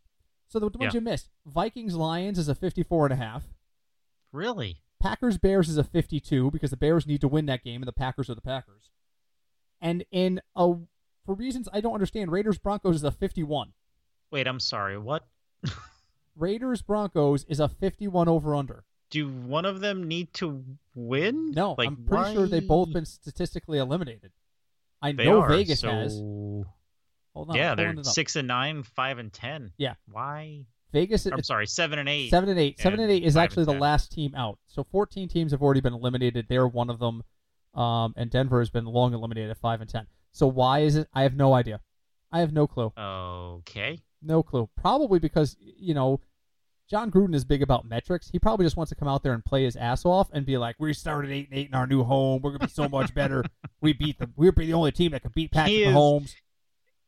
So 0.48 0.58
the 0.58 0.66
ones 0.66 0.92
Yeah. 0.94 0.98
you 0.98 1.00
missed: 1.00 1.30
Vikings 1.46 1.94
Lions 1.94 2.38
is 2.38 2.48
a 2.48 2.54
54 2.54 3.06
and 3.06 3.12
a 3.12 3.16
half. 3.16 3.44
Really? 4.32 4.82
Packers 5.00 5.38
Bears 5.38 5.68
is 5.68 5.78
a 5.78 5.84
52 5.84 6.50
because 6.50 6.70
the 6.70 6.76
Bears 6.76 7.06
need 7.06 7.20
to 7.22 7.28
win 7.28 7.46
that 7.46 7.62
game 7.64 7.80
and 7.82 7.88
the 7.88 7.92
Packers 7.92 8.28
are 8.28 8.34
the 8.34 8.40
Packers. 8.40 8.90
And 9.80 10.04
in 10.10 10.40
a 10.56 10.74
for 11.24 11.34
reasons 11.34 11.68
I 11.72 11.80
don't 11.80 11.94
understand, 11.94 12.32
Raiders 12.32 12.58
Broncos 12.58 12.96
is 12.96 13.04
a 13.04 13.12
51. 13.12 13.72
Wait, 14.32 14.46
I'm 14.48 14.60
sorry. 14.60 14.98
What? 14.98 15.26
Raiders 16.36 16.82
Broncos 16.82 17.44
is 17.44 17.60
a 17.60 17.68
51 17.68 18.28
over 18.28 18.54
under. 18.54 18.84
Do 19.10 19.28
one 19.28 19.64
of 19.64 19.80
them 19.80 20.04
need 20.04 20.32
to 20.34 20.64
win? 20.94 21.50
No, 21.50 21.74
like, 21.76 21.88
I'm 21.88 21.96
pretty 21.96 22.32
sure 22.34 22.46
they've 22.46 22.66
both 22.66 22.92
been 22.92 23.04
statistically 23.04 23.78
eliminated. 23.78 24.30
I 25.02 25.12
They 25.12 25.24
know 25.24 25.40
are, 25.40 25.48
Vegas 25.48 25.80
so... 25.80 25.90
has. 25.90 26.12
Hold 27.34 27.50
on, 27.50 27.56
yeah, 27.56 27.74
they're 27.74 28.02
six 28.02 28.36
and 28.36 28.48
nine, 28.48 28.82
five 28.82 29.18
and 29.18 29.32
ten. 29.32 29.72
Yeah. 29.78 29.94
Why? 30.10 30.66
Vegas. 30.92 31.26
I'm 31.26 31.42
sorry, 31.42 31.66
seven 31.66 31.98
and 31.98 32.08
eight. 32.08 32.30
Seven 32.30 32.48
and 32.48 32.58
eight. 32.58 32.78
Seven 32.80 33.00
and 33.00 33.10
and 33.10 33.12
eight 33.12 33.24
is 33.24 33.36
actually 33.36 33.64
the 33.64 33.72
10. 33.72 33.80
last 33.80 34.12
team 34.12 34.34
out. 34.34 34.58
So 34.66 34.84
14 34.84 35.28
teams 35.28 35.52
have 35.52 35.62
already 35.62 35.80
been 35.80 35.94
eliminated. 35.94 36.46
They're 36.48 36.66
one 36.66 36.90
of 36.90 36.98
them. 36.98 37.22
Um, 37.74 38.14
and 38.16 38.30
Denver 38.30 38.58
has 38.58 38.70
been 38.70 38.84
long 38.84 39.14
eliminated 39.14 39.50
at 39.50 39.58
five 39.58 39.80
and 39.80 39.88
ten. 39.88 40.06
So 40.32 40.46
why 40.48 40.80
is 40.80 40.96
it? 40.96 41.08
I 41.14 41.22
have 41.22 41.34
no 41.34 41.54
idea. 41.54 41.80
I 42.32 42.40
have 42.40 42.52
no 42.52 42.66
clue. 42.66 42.92
Okay. 42.98 44.00
No 44.22 44.42
clue. 44.42 44.68
Probably 44.76 45.18
because 45.18 45.56
you 45.60 45.94
know, 45.94 46.20
Jon 46.88 47.10
Gruden 47.10 47.34
is 47.34 47.44
big 47.44 47.62
about 47.62 47.86
metrics. 47.86 48.28
He 48.30 48.38
probably 48.38 48.66
just 48.66 48.76
wants 48.76 48.90
to 48.90 48.94
come 48.96 49.08
out 49.08 49.22
there 49.22 49.32
and 49.32 49.44
play 49.44 49.64
his 49.64 49.76
ass 49.76 50.04
off 50.04 50.28
and 50.32 50.44
be 50.44 50.58
like, 50.58 50.76
"We 50.78 50.92
started 50.92 51.30
eight 51.30 51.48
and 51.50 51.58
eight 51.58 51.68
in 51.68 51.74
our 51.74 51.86
new 51.86 52.02
home. 52.02 52.40
We're 52.42 52.50
gonna 52.50 52.66
be 52.66 52.72
so 52.72 52.88
much 52.88 53.14
better. 53.14 53.44
we 53.80 53.92
beat 53.92 54.18
them. 54.18 54.32
We're 54.36 54.52
the 54.52 54.74
only 54.74 54.92
team 54.92 55.12
that 55.12 55.22
can 55.22 55.32
beat 55.34 55.52
Patrick 55.52 55.70
He 55.76 55.82
is- 55.84 55.94
Mahomes." 55.94 56.34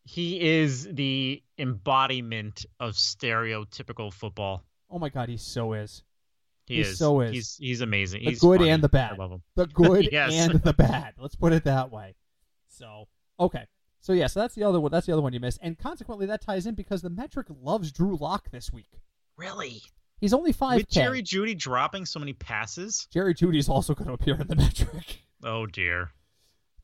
He 0.04 0.40
is 0.40 0.88
the 0.90 1.44
embodiment 1.58 2.66
of 2.80 2.94
stereotypical 2.94 4.12
football. 4.12 4.64
Oh 4.90 4.98
my 4.98 5.08
God, 5.08 5.28
he 5.28 5.36
so 5.36 5.74
is 5.74 6.02
He, 6.66 6.74
He 6.74 6.80
is. 6.80 6.98
so 6.98 7.20
is. 7.20 7.30
He's 7.32 7.56
he's 7.56 7.80
amazing. 7.82 8.24
The 8.24 8.30
he's 8.30 8.40
good 8.40 8.58
funny. 8.58 8.70
and 8.70 8.82
the 8.82 8.88
bad. 8.88 9.12
I 9.12 9.16
love 9.16 9.30
him. 9.30 9.42
the 9.54 9.66
good 9.68 10.08
Yes. 10.12 10.32
and 10.34 10.60
the 10.62 10.72
bad. 10.72 11.14
Let's 11.18 11.36
put 11.36 11.52
it 11.52 11.64
that 11.64 11.92
way. 11.92 12.16
So 12.68 13.06
okay. 13.38 13.66
So 14.02 14.12
yeah, 14.12 14.26
so 14.26 14.40
that's 14.40 14.56
the 14.56 14.64
other 14.64 14.80
one. 14.80 14.90
That's 14.90 15.06
the 15.06 15.12
other 15.12 15.22
one 15.22 15.32
you 15.32 15.38
missed, 15.38 15.60
and 15.62 15.78
consequently 15.78 16.26
that 16.26 16.42
ties 16.42 16.66
in 16.66 16.74
because 16.74 17.02
the 17.02 17.10
metric 17.10 17.46
loves 17.62 17.92
Drew 17.92 18.16
Lock 18.16 18.50
this 18.50 18.72
week. 18.72 19.00
Really? 19.36 19.80
He's 20.20 20.34
only 20.34 20.52
five 20.52 20.78
With 20.78 20.90
Jerry 20.90 21.22
Jeudy 21.22 21.56
dropping 21.56 22.04
so 22.06 22.18
many 22.18 22.32
passes? 22.32 23.06
Jerry 23.12 23.32
Jeudy 23.32 23.58
is 23.58 23.68
also 23.68 23.94
going 23.94 24.08
to 24.08 24.14
appear 24.14 24.34
in 24.40 24.48
the 24.48 24.56
metric. 24.56 25.22
Oh 25.44 25.66
dear. 25.66 26.10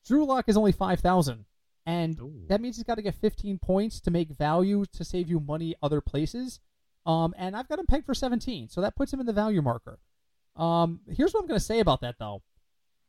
Drew 0.05 0.25
Lock 0.25 0.45
is 0.47 0.55
only 0.55 0.71
five 0.71 1.01
thousand, 1.01 1.43
and 1.85 2.17
Ooh. 2.19 2.45
that 2.47 2.61
means 2.61 2.77
he's 2.77 2.85
got 2.85 2.95
to 2.95 3.01
get 3.01 3.15
fifteen 3.15 3.59
points 3.59 3.99
to 4.01 4.11
make 4.11 4.29
value 4.29 4.85
to 4.93 5.03
save 5.03 5.29
you 5.29 5.41
money 5.41 5.75
other 5.83 5.99
places. 5.99 6.61
Um, 7.05 7.33
and 7.37 7.55
I've 7.55 7.67
got 7.67 7.79
him 7.79 7.85
pegged 7.85 8.05
for 8.05 8.13
seventeen, 8.13 8.69
so 8.69 8.79
that 8.79 8.95
puts 8.95 9.11
him 9.11 9.19
in 9.19 9.25
the 9.25 9.33
value 9.33 9.61
marker. 9.61 9.99
Um, 10.55 11.01
here's 11.09 11.33
what 11.33 11.41
I'm 11.41 11.47
going 11.47 11.59
to 11.59 11.65
say 11.65 11.81
about 11.81 11.99
that 11.99 12.15
though: 12.17 12.43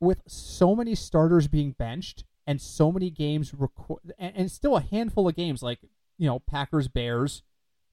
with 0.00 0.20
so 0.26 0.74
many 0.74 0.96
starters 0.96 1.46
being 1.46 1.76
benched 1.78 2.24
and 2.46 2.60
so 2.60 2.90
many 2.90 3.10
games 3.10 3.52
reco- 3.52 3.98
and, 4.18 4.32
and 4.36 4.50
still 4.50 4.76
a 4.76 4.80
handful 4.80 5.28
of 5.28 5.36
games 5.36 5.62
like 5.62 5.80
you 6.18 6.26
know 6.26 6.38
Packers 6.40 6.88
Bears 6.88 7.42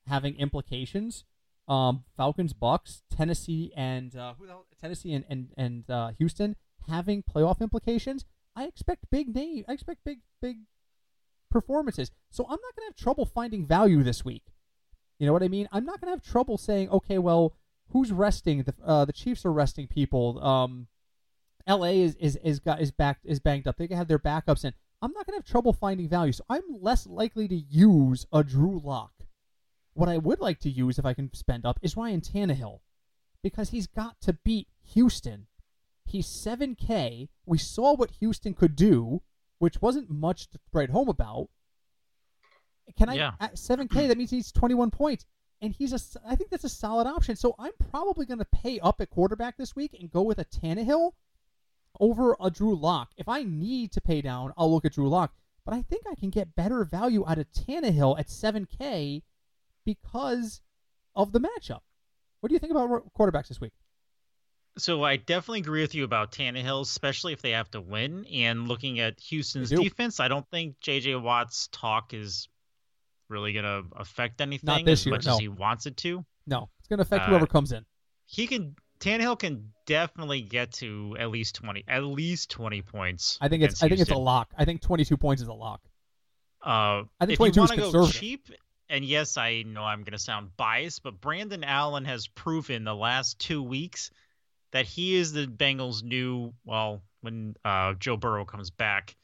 having 0.08 0.36
implications. 0.38 1.26
Um, 1.68 2.06
Falcons 2.16 2.54
Bucs, 2.54 3.02
Tennessee 3.14 3.74
and 3.76 4.16
uh, 4.16 4.34
Tennessee 4.80 5.14
and 5.14 5.26
and 5.30 5.50
and 5.58 5.90
uh, 5.90 6.12
Houston 6.18 6.56
having 6.88 7.24
playoff 7.24 7.60
implications. 7.60 8.26
I 8.56 8.66
expect 8.66 9.10
big 9.12 9.36
name. 9.36 9.66
I 9.68 9.74
expect 9.74 10.04
big 10.06 10.20
big 10.42 10.60
performances. 11.50 12.12
So 12.30 12.44
I'm 12.46 12.52
not 12.52 12.76
going 12.76 12.88
to 12.88 12.92
have 12.92 12.96
trouble 12.96 13.26
finding 13.26 13.66
value 13.66 14.04
this 14.04 14.24
week. 14.24 14.44
You 15.20 15.26
know 15.28 15.34
what 15.34 15.44
I 15.44 15.48
mean? 15.48 15.68
I'm 15.72 15.86
not 15.86 16.00
going 16.00 16.08
to 16.14 16.16
have 16.18 16.22
trouble 16.22 16.58
saying, 16.58 16.90
okay, 16.90 17.18
well, 17.18 17.56
who's 17.90 18.12
resting? 18.12 18.64
The 18.64 18.74
uh, 18.86 19.06
the 19.06 19.14
Chiefs 19.14 19.46
are 19.46 19.52
resting 19.52 19.88
people. 19.88 20.44
Um, 20.44 20.88
L.A. 21.68 22.02
is 22.02 22.16
is 22.16 22.38
is 22.38 22.60
got 22.60 22.82
is 22.82 22.92
back 22.92 23.20
is 23.24 23.40
banged 23.40 23.68
up. 23.68 23.78
They 23.78 23.88
can 23.88 23.98
have 23.98 24.08
their 24.08 24.20
backups 24.20 24.64
in. 24.66 24.74
I'm 25.02 25.12
not 25.12 25.26
going 25.28 25.34
to 25.34 25.44
have 25.44 25.46
trouble 25.52 25.74
finding 25.74 26.08
value. 26.10 26.32
So 26.32 26.44
I'm 26.50 26.64
less 26.82 27.06
likely 27.06 27.48
to 27.50 27.56
use 27.56 28.26
a 28.32 28.44
Drew 28.44 28.80
Lock. 28.84 29.12
What 29.94 30.10
I 30.10 30.18
would 30.18 30.40
like 30.40 30.60
to 30.62 30.70
use 30.70 30.98
if 30.98 31.06
I 31.06 31.14
can 31.14 31.32
spend 31.34 31.66
up 31.66 31.80
is 31.82 31.98
Ryan 31.98 32.22
Tannehill, 32.22 32.80
because 33.44 33.70
he's 33.70 33.88
got 33.88 34.20
to 34.22 34.34
beat 34.34 34.68
Houston. 34.94 35.48
He's 36.06 36.26
7K. 36.28 37.28
We 37.46 37.58
saw 37.58 37.96
what 37.96 38.12
Houston 38.20 38.54
could 38.54 38.76
do, 38.76 39.22
which 39.60 39.82
wasn't 39.82 40.10
much 40.10 40.50
to 40.52 40.60
write 40.72 40.92
home 40.92 41.10
about. 41.10 41.50
Can 42.98 43.10
I 43.10 43.16
Yeah. 43.16 43.34
at 43.40 43.56
7K? 43.58 44.08
That 44.08 44.18
means 44.18 44.30
he's 44.30 44.52
21 44.52 44.90
points, 44.92 45.26
and 45.62 45.74
he's 45.74 45.92
a. 45.94 46.00
I 46.26 46.36
think 46.36 46.50
that's 46.50 46.64
a 46.64 46.70
solid 46.70 47.08
option. 47.08 47.36
So 47.36 47.56
I'm 47.60 47.74
probably 47.92 48.26
going 48.26 48.40
to 48.40 48.46
pay 48.46 48.80
up 48.80 49.02
at 49.02 49.10
quarterback 49.10 49.58
this 49.58 49.76
week 49.76 49.96
and 50.00 50.10
go 50.10 50.22
with 50.22 50.40
a 50.40 50.46
Tannehill 50.46 51.12
over 52.00 52.36
a 52.40 52.50
Drew 52.50 52.76
Lock. 52.76 53.12
If 53.18 53.28
I 53.28 53.44
need 53.44 53.92
to 53.94 54.02
pay 54.02 54.22
down, 54.22 54.54
I'll 54.58 54.72
look 54.72 54.86
at 54.86 54.94
Drew 54.94 55.10
Lock. 55.10 55.34
But 55.66 55.74
I 55.74 55.82
think 55.82 56.04
I 56.10 56.16
can 56.16 56.30
get 56.30 56.56
better 56.56 56.84
value 56.86 57.28
out 57.28 57.38
of 57.40 57.52
Tannehill 57.52 58.18
at 58.20 58.28
7K 58.28 59.22
because 59.86 60.62
of 61.16 61.32
the 61.34 61.40
matchup. 61.40 61.82
What 62.40 62.50
do 62.50 62.54
you 62.54 62.60
think 62.60 62.72
about 62.72 63.14
quarterbacks 63.14 63.50
this 63.50 63.60
week? 63.60 63.74
So 64.78 65.04
I 65.04 65.18
definitely 65.18 65.62
agree 65.62 65.82
with 65.82 65.96
you 65.96 66.04
about 66.04 66.32
Tannehill, 66.32 66.82
especially 66.82 67.34
if 67.34 67.42
they 67.42 67.52
have 67.52 67.70
to 67.72 67.82
win. 67.82 68.26
And 68.32 68.68
looking 68.68 69.00
at 69.00 69.20
Houston's 69.22 69.72
defense, 69.72 70.20
I 70.20 70.28
don't 70.28 70.48
think 70.50 70.80
J.J. 70.80 71.16
Watt's 71.16 71.68
talk 71.72 72.14
is 72.14 72.48
really 73.28 73.54
going 73.54 73.66
to 73.66 73.84
affect 73.98 74.40
anything 74.40 74.86
this 74.86 75.02
as 75.02 75.06
year, 75.08 75.16
much 75.16 75.26
no. 75.26 75.34
as 75.34 75.40
he 75.40 75.48
wants 75.48 75.86
it 75.88 75.98
to. 75.98 76.24
No, 76.46 76.70
it's 76.80 76.88
going 76.88 76.98
to 76.98 77.02
affect 77.02 77.24
Uh, 77.24 77.28
whoever 77.28 77.48
comes 77.48 77.72
in. 77.72 77.86
He 78.26 78.46
can 78.46 78.76
Tannehill 79.00 79.40
can 79.40 79.72
definitely 79.86 80.42
get 80.42 80.74
to 80.74 81.16
at 81.20 81.30
least 81.30 81.56
twenty, 81.56 81.84
at 81.88 82.04
least 82.04 82.50
twenty 82.50 82.82
points. 82.82 83.38
I 83.42 83.48
think 83.48 83.64
it's 83.64 83.82
I 83.84 83.90
think 83.90 84.02
it's 84.02 84.12
a 84.12 84.18
lock. 84.18 84.52
I 84.58 84.66
think 84.66 84.82
22 84.82 85.18
points 85.18 85.42
is 85.42 85.48
a 85.48 85.54
lock. 85.54 85.82
Uh, 86.66 87.04
I 87.20 87.26
think 87.26 87.32
if 87.34 87.38
22 87.38 87.60
you 87.60 87.64
is 87.64 87.70
want 87.70 87.72
to 87.72 87.78
go 87.78 87.92
conservative. 87.92 88.20
cheap, 88.22 88.50
and 88.90 89.06
yes, 89.06 89.38
I 89.38 89.64
know 89.64 89.84
I'm 89.84 90.00
going 90.00 90.14
to 90.14 90.20
sound 90.20 90.50
biased, 90.58 91.04
but 91.04 91.22
Brandon 91.22 91.64
Allen 91.64 92.06
has 92.06 92.28
proven 92.28 92.84
the 92.84 92.96
last 92.96 93.40
two 93.40 93.62
weeks 93.64 94.12
that 94.72 94.86
he 94.86 95.16
is 95.16 95.32
the 95.32 95.46
Bengals' 95.48 96.04
new. 96.04 96.54
Well, 96.66 97.02
when 97.22 97.56
uh, 97.64 97.94
Joe 97.94 98.18
Burrow 98.18 98.46
comes 98.46 98.70
back, 98.72 99.16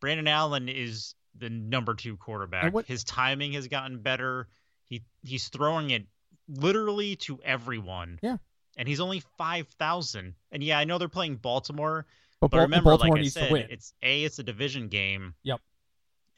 Brandon 0.00 0.28
Allen 0.28 0.68
is 0.68 1.14
the 1.38 1.48
number 1.48 1.94
two 1.94 2.16
quarterback. 2.16 2.74
what- 2.74 2.86
His 2.86 3.04
timing 3.04 3.52
has 3.52 3.68
gotten 3.68 4.00
better. 4.00 4.48
He 4.86 5.02
he's 5.22 5.48
throwing 5.48 5.90
it 5.90 6.06
literally 6.48 7.16
to 7.16 7.40
everyone. 7.42 8.18
Yeah. 8.22 8.36
And 8.76 8.88
he's 8.88 9.00
only 9.00 9.22
five 9.38 9.68
thousand. 9.78 10.34
And 10.50 10.62
yeah, 10.62 10.78
I 10.78 10.84
know 10.84 10.98
they're 10.98 11.08
playing 11.08 11.36
Baltimore, 11.36 12.06
But, 12.40 12.50
but 12.50 12.60
remember, 12.60 12.90
Baltimore 12.90 13.16
like 13.16 13.24
I 13.26 13.28
said, 13.28 13.52
it's 13.70 13.92
a 14.02 14.24
it's 14.24 14.38
a 14.38 14.42
division 14.42 14.88
game. 14.88 15.34
Yep. 15.42 15.60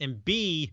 And 0.01 0.25
B, 0.25 0.73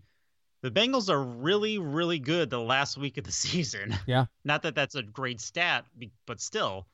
the 0.62 0.70
Bengals 0.70 1.08
are 1.08 1.22
really 1.22 1.78
really 1.78 2.18
good 2.18 2.50
the 2.50 2.60
last 2.60 2.98
week 2.98 3.16
of 3.18 3.24
the 3.24 3.32
season. 3.46 3.96
Yeah. 4.06 4.26
Not 4.44 4.62
that 4.62 4.74
that's 4.74 4.94
a 4.96 5.02
great 5.02 5.40
stat, 5.40 5.84
but 6.26 6.40
still, 6.40 6.86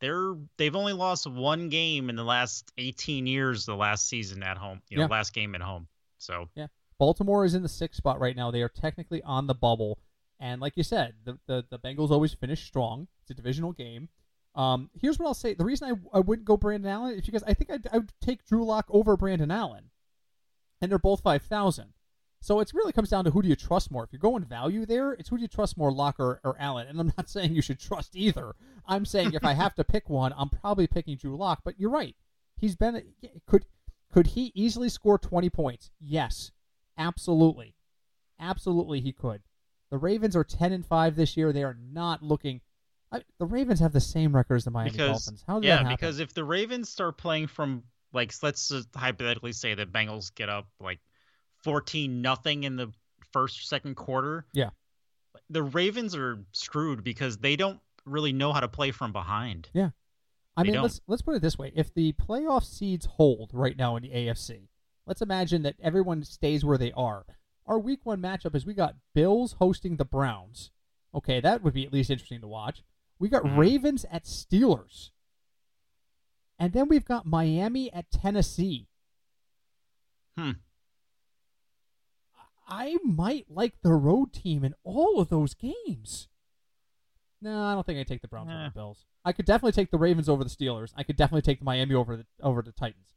they're 0.00 0.34
they've 0.58 0.76
only 0.76 0.92
lost 0.92 1.26
one 1.26 1.68
game 1.70 2.10
in 2.10 2.16
the 2.16 2.24
last 2.24 2.70
18 2.76 3.26
years. 3.26 3.64
The 3.64 3.74
last 3.76 4.06
season 4.08 4.42
at 4.42 4.58
home, 4.58 4.82
you 4.90 4.98
know, 4.98 5.04
Yeah. 5.04 5.08
last 5.08 5.32
game 5.32 5.54
at 5.54 5.62
home. 5.62 5.86
So 6.18 6.48
yeah. 6.54 6.66
Baltimore 6.98 7.46
is 7.46 7.54
in 7.54 7.62
the 7.62 7.68
sixth 7.70 7.96
spot 7.96 8.20
right 8.20 8.36
now. 8.36 8.50
They 8.50 8.60
are 8.60 8.68
technically 8.68 9.22
on 9.22 9.46
the 9.46 9.54
bubble, 9.54 9.98
and 10.40 10.60
like 10.60 10.76
you 10.76 10.82
said, 10.82 11.14
the 11.24 11.38
the, 11.46 11.64
the 11.70 11.78
Bengals 11.78 12.10
always 12.10 12.34
finish 12.34 12.64
strong. 12.64 13.06
It's 13.22 13.30
a 13.30 13.34
divisional 13.34 13.72
game. 13.72 14.08
Um, 14.54 14.90
here's 15.00 15.18
what 15.18 15.26
I'll 15.26 15.34
say: 15.34 15.54
the 15.54 15.64
reason 15.64 15.88
I, 15.92 16.18
I 16.18 16.20
wouldn't 16.20 16.46
go 16.46 16.56
Brandon 16.56 16.90
Allen 16.90 17.14
is 17.14 17.26
because 17.26 17.44
I 17.44 17.54
think 17.54 17.70
I'd, 17.70 17.86
I 17.92 17.98
would 17.98 18.12
take 18.20 18.44
Drew 18.44 18.64
Lock 18.64 18.86
over 18.88 19.16
Brandon 19.16 19.50
Allen, 19.50 19.90
and 20.80 20.90
they're 20.90 20.98
both 20.98 21.20
five 21.20 21.42
thousand. 21.42 21.92
So 22.42 22.58
it 22.60 22.72
really 22.72 22.92
comes 22.92 23.10
down 23.10 23.24
to 23.24 23.30
who 23.30 23.42
do 23.42 23.48
you 23.48 23.56
trust 23.56 23.90
more. 23.90 24.02
If 24.02 24.12
you're 24.12 24.18
going 24.18 24.44
value 24.44 24.86
there, 24.86 25.12
it's 25.12 25.28
who 25.28 25.36
do 25.36 25.42
you 25.42 25.48
trust 25.48 25.76
more, 25.76 25.92
Lock 25.92 26.18
or, 26.18 26.40
or 26.42 26.56
Allen. 26.58 26.86
And 26.88 26.98
I'm 26.98 27.12
not 27.18 27.28
saying 27.28 27.54
you 27.54 27.60
should 27.60 27.78
trust 27.78 28.16
either. 28.16 28.54
I'm 28.86 29.04
saying 29.04 29.34
if 29.34 29.44
I 29.44 29.52
have 29.52 29.74
to 29.74 29.84
pick 29.84 30.08
one, 30.08 30.32
I'm 30.36 30.48
probably 30.48 30.86
picking 30.86 31.16
Drew 31.16 31.36
Lock. 31.36 31.60
But 31.64 31.78
you're 31.78 31.90
right. 31.90 32.16
He's 32.56 32.76
been 32.76 33.02
could 33.46 33.66
could 34.12 34.28
he 34.28 34.52
easily 34.54 34.88
score 34.88 35.18
20 35.18 35.50
points? 35.50 35.90
Yes, 36.00 36.50
absolutely, 36.98 37.76
absolutely 38.40 39.00
he 39.00 39.12
could. 39.12 39.42
The 39.90 39.98
Ravens 39.98 40.36
are 40.36 40.44
10 40.44 40.72
and 40.72 40.86
five 40.86 41.16
this 41.16 41.36
year. 41.36 41.52
They 41.52 41.64
are 41.64 41.76
not 41.92 42.22
looking. 42.22 42.60
I, 43.12 43.22
the 43.38 43.46
Ravens 43.46 43.80
have 43.80 43.92
the 43.92 44.00
same 44.00 44.34
record 44.34 44.56
as 44.56 44.64
the 44.64 44.70
Miami 44.70 44.90
because 44.90 45.24
Dolphins. 45.24 45.44
How 45.46 45.58
did 45.58 45.66
yeah, 45.66 45.76
that 45.76 45.82
happen? 45.82 45.96
because 45.96 46.20
if 46.20 46.32
the 46.32 46.44
Ravens 46.44 46.88
start 46.88 47.18
playing 47.18 47.48
from 47.48 47.82
like 48.12 48.32
let's 48.42 48.68
just 48.68 48.88
hypothetically 48.94 49.52
say 49.52 49.74
the 49.74 49.86
Bengals 49.86 50.34
get 50.34 50.48
up 50.48 50.68
like 50.80 51.00
14 51.64 52.22
nothing 52.22 52.64
in 52.64 52.76
the 52.76 52.92
first 53.32 53.68
second 53.68 53.96
quarter. 53.96 54.46
Yeah. 54.52 54.70
The 55.50 55.62
Ravens 55.62 56.14
are 56.14 56.44
screwed 56.52 57.02
because 57.02 57.38
they 57.38 57.56
don't 57.56 57.80
really 58.04 58.32
know 58.32 58.52
how 58.52 58.60
to 58.60 58.68
play 58.68 58.92
from 58.92 59.12
behind. 59.12 59.68
Yeah. 59.72 59.90
I 60.56 60.62
They 60.62 60.68
mean, 60.68 60.74
don't. 60.74 60.82
let's 60.84 61.00
let's 61.06 61.22
put 61.22 61.34
it 61.36 61.42
this 61.42 61.58
way: 61.58 61.72
if 61.74 61.94
the 61.94 62.12
playoff 62.12 62.64
seeds 62.64 63.06
hold 63.06 63.50
right 63.52 63.76
now 63.76 63.96
in 63.96 64.02
the 64.02 64.10
AFC, 64.10 64.68
let's 65.06 65.22
imagine 65.22 65.62
that 65.62 65.76
everyone 65.82 66.22
stays 66.24 66.64
where 66.64 66.78
they 66.78 66.92
are. 66.92 67.24
Our 67.70 67.78
Week 67.78 68.00
One 68.02 68.20
matchup 68.20 68.56
is 68.56 68.66
we 68.66 68.74
got 68.74 68.96
Bills 69.14 69.52
hosting 69.60 69.96
the 69.96 70.04
Browns. 70.04 70.72
Okay, 71.14 71.40
that 71.40 71.62
would 71.62 71.72
be 71.72 71.86
at 71.86 71.92
least 71.92 72.10
interesting 72.10 72.40
to 72.40 72.48
watch. 72.48 72.82
We 73.20 73.28
got 73.28 73.44
Mhm. 73.44 73.56
Ravens 73.56 74.04
at 74.06 74.24
Steelers, 74.24 75.10
and 76.58 76.72
then 76.72 76.88
we've 76.88 77.04
got 77.04 77.26
Miami 77.26 77.92
at 77.92 78.10
Tennessee. 78.10 78.88
Hmm. 80.36 80.52
I 82.66 82.98
might 83.04 83.48
like 83.48 83.80
the 83.82 83.94
road 83.94 84.32
team 84.32 84.64
in 84.64 84.74
all 84.82 85.20
of 85.20 85.28
those 85.28 85.54
games. 85.54 86.28
No, 87.40 87.62
I 87.64 87.74
don't 87.74 87.86
think 87.86 88.00
I 88.00 88.02
take 88.02 88.20
the 88.22 88.28
Browns 88.28 88.50
over 88.50 88.64
the 88.64 88.70
Bills. 88.70 89.06
I 89.24 89.32
could 89.32 89.46
definitely 89.46 89.72
take 89.72 89.92
the 89.92 89.98
Ravens 89.98 90.28
over 90.28 90.42
the 90.42 90.50
Steelers. 90.50 90.92
I 90.96 91.04
could 91.04 91.16
definitely 91.16 91.42
take 91.42 91.60
the 91.60 91.64
Miami 91.64 91.94
over 91.94 92.16
the 92.16 92.26
over 92.40 92.62
the 92.62 92.72
Titans. 92.72 93.14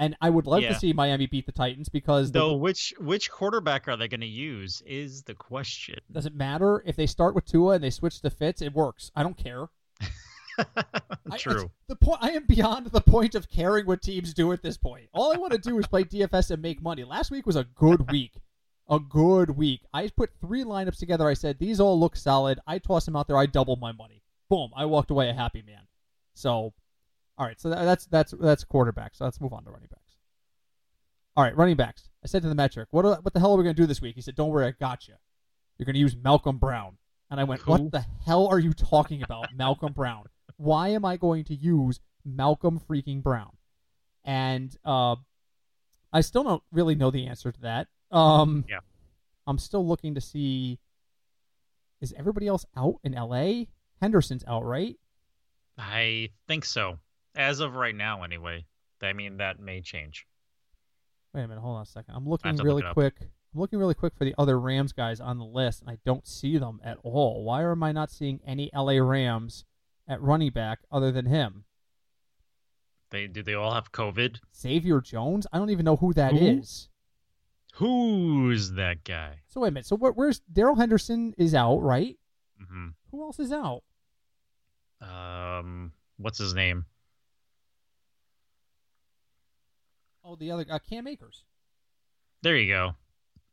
And 0.00 0.16
I 0.20 0.30
would 0.30 0.46
love 0.46 0.62
Yeah. 0.62 0.70
to 0.72 0.74
see 0.78 0.92
Miami 0.94 1.26
beat 1.26 1.44
the 1.46 1.52
Titans 1.52 1.88
because 1.90 2.32
the, 2.32 2.38
Though 2.40 2.56
which 2.56 2.92
which 2.98 3.30
quarterback 3.30 3.86
are 3.86 3.96
they 3.98 4.08
going 4.08 4.22
to 4.22 4.26
use 4.26 4.82
is 4.86 5.22
the 5.24 5.34
question. 5.34 5.98
Does 6.10 6.24
it 6.26 6.34
matter 6.34 6.82
if 6.86 6.96
they 6.96 7.06
start 7.06 7.34
with 7.34 7.44
Tua 7.44 7.74
and 7.74 7.84
they 7.84 7.90
switch 7.90 8.20
to 8.22 8.30
Fitz. 8.30 8.62
It 8.62 8.72
works. 8.72 9.12
I 9.14 9.22
don't 9.22 9.36
care. 9.36 9.68
I- 10.58 11.36
True. 11.38 11.70
the 11.88 11.96
point 11.96 12.18
I 12.22 12.30
am 12.30 12.46
beyond 12.46 12.86
the 12.86 13.00
point 13.00 13.34
of 13.34 13.48
caring 13.48 13.86
what 13.86 14.02
teams 14.02 14.34
do 14.34 14.52
at 14.52 14.62
this 14.62 14.76
point. 14.76 15.08
All 15.12 15.32
I 15.32 15.36
want 15.36 15.52
to 15.52 15.58
do 15.58 15.78
is 15.78 15.86
play 15.86 16.04
DFS 16.04 16.50
and 16.50 16.62
make 16.62 16.82
money. 16.82 17.04
Last 17.04 17.30
week 17.30 17.46
was 17.46 17.56
a 17.56 17.64
good 17.64 18.10
week. 18.10 18.32
A 18.88 18.98
good 18.98 19.50
week. 19.50 19.82
I 19.94 20.08
put 20.08 20.30
three 20.40 20.64
lineups 20.64 20.98
together. 20.98 21.28
I 21.28 21.34
said 21.34 21.58
these 21.58 21.78
all 21.78 21.98
look 22.00 22.16
solid. 22.16 22.58
I 22.66 22.78
toss 22.78 23.04
them 23.04 23.16
out 23.16 23.28
there. 23.28 23.38
I 23.38 23.46
double 23.46 23.76
my 23.76 23.92
money. 23.92 24.22
Boom. 24.48 24.70
I 24.74 24.86
walked 24.86 25.10
away 25.10 25.28
a 25.28 25.32
happy 25.34 25.62
man. 25.64 25.82
So, 26.34 26.72
all 27.40 27.46
right. 27.46 27.58
So 27.58 27.70
that's 27.70 28.04
that's 28.04 28.34
that's 28.38 28.64
quarterback. 28.64 29.14
So 29.14 29.24
let's 29.24 29.40
move 29.40 29.54
on 29.54 29.64
to 29.64 29.70
running 29.70 29.88
backs. 29.90 30.14
All 31.36 31.42
right, 31.42 31.56
running 31.56 31.76
backs. 31.76 32.10
I 32.22 32.26
said 32.26 32.42
to 32.42 32.50
the 32.50 32.54
metric, 32.54 32.88
what 32.90 33.24
what 33.24 33.32
the 33.32 33.40
hell 33.40 33.54
are 33.54 33.56
we 33.56 33.64
going 33.64 33.74
to 33.74 33.82
do 33.82 33.86
this 33.86 34.02
week? 34.02 34.14
He 34.14 34.20
said, 34.20 34.34
"Don't 34.34 34.50
worry, 34.50 34.66
I 34.66 34.72
got 34.72 35.08
you. 35.08 35.14
You're 35.78 35.86
going 35.86 35.94
to 35.94 36.00
use 36.00 36.14
Malcolm 36.14 36.58
Brown." 36.58 36.98
And 37.30 37.40
I 37.40 37.44
went, 37.44 37.62
Who? 37.62 37.70
"What 37.70 37.92
the 37.92 38.04
hell 38.26 38.46
are 38.48 38.58
you 38.58 38.74
talking 38.74 39.22
about, 39.22 39.46
Malcolm 39.56 39.94
Brown? 39.94 40.24
Why 40.58 40.88
am 40.88 41.06
I 41.06 41.16
going 41.16 41.44
to 41.44 41.54
use 41.54 41.98
Malcolm 42.26 42.78
freaking 42.78 43.22
Brown?" 43.22 43.52
And 44.22 44.76
uh, 44.84 45.16
I 46.12 46.20
still 46.20 46.44
don't 46.44 46.62
really 46.70 46.94
know 46.94 47.10
the 47.10 47.26
answer 47.26 47.50
to 47.50 47.60
that. 47.62 47.88
Um, 48.10 48.66
Yeah. 48.68 48.80
I'm 49.46 49.58
still 49.58 49.86
looking 49.88 50.14
to 50.16 50.20
see. 50.20 50.78
Is 52.02 52.12
everybody 52.18 52.48
else 52.48 52.66
out 52.76 52.96
in 53.02 53.14
L.A.? 53.14 53.68
Henderson's 54.02 54.44
out, 54.46 54.66
right? 54.66 54.96
I 55.78 56.28
think 56.46 56.66
so. 56.66 56.98
As 57.34 57.60
of 57.60 57.74
right 57.74 57.94
now, 57.94 58.22
anyway. 58.22 58.66
I 59.02 59.12
mean, 59.12 59.38
that 59.38 59.60
may 59.60 59.80
change. 59.80 60.26
Wait 61.32 61.42
a 61.42 61.48
minute, 61.48 61.60
hold 61.60 61.76
on 61.76 61.82
a 61.82 61.86
second. 61.86 62.14
I'm 62.14 62.28
looking 62.28 62.56
really 62.56 62.82
look 62.82 62.92
quick. 62.92 63.14
I'm 63.20 63.60
looking 63.60 63.78
really 63.78 63.94
quick 63.94 64.14
for 64.16 64.24
the 64.24 64.34
other 64.36 64.58
Rams 64.60 64.92
guys 64.92 65.20
on 65.20 65.38
the 65.38 65.44
list, 65.44 65.80
and 65.80 65.90
I 65.90 65.98
don't 66.04 66.26
see 66.26 66.58
them 66.58 66.80
at 66.84 66.98
all. 67.02 67.44
Why 67.44 67.62
am 67.62 67.82
I 67.82 67.92
not 67.92 68.10
seeing 68.10 68.40
any 68.46 68.70
LA 68.74 68.98
Rams 68.98 69.64
at 70.08 70.20
running 70.20 70.50
back 70.50 70.80
other 70.90 71.10
than 71.12 71.26
him? 71.26 71.64
They 73.10 73.26
do 73.26 73.42
they 73.42 73.54
all 73.54 73.72
have 73.74 73.90
COVID? 73.92 74.38
Xavier 74.56 75.00
Jones? 75.00 75.46
I 75.52 75.58
don't 75.58 75.70
even 75.70 75.84
know 75.84 75.96
who 75.96 76.12
that 76.14 76.34
is. 76.36 76.88
Who? 77.74 77.86
Who's 78.46 78.72
that 78.72 79.04
guy? 79.04 79.40
So 79.48 79.60
wait 79.60 79.68
a 79.68 79.70
minute. 79.72 79.86
So 79.86 79.96
where, 79.96 80.12
where's 80.12 80.40
Darrell 80.40 80.76
Henderson 80.76 81.34
is 81.38 81.54
out, 81.54 81.78
right? 81.78 82.16
hmm 82.58 82.88
Who 83.10 83.22
else 83.22 83.38
is 83.38 83.52
out? 83.52 83.82
Um, 85.00 85.92
what's 86.18 86.38
his 86.38 86.54
name? 86.54 86.84
Oh, 90.30 90.36
the 90.36 90.52
other 90.52 90.64
uh, 90.70 90.78
Cam 90.78 91.08
Akers. 91.08 91.44
There 92.42 92.56
you 92.56 92.72
go. 92.72 92.92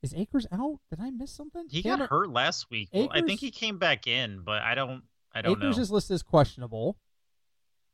Is 0.03 0.13
Akers 0.13 0.45
out? 0.51 0.79
Did 0.91 0.99
I 1.01 1.09
miss 1.09 1.31
something? 1.31 1.65
He 1.69 1.81
Cam- 1.81 1.99
got 1.99 2.09
hurt 2.09 2.29
last 2.29 2.69
week. 2.69 2.89
Well, 2.93 3.09
I 3.11 3.21
think 3.21 3.39
he 3.39 3.49
came 3.49 3.79
back 3.79 4.05
in, 4.05 4.41
but 4.45 4.61
I 4.61 4.75
don't. 4.75 5.03
I 5.33 5.41
don't 5.41 5.57
Akers 5.57 5.77
know. 5.77 5.81
is 5.81 5.91
listed 5.91 6.13
as 6.15 6.23
questionable. 6.23 6.97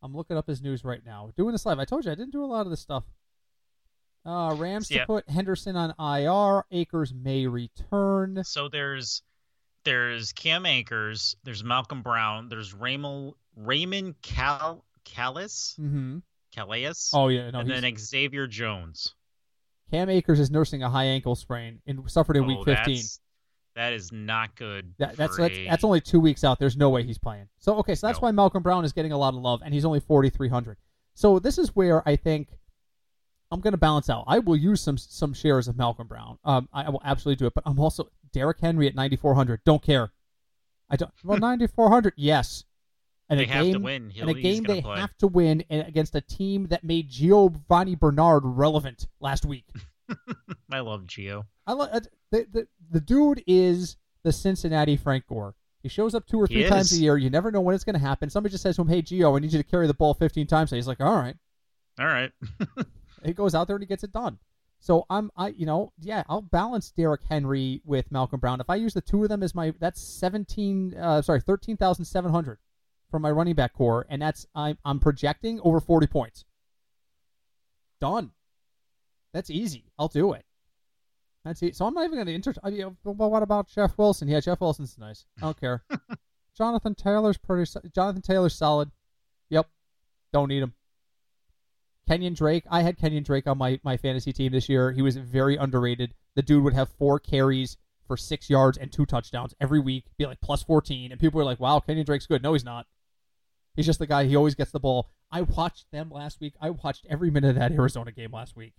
I'm 0.01 0.13
looking 0.13 0.36
up 0.36 0.47
his 0.47 0.61
news 0.61 0.84
right 0.84 0.99
now. 1.05 1.31
Doing 1.38 1.53
this 1.53 1.65
live. 1.65 1.79
I 1.79 1.86
told 1.86 2.03
you 2.03 2.11
I 2.11 2.15
didn't 2.15 2.31
do 2.34 2.43
a 2.43 2.45
lot 2.45 2.65
of 2.65 2.69
this 2.71 2.81
stuff. 2.81 3.05
Uh, 4.25 4.55
Rams 4.57 4.89
to 4.89 5.05
put 5.05 5.29
Henderson 5.29 5.75
on 5.77 5.93
IR. 5.97 6.65
Akers 6.71 7.13
may 7.13 7.47
return. 7.47 8.43
So 8.43 8.67
there's 8.67 9.23
there's 9.86 10.34
Cam 10.34 10.65
Akers, 10.65 11.38
there's 11.43 11.63
Malcolm 11.63 12.01
Brown, 12.01 12.49
there's 12.49 12.73
Raymond 12.73 13.34
Raymond 13.55 14.15
Cal 14.21 14.84
Callis 15.05 15.75
Mm-hmm. 15.79 16.19
Calais, 16.54 16.91
Oh 17.14 17.28
yeah, 17.30 17.49
no. 17.51 17.60
and 17.60 17.70
he's- 17.70 17.82
then 17.82 17.97
Xavier 17.97 18.47
Jones. 18.47 19.16
Cam 19.91 20.10
Akers 20.10 20.39
is 20.39 20.49
nursing 20.49 20.82
a 20.84 20.89
high 20.89 21.06
ankle 21.06 21.36
sprain 21.36 21.82
and 21.86 22.10
suffered 22.10 22.36
in 22.38 22.43
Oh, 22.43 22.47
week 22.47 22.66
15. 22.66 22.95
that's- 22.95 24.12
not 24.12 24.56
good. 24.56 24.93
That, 24.99 25.16
that's 25.18 25.36
that's, 25.38 25.56
that's 25.68 25.84
only 25.84 25.99
two 26.01 26.20
weeks 26.20 26.43
out. 26.43 26.60
There's 26.60 26.78
no 26.78 26.89
way 26.89 27.04
he's 27.04 27.18
playing. 27.18 27.47
So 27.60 27.78
okay, 27.78 27.95
so 27.95 28.08
that's 28.08 28.20
No. 28.20 28.28
why 28.28 28.32
Malcolm 28.32 28.62
Brown 28.64 28.86
is 28.86 28.93
getting 28.93 29.12
a 29.12 29.18
lot 29.18 29.34
of 29.34 29.41
love, 29.41 29.62
and 29.64 29.74
he's 29.74 29.86
only 29.86 29.99
4,300. 29.99 30.78
So 31.16 31.39
this 31.39 31.58
is 31.58 31.76
where 31.76 32.08
I 32.08 32.16
think 32.16 32.60
I'm 33.51 33.60
going 33.62 33.74
to 33.74 33.78
balance 33.78 34.10
out. 34.10 34.24
I 34.28 34.39
will 34.39 34.56
use 34.56 34.82
some 34.82 34.97
some 34.97 35.34
shares 35.34 35.68
of 35.68 35.76
Malcolm 35.78 36.08
Brown. 36.08 36.38
Um, 36.43 36.70
I, 36.74 36.84
I 36.84 36.89
will 36.89 37.01
absolutely 37.04 37.38
do 37.39 37.47
it, 37.47 37.54
but 37.54 37.64
I'm 37.68 37.80
also 37.80 38.10
Derrick 38.32 38.60
Henry 38.60 38.88
at 38.88 38.95
9,400. 38.95 39.64
Don't 39.64 39.82
care. 39.84 40.12
I 40.89 40.95
don't. 40.95 41.12
Well, 41.24 41.38
9,400. 41.39 42.14
Yes. 42.16 42.66
And 43.34 43.39
They 43.39 43.45
a 43.45 43.55
have 43.55 43.65
to 43.65 43.71
game, 43.73 43.84
win. 43.84 44.09
He'll, 44.09 44.29
and 44.29 44.38
a 44.38 44.41
game 44.41 44.63
they 44.63 44.81
play. 44.81 44.99
have 44.99 45.17
to 45.17 45.27
win 45.27 45.63
against 45.69 46.15
a 46.15 46.21
team 46.21 46.67
that 46.67 46.84
made 46.84 47.09
Giovani 47.09 47.95
Bernard 47.95 48.43
relevant 48.45 49.07
last 49.19 49.45
week. 49.45 49.65
I 50.71 50.79
love 50.79 51.03
Gio. 51.03 51.45
I 51.67 51.73
like 51.73 51.91
the, 52.31 52.47
the 52.51 52.67
the 52.91 52.99
dude 53.01 53.43
is 53.47 53.97
the 54.23 54.31
Cincinnati 54.31 54.97
Frank 54.97 55.27
Gore. 55.27 55.55
He 55.81 55.89
shows 55.89 56.15
up 56.15 56.25
two 56.27 56.39
or 56.41 56.47
three 56.47 56.67
times 56.69 56.93
a 56.93 56.97
year. 56.97 57.17
You 57.17 57.29
never 57.29 57.51
know 57.51 57.61
when 57.61 57.75
it's 57.75 57.84
going 57.84 57.95
to 57.95 57.99
happen. 57.99 58.29
Somebody 58.29 58.51
just 58.51 58.63
says 58.63 58.75
to 58.77 58.81
him, 58.84 58.88
"Hey, 58.88 59.01
Gio, 59.01 59.36
I 59.36 59.39
need 59.39 59.51
you 59.51 59.57
to 59.61 59.63
carry 59.69 59.86
the 59.88 59.93
ball 59.93 60.13
15 60.13 60.47
times." 60.47 60.71
And 60.71 60.77
he's 60.77 60.88
like, 60.88 61.01
"All 61.01 61.15
right." 61.15 61.36
All 61.99 62.07
right. 62.07 62.31
He 63.25 63.31
goes 63.34 63.55
out 63.55 63.67
there 63.67 63.77
and 63.77 63.84
he 63.84 63.88
gets 63.88 64.03
it 64.03 64.11
done. 64.11 64.38
So 64.79 65.05
I'm, 65.09 65.31
I, 65.38 65.47
you 65.49 65.65
know, 65.65 65.93
yeah, 65.97 66.23
I'll 66.27 66.41
balance 66.41 66.91
Derrick 66.91 67.21
Henry 67.29 67.81
with 67.86 68.11
Malcolm 68.11 68.41
Brown. 68.41 68.59
If 68.59 68.69
I 68.69 68.75
use 68.75 68.93
the 68.93 68.99
two 68.99 69.23
of 69.23 69.29
them 69.29 69.41
as 69.43 69.55
my, 69.55 69.73
that's 69.79 70.01
17, 70.01 70.93
uh, 70.97 71.21
sorry, 71.21 71.39
13,700 71.39 72.57
for 73.14 73.20
my 73.20 73.30
running 73.30 73.53
back 73.53 73.74
core, 73.76 74.07
and 74.09 74.20
that's 74.20 74.47
I'm 74.55 74.80
I'm 74.84 74.99
projecting 74.99 75.59
over 75.64 75.80
40 75.80 76.07
points. 76.07 76.45
Done. 78.01 78.32
That's 79.36 79.51
easy. 79.51 79.91
I'll 79.99 80.07
do 80.07 80.34
it. 80.34 80.43
That's 81.45 81.61
it. 81.61 81.76
So 81.76 81.86
I'm 81.86 81.93
not 81.93 82.05
even 82.05 82.16
going 82.16 82.26
to 82.26 82.34
inter. 82.34 82.55
I 82.64 82.72
mean, 82.72 82.97
well, 83.03 83.30
what 83.30 83.43
about 83.43 83.68
Jeff 83.68 83.95
Wilson? 83.99 84.28
Yeah, 84.28 84.39
Jeff 84.39 84.61
Wilson's 84.61 84.97
nice. 84.97 85.26
I 85.38 85.41
don't 85.41 85.59
care. 85.59 85.84
Jonathan 86.57 86.95
Taylor's 86.95 87.38
pretty. 87.38 87.72
Jonathan 87.93 88.24
Taylor's 88.24 88.55
solid. 88.55 88.89
Yep. 89.51 89.70
Don't 90.32 90.47
need 90.47 90.64
him. 90.64 90.74
Kenyon 92.07 92.34
Drake. 92.34 92.64
I 92.72 92.82
had 92.82 92.97
Kenyon 92.97 93.24
Drake 93.24 93.45
on 93.45 93.59
my, 93.59 93.80
my 93.84 93.95
fantasy 93.95 94.34
team 94.34 94.53
this 94.53 94.70
year. 94.70 94.91
He 94.91 95.03
was 95.03 95.18
very 95.18 95.55
underrated. 95.55 96.16
The 96.34 96.41
dude 96.41 96.64
would 96.64 96.74
have 96.74 96.89
four 96.97 97.20
carries 97.20 97.78
for 98.07 98.18
six 98.18 98.49
yards 98.49 98.76
and 98.76 98.91
two 98.91 99.05
touchdowns 99.05 99.53
every 99.61 99.80
week, 99.80 100.05
be 100.18 100.26
like 100.26 100.41
plus 100.41 100.64
14. 100.64 101.11
And 101.11 101.22
people 101.22 101.38
were 101.38 101.45
like, 101.45 101.59
wow, 101.59 101.80
Kenyon 101.80 102.07
Drake's 102.07 102.26
good. 102.26 102.41
No, 102.41 102.53
he's 102.53 102.66
not. 102.66 102.88
He's 103.76 103.86
just 103.86 103.99
the 103.99 104.07
guy. 104.07 104.26
He 104.26 104.36
always 104.36 104.55
gets 104.55 104.71
the 104.71 104.80
ball. 104.80 105.09
I 105.32 105.41
watched 105.41 105.91
them 105.91 106.09
last 106.11 106.39
week. 106.39 106.53
I 106.61 106.69
watched 106.69 107.07
every 107.09 107.32
minute 107.32 107.49
of 107.49 107.55
that 107.55 107.71
Arizona 107.71 108.11
game 108.11 108.32
last 108.32 108.55
week. 108.55 108.74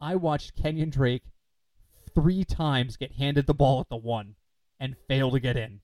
I 0.00 0.16
watched 0.16 0.56
Kenyon 0.56 0.90
Drake 0.90 1.22
three 2.14 2.44
times 2.44 2.96
get 2.96 3.12
handed 3.12 3.46
the 3.46 3.54
ball 3.54 3.80
at 3.80 3.88
the 3.88 3.96
one 3.96 4.34
and 4.80 4.96
fail 5.08 5.30
to 5.30 5.40
get 5.40 5.56
in. 5.56 5.80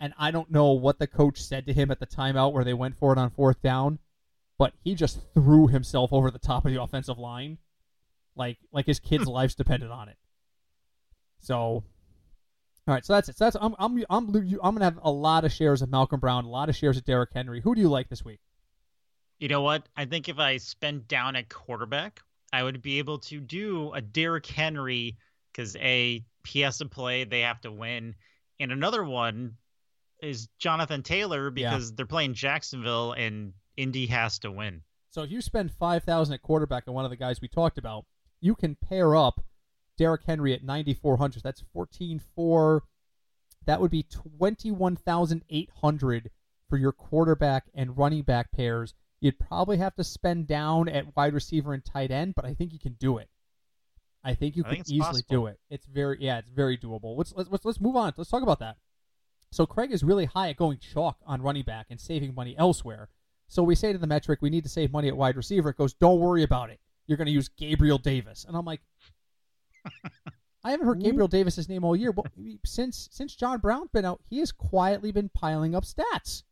And 0.00 0.12
I 0.18 0.30
don't 0.30 0.50
know 0.50 0.72
what 0.72 0.98
the 0.98 1.06
coach 1.06 1.40
said 1.40 1.66
to 1.66 1.72
him 1.72 1.90
at 1.90 2.00
the 2.00 2.06
timeout 2.06 2.52
where 2.52 2.64
they 2.64 2.74
went 2.74 2.98
for 2.98 3.12
it 3.12 3.18
on 3.18 3.30
fourth 3.30 3.62
down, 3.62 3.98
but 4.58 4.74
he 4.82 4.94
just 4.94 5.20
threw 5.32 5.68
himself 5.68 6.12
over 6.12 6.30
the 6.30 6.38
top 6.38 6.66
of 6.66 6.72
the 6.72 6.82
offensive 6.82 7.18
line, 7.18 7.58
like 8.36 8.58
like 8.72 8.86
his 8.86 9.00
kid's 9.00 9.24
hmm. 9.24 9.30
life's 9.30 9.54
depended 9.54 9.90
on 9.90 10.08
it. 10.08 10.18
So, 11.40 11.84
all 12.86 12.94
right, 12.94 13.04
so 13.04 13.14
that's 13.14 13.28
it. 13.28 13.36
So 13.36 13.44
that's 13.44 13.56
I'm 13.60 13.74
I'm 13.78 14.04
I'm 14.10 14.34
I'm 14.34 14.74
gonna 14.74 14.84
have 14.84 14.98
a 15.02 15.10
lot 15.10 15.44
of 15.44 15.52
shares 15.52 15.82
of 15.82 15.90
Malcolm 15.90 16.20
Brown, 16.20 16.44
a 16.44 16.50
lot 16.50 16.68
of 16.68 16.76
shares 16.76 16.96
of 16.96 17.04
Derrick 17.04 17.30
Henry. 17.34 17.60
Who 17.60 17.74
do 17.74 17.80
you 17.80 17.88
like 17.88 18.08
this 18.08 18.24
week? 18.24 18.40
You 19.38 19.48
know 19.48 19.62
what? 19.62 19.88
I 19.96 20.04
think 20.04 20.28
if 20.28 20.38
I 20.38 20.58
spend 20.58 21.08
down 21.08 21.34
at 21.36 21.48
quarterback, 21.48 22.20
I 22.52 22.62
would 22.62 22.82
be 22.82 22.98
able 22.98 23.18
to 23.20 23.40
do 23.40 23.92
a 23.92 24.00
Derrick 24.00 24.46
Henry 24.46 25.16
because 25.52 25.76
a 25.76 26.24
he 26.46 26.60
has 26.60 26.78
to 26.78 26.86
play, 26.86 27.24
they 27.24 27.40
have 27.40 27.60
to 27.62 27.72
win, 27.72 28.14
and 28.60 28.70
another 28.70 29.02
one 29.02 29.56
is 30.22 30.48
Jonathan 30.58 31.02
Taylor 31.02 31.52
Yeah. 31.54 31.70
because 31.70 31.92
they're 31.94 32.06
playing 32.06 32.34
Jacksonville 32.34 33.12
and 33.12 33.54
Indy 33.76 34.06
has 34.06 34.38
to 34.40 34.50
win. 34.50 34.82
So 35.10 35.22
if 35.22 35.30
you 35.30 35.40
spend 35.40 35.72
five 35.72 36.04
thousand 36.04 36.34
at 36.34 36.42
quarterback 36.42 36.84
on 36.86 36.94
one 36.94 37.04
of 37.04 37.10
the 37.10 37.16
guys 37.16 37.40
we 37.40 37.48
talked 37.48 37.78
about, 37.78 38.04
you 38.40 38.54
can 38.54 38.74
pair 38.76 39.16
up 39.16 39.40
Derrick 39.96 40.22
Henry 40.26 40.52
at 40.52 40.64
ninety 40.64 40.94
four 40.94 41.16
hundred. 41.16 41.42
That's 41.42 41.62
fourteen 41.72 42.20
four. 42.34 42.84
That 43.66 43.80
would 43.80 43.90
be 43.90 44.02
twenty 44.04 44.70
one 44.70 44.96
thousand 44.96 45.42
eight 45.50 45.70
hundred 45.80 46.30
for 46.68 46.76
your 46.76 46.92
quarterback 46.92 47.64
and 47.74 47.96
running 47.96 48.22
back 48.22 48.52
pairs. 48.52 48.94
You'd 49.20 49.38
probably 49.38 49.78
have 49.78 49.94
to 49.96 50.04
spend 50.04 50.46
down 50.46 50.88
at 50.88 51.16
wide 51.16 51.32
receiver 51.32 51.72
and 51.72 51.84
tight 51.84 52.10
end, 52.10 52.34
but 52.34 52.44
I 52.44 52.54
think 52.54 52.72
you 52.72 52.78
can 52.78 52.96
do 53.00 53.18
it. 53.18 53.28
I 54.22 54.34
think 54.34 54.56
you 54.56 54.64
I 54.66 54.74
can 54.74 54.84
think 54.84 54.90
easily 54.90 55.22
do 55.28 55.46
it. 55.46 55.58
It's 55.70 55.86
very 55.86 56.18
yeah, 56.20 56.38
it's 56.38 56.48
very 56.48 56.76
doable. 56.76 57.16
Let's 57.16 57.32
let's 57.36 57.50
let's, 57.50 57.64
let's 57.64 57.80
move 57.80 57.96
on. 57.96 58.12
Let's 58.16 58.30
talk 58.30 58.42
about 58.42 58.60
that. 58.60 58.76
So 59.50 59.66
Craig 59.66 59.92
is 59.92 60.02
really 60.02 60.24
high 60.24 60.50
at 60.50 60.56
going 60.56 60.78
chalk 60.78 61.18
on 61.26 61.40
running 61.40 61.62
back 61.62 61.86
and 61.88 62.00
saving 62.00 62.34
money 62.34 62.56
elsewhere. 62.58 63.08
So 63.46 63.62
we 63.62 63.74
say 63.76 63.92
to 63.92 63.98
the 63.98 64.06
metric, 64.06 64.40
we 64.42 64.50
need 64.50 64.64
to 64.64 64.70
save 64.70 64.90
money 64.90 65.08
at 65.08 65.16
wide 65.16 65.36
receiver. 65.36 65.68
It 65.68 65.76
goes, 65.76 65.94
don't 65.94 66.18
worry 66.18 66.42
about 66.42 66.70
it. 66.70 66.80
You're 67.06 67.18
going 67.18 67.26
to 67.26 67.32
use 67.32 67.48
Gabriel 67.48 67.98
Davis, 67.98 68.46
and 68.48 68.56
I'm 68.56 68.64
like, 68.64 68.80
I 70.64 70.70
haven't 70.70 70.86
heard 70.86 71.02
Gabriel 71.02 71.28
Davis's 71.28 71.68
name 71.68 71.84
all 71.84 71.94
year. 71.94 72.12
But 72.12 72.26
since 72.64 73.08
since 73.12 73.36
John 73.36 73.58
Brown's 73.58 73.90
been 73.92 74.04
out, 74.04 74.22
he 74.28 74.38
has 74.38 74.50
quietly 74.50 75.12
been 75.12 75.28
piling 75.28 75.74
up 75.74 75.84
stats. 75.84 76.42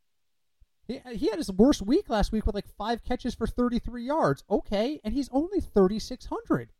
He, 0.86 1.00
he 1.14 1.28
had 1.28 1.38
his 1.38 1.50
worst 1.50 1.80
week 1.80 2.10
last 2.10 2.32
week 2.32 2.44
with 2.44 2.54
like 2.54 2.68
five 2.68 3.02
catches 3.04 3.34
for 3.34 3.46
33 3.46 4.04
yards. 4.04 4.44
Okay, 4.50 5.00
and 5.02 5.14
he's 5.14 5.30
only 5.32 5.60
3,600. 5.60 6.72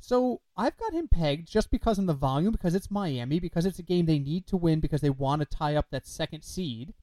So 0.00 0.40
I've 0.56 0.76
got 0.76 0.92
him 0.92 1.08
pegged 1.08 1.48
just 1.48 1.70
because 1.70 1.98
of 1.98 2.06
the 2.06 2.14
volume, 2.14 2.52
because 2.52 2.74
it's 2.74 2.90
Miami, 2.90 3.40
because 3.40 3.66
it's 3.66 3.80
a 3.80 3.82
game 3.82 4.06
they 4.06 4.20
need 4.20 4.46
to 4.46 4.56
win, 4.56 4.78
because 4.78 5.00
they 5.00 5.10
want 5.10 5.40
to 5.40 5.46
tie 5.46 5.74
up 5.74 5.86
that 5.90 6.06
second 6.06 6.42
seed 6.44 6.94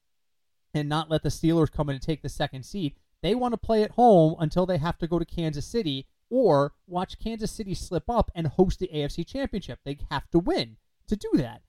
and 0.74 0.88
not 0.88 1.10
let 1.10 1.24
the 1.24 1.30
Steelers 1.30 1.72
come 1.72 1.90
in 1.90 1.96
and 1.96 2.02
take 2.02 2.22
the 2.22 2.30
second 2.30 2.64
seed. 2.64 2.96
They 3.22 3.36
want 3.36 3.54
to 3.54 3.58
play 3.58 3.84
at 3.84 3.92
home 3.92 4.36
until 4.40 4.66
they 4.66 4.78
have 4.78 4.98
to 5.00 5.08
go 5.08 5.20
to 5.20 5.26
Kansas 5.26 5.66
City 5.66 6.08
or 6.36 6.74
watch 6.86 7.18
Kansas 7.18 7.50
City 7.50 7.74
slip 7.74 8.10
up 8.10 8.30
and 8.36 8.46
host 8.46 8.80
the 8.80 8.90
AFC 8.94 9.26
Championship. 9.26 9.80
They 9.86 9.98
have 10.12 10.30
to 10.32 10.40
win 10.40 10.76
to 11.08 11.16
do 11.16 11.30
that. 11.36 11.62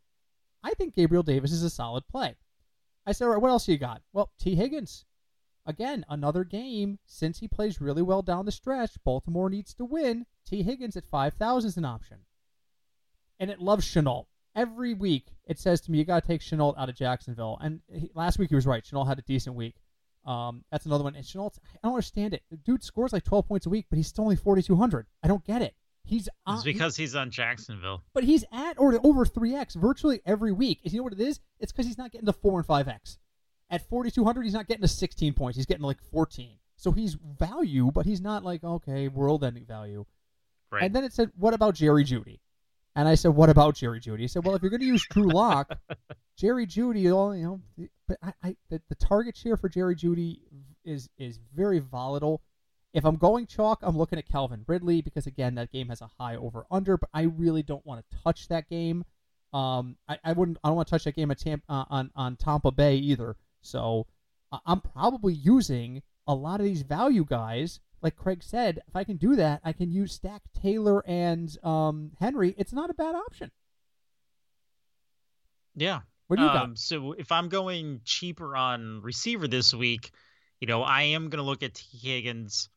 I 0.61 0.75
think 0.75 0.97
Gabriel 0.97 1.23
Davis 1.23 1.53
is 1.53 1.63
a 1.63 1.71
solid 1.71 2.09
play. 2.09 2.35
I 3.07 3.13
said, 3.13 3.27
all 3.27 3.31
right, 3.31 3.41
what 3.41 3.51
else 3.51 3.69
you 3.69 3.79
got? 3.79 4.03
Well, 4.13 4.33
Tee 4.41 4.57
Higgins. 4.57 5.05
Again, 5.67 6.05
another 6.09 6.43
game. 6.43 6.99
Since 7.07 7.39
he 7.39 7.47
plays 7.47 7.81
really 7.81 8.03
well 8.03 8.23
down 8.23 8.45
the 8.45 8.51
stretch, 8.51 8.99
Baltimore 9.05 9.49
needs 9.49 9.73
to 9.75 9.85
win. 9.85 10.27
Tee 10.45 10.65
Higgins 10.65 10.97
at 10.97 11.05
5,000 11.05 11.69
is 11.69 11.77
an 11.77 11.85
option. 11.85 12.19
And 13.39 13.53
it 13.53 13.61
loves 13.61 13.87
Shenault. 13.87 14.27
Every 14.57 14.95
week, 14.95 15.29
it 15.45 15.61
says 15.61 15.81
to 15.83 15.93
me, 15.93 15.99
you 15.99 16.05
got 16.05 16.25
to 16.25 16.27
take 16.27 16.41
Shenault 16.41 16.77
out 16.77 16.89
of 16.89 16.97
Jacksonville. 16.97 17.57
And 17.61 17.83
he, 17.89 18.11
last 18.17 18.41
week, 18.41 18.49
he 18.49 18.57
was 18.57 18.67
right. 18.67 18.85
Shenault 18.85 19.07
had 19.07 19.21
a 19.21 19.23
decent 19.23 19.55
week. 19.55 19.77
Um, 20.27 20.65
that's 20.73 20.87
another 20.87 21.05
one. 21.05 21.15
And 21.15 21.25
Shenault, 21.25 21.59
I 21.59 21.79
don't 21.85 21.93
understand 21.93 22.35
it. 22.35 22.43
The 22.51 22.57
dude 22.57 22.83
scores 22.83 23.13
like 23.13 23.25
12 23.25 23.47
points 23.49 23.67
a 23.67 23.71
week, 23.71 23.87
but 23.89 23.97
he's 23.97 24.09
still 24.09 24.25
only 24.25 24.37
4,200. 24.37 25.07
I 25.23 25.29
don't 25.29 25.45
get 25.45 25.63
it. 25.63 25.75
He's 26.05 26.29
on, 26.47 26.57
It's 26.57 26.65
because 26.65 26.97
he's 26.97 27.15
on 27.17 27.31
Jacksonville. 27.31 28.03
but 28.15 28.25
he's 28.25 28.45
at 28.53 28.79
or 28.79 28.95
over 29.05 29.25
3x 29.25 29.75
virtually 29.77 30.21
every 30.25 30.53
week. 30.53 30.81
And 30.85 30.93
you 30.93 30.99
know 30.99 31.05
what 31.05 31.13
it 31.13 31.21
is? 31.21 31.41
It's 31.59 31.73
because 31.73 31.87
he's 31.87 31.99
not 31.99 32.13
getting 32.13 32.27
the 32.27 32.33
4 32.33 32.61
and 32.61 32.67
5x. 32.67 33.19
At 33.71 33.89
4,200, 33.89 34.43
he's 34.43 34.53
not 34.53 34.69
getting 34.69 34.83
to 34.83 34.89
16 34.89 35.33
points. 35.35 35.57
He's 35.57 35.67
getting 35.67 35.83
like 35.83 36.01
14. 36.13 36.59
So 36.77 36.93
he's 36.93 37.15
value, 37.39 37.91
but 37.93 38.07
he's 38.07 38.21
not 38.21 38.45
like, 38.45 38.63
okay, 38.63 39.09
world 39.09 39.43
ending 39.43 39.65
value. 39.65 40.07
Right. 40.71 40.85
And 40.85 40.95
then 40.95 41.03
it 41.05 41.13
said, 41.13 41.31
what 41.37 41.55
about 41.55 41.75
Jerry 41.75 42.05
Jeudy? 42.05 42.39
And 42.97 43.07
I 43.07 43.15
said, 43.15 43.33
what 43.33 43.51
about 43.51 43.75
Jerry 43.75 44.01
Jeudy? 44.01 44.21
He 44.21 44.29
said, 44.29 44.45
well, 44.45 44.55
if 44.57 44.63
you're 44.63 44.71
going 44.71 44.81
to 44.81 44.87
use 44.87 45.07
Drew 45.11 45.29
Lock, 45.29 45.79
Jerry 46.37 46.67
Jeudy, 46.67 47.03
you 47.03 47.11
know, 47.11 47.61
but 48.09 48.17
I, 48.23 48.33
I 48.43 48.57
the, 48.71 48.81
the 48.89 48.95
target 48.95 49.37
share 49.37 49.59
for 49.59 49.69
Jerry 49.69 49.95
Jeudy 49.95 50.41
is 50.85 51.09
is 51.19 51.39
very 51.55 51.79
volatile. 51.79 52.41
If 52.95 53.05
I'm 53.05 53.17
going 53.17 53.47
chalk, 53.47 53.81
I'm 53.83 53.99
looking 53.99 54.19
at 54.19 54.27
Calvin 54.27 54.65
Ridley 54.67 55.03
because 55.03 55.27
again, 55.27 55.57
that 55.57 55.71
game 55.71 55.91
has 55.91 56.01
a 56.01 56.09
high 56.19 56.37
over 56.37 56.65
under, 56.71 56.97
but 56.97 57.11
I 57.13 57.23
really 57.23 57.63
don't 57.63 57.85
want 57.85 58.03
to 58.03 58.19
touch 58.25 58.49
that 58.49 58.69
game. 58.71 59.05
Um, 59.53 59.97
I, 60.09 60.19
I 60.25 60.33
wouldn't. 60.33 60.57
I 60.65 60.69
don't 60.69 60.77
want 60.77 60.89
to 60.89 60.93
touch 60.93 61.05
that 61.05 61.17
game 61.17 61.31
at 61.31 61.39
Tampa, 61.39 61.65
uh, 61.69 61.85
on 61.91 62.11
on 62.17 62.37
Tampa 62.37 62.71
Bay 62.71 62.97
either. 62.97 63.37
So 63.61 64.07
I'm 64.65 64.81
probably 64.81 65.35
using 65.35 66.03
a 66.27 66.35
lot 66.35 66.61
of 66.61 66.67
these 66.67 66.83
value 66.83 67.25
guys. 67.25 67.81
Like 68.07 68.15
Craig 68.15 68.41
said, 68.41 68.83
if 68.87 68.95
I 68.95 69.03
can 69.03 69.17
do 69.17 69.35
that, 69.35 69.61
I 69.65 69.73
can 69.73 69.91
use 69.91 70.13
Stack 70.13 70.43
Taylor 70.55 71.03
and 71.09 71.51
um, 71.65 72.13
Henry. 72.21 72.55
It's 72.57 72.73
not 72.73 72.89
a 72.89 72.95
bad 72.95 73.17
option. 73.17 73.51
yeah. 75.75 76.03
What 76.29 76.37
do 76.37 76.43
you 76.45 76.49
got? 76.49 76.65
Um, 76.67 76.77
so 76.77 77.15
if 77.15 77.33
I'm 77.33 77.49
going 77.49 78.01
cheaper 78.05 78.55
on 78.57 79.01
receiver 79.03 79.49
this 79.49 79.75
week, 79.75 80.13
you 80.61 80.69
know, 80.69 80.85
I 80.85 81.03
am 81.03 81.31
going 81.31 81.39
to 81.43 81.43
look 81.43 81.65
at 81.65 81.75
Tee 81.75 81.99
Higgins. 81.99 82.69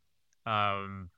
Um, 0.48 1.12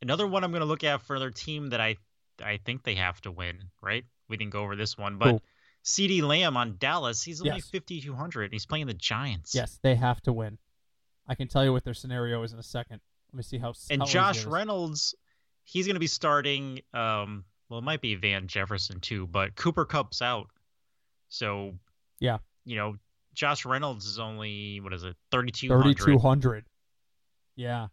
another 0.00 0.26
one 0.26 0.44
I'm 0.44 0.50
going 0.50 0.60
to 0.62 0.66
look 0.66 0.82
at 0.84 1.02
for 1.02 1.18
their 1.18 1.30
team 1.30 1.68
that 1.68 1.80
I 1.82 1.96
I 2.42 2.60
think 2.64 2.84
they 2.84 2.94
have 2.94 3.20
to 3.22 3.30
win. 3.30 3.64
Right? 3.82 4.06
We 4.30 4.38
didn't 4.38 4.52
go 4.54 4.62
over 4.62 4.76
this 4.76 4.96
one, 4.96 5.18
but 5.18 5.28
Cool. 5.28 5.42
CeeDee 5.84 6.22
Lamb 6.22 6.56
on 6.56 6.76
Dallas, 6.78 7.22
he's 7.22 7.42
only 7.42 7.56
Yes. 7.56 7.68
5,200. 7.68 8.50
He's 8.50 8.64
playing 8.64 8.86
the 8.86 8.94
Giants. 8.94 9.54
Yes, 9.54 9.78
they 9.82 9.94
have 9.94 10.22
to 10.22 10.32
win. 10.32 10.56
I 11.26 11.34
can 11.34 11.48
tell 11.48 11.62
you 11.66 11.72
what 11.74 11.84
their 11.84 11.92
scenario 11.92 12.42
is 12.44 12.54
in 12.54 12.58
a 12.58 12.62
second. 12.62 13.02
Let 13.32 13.36
me 13.36 13.42
see 13.42 13.58
how. 13.58 13.74
And 13.90 14.02
how 14.02 14.06
Josh. 14.06 14.44
Reynolds, 14.44 15.14
he's 15.64 15.86
going 15.86 15.96
to 15.96 16.00
be 16.00 16.06
starting. 16.06 16.80
Um, 16.94 17.44
well, 17.68 17.78
it 17.78 17.84
might 17.84 18.00
be 18.00 18.14
Van 18.14 18.46
Jefferson 18.48 19.00
too, 19.00 19.26
but 19.26 19.54
Cooper 19.54 19.84
Kupp's 19.84 20.22
out. 20.22 20.48
So 21.28 21.74
Yeah. 22.20 22.38
you 22.64 22.76
know, 22.76 22.96
Josh 23.34 23.64
Reynolds 23.66 24.06
is 24.06 24.18
only 24.18 24.80
what 24.80 24.92
is 24.92 25.04
it, 25.04 25.16
3,200. 25.30 25.96
3,200. 25.98 26.64
Yeah. 27.56 27.88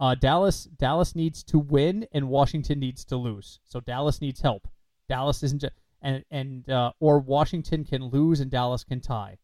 Uh, 0.00 0.14
Dallas 0.14 0.64
Dallas 0.78 1.14
needs 1.14 1.42
to 1.44 1.58
win 1.58 2.06
and 2.12 2.28
Washington 2.28 2.78
needs 2.78 3.04
to 3.06 3.16
lose. 3.16 3.60
So 3.66 3.80
Dallas 3.80 4.20
needs 4.20 4.40
help. 4.40 4.66
Dallas 5.08 5.42
isn't 5.42 5.60
just 5.60 5.74
and 6.00 6.24
and 6.30 6.68
uh, 6.70 6.92
or 7.00 7.18
Washington 7.18 7.84
can 7.84 8.04
lose 8.04 8.40
and 8.40 8.50
Dallas 8.50 8.84
can 8.84 9.00
tie. 9.00 9.38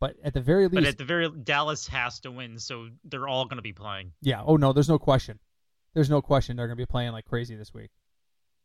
But 0.00 0.16
at 0.22 0.34
the 0.34 0.40
very 0.42 0.64
least, 0.64 0.74
But 0.74 0.84
at 0.84 0.98
the 0.98 1.04
very 1.04 1.30
Dallas 1.30 1.86
has 1.88 2.20
to 2.20 2.30
win, 2.30 2.58
so 2.58 2.88
they're 3.04 3.26
all 3.26 3.44
going 3.46 3.56
to 3.56 3.62
be 3.62 3.72
playing. 3.72 4.12
yeah. 4.20 4.42
Oh 4.44 4.56
no, 4.56 4.72
there's 4.72 4.88
no 4.90 4.98
question. 4.98 5.38
There's 5.94 6.10
no 6.10 6.20
question 6.20 6.56
they're 6.56 6.66
going 6.66 6.76
to 6.76 6.82
be 6.82 6.86
playing 6.86 7.12
like 7.12 7.24
crazy 7.24 7.56
this 7.56 7.72
week. 7.72 7.90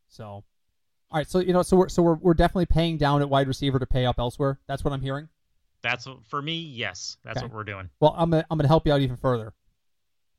So, 0.09 0.23
all 0.25 0.43
right. 1.13 1.25
So 1.29 1.39
you 1.39 1.53
know, 1.53 1.61
so 1.61 1.77
we're 1.77 1.89
so 1.89 2.01
we're 2.03 2.15
we're 2.15 2.33
definitely 2.33 2.65
paying 2.65 2.97
down 2.97 3.21
at 3.21 3.29
wide 3.29 3.47
receiver 3.47 3.79
to 3.79 3.85
pay 3.85 4.05
up 4.05 4.19
elsewhere. 4.19 4.59
That's 4.67 4.83
what 4.83 4.91
I'm 4.93 5.01
hearing. 5.01 5.29
That's 5.81 6.05
what, 6.05 6.25
for 6.25 6.41
me. 6.41 6.55
Yes, 6.61 7.17
that's 7.23 7.37
Okay. 7.37 7.45
what 7.47 7.55
we're 7.55 7.63
doing. 7.63 7.89
Well, 8.01 8.13
I'm 8.17 8.29
gonna, 8.29 8.45
I'm 8.51 8.57
going 8.57 8.65
to 8.65 8.67
help 8.67 8.85
you 8.85 8.91
out 8.93 8.99
even 9.01 9.15
further 9.15 9.53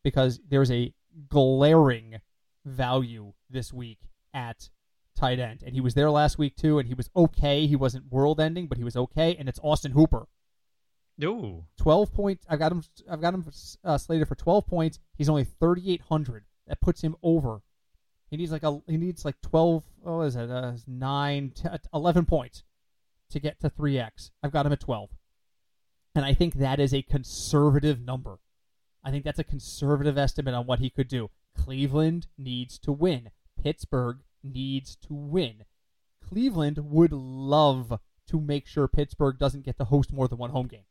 because 0.05 0.39
there's 0.49 0.71
a 0.71 0.93
glaring 1.29 2.21
value 2.65 3.33
this 3.51 3.73
week 3.73 3.99
at 4.35 4.69
tight 5.17 5.39
end, 5.41 5.63
and 5.65 5.75
he 5.75 5.81
was 5.81 5.95
there 5.95 6.11
last 6.11 6.39
week 6.39 6.57
too, 6.57 6.79
and 6.79 6.87
he 6.87 6.95
was 6.95 7.11
okay. 7.17 7.67
He 7.67 7.77
wasn't 7.77 8.13
world 8.13 8.39
ending, 8.41 8.67
but 8.67 8.79
he 8.79 8.85
was 8.85 8.97
okay, 8.97 9.35
and 9.39 9.49
it's 9.49 9.59
Austin 9.63 9.93
Hooper. 9.93 10.27
Ooh, 11.23 11.65
12 11.79 12.13
points. 12.13 12.45
I've 12.49 12.59
got 12.59 12.73
him. 12.73 12.83
I've 13.11 13.21
got 13.21 13.35
him 13.35 13.45
uh, 13.85 13.99
slated 13.99 14.29
for 14.29 14.35
12 14.35 14.67
points. 14.67 14.99
He's 15.17 15.29
only 15.29 15.45
3,800. 15.45 16.45
That 16.67 16.81
puts 16.81 17.03
him 17.03 17.17
over. 17.23 17.63
He 18.31 18.37
needs 18.37 18.53
like 18.53 18.63
a. 18.63 18.81
He 18.87 18.97
needs 18.97 19.25
like 19.25 19.41
12. 19.43 19.85
Oh, 20.05 20.21
is 20.23 20.37
it? 20.37 20.51
Uh, 20.51 20.73
nine, 20.87 21.53
t- 21.55 21.69
11 21.93 22.27
points 22.27 22.65
to 23.31 23.41
get 23.41 23.61
to 23.61 23.71
3x. 23.71 24.31
I've 24.43 24.53
got 24.53 24.67
him 24.67 24.73
at 24.73 24.81
12, 24.81 25.11
and 26.15 26.25
I 26.25 26.35
think 26.35 26.55
that 26.55 26.81
is 26.81 26.95
a 26.95 27.03
conservative 27.03 28.01
number. 28.01 28.39
I 29.05 29.11
think 29.11 29.25
that's 29.25 29.39
a 29.39 29.45
conservative 29.45 30.17
estimate 30.17 30.55
on 30.55 30.67
what 30.67 30.79
he 30.79 30.91
could 30.91 31.09
do. 31.09 31.31
Cleveland 31.57 32.29
needs 32.39 32.79
to 32.81 32.93
win. 32.93 33.31
Pittsburgh 33.61 34.19
needs 34.43 34.97
to 34.97 35.15
win. 35.15 35.65
Cleveland 36.27 36.79
would 36.79 37.13
love 37.13 37.99
to 38.29 38.41
make 38.41 38.67
sure 38.67 38.89
Pittsburgh 38.89 39.39
doesn't 39.39 39.65
get 39.65 39.77
to 39.79 39.85
host 39.85 40.13
more 40.13 40.29
than 40.29 40.39
one 40.39 40.51
home 40.51 40.69
game. 40.69 40.85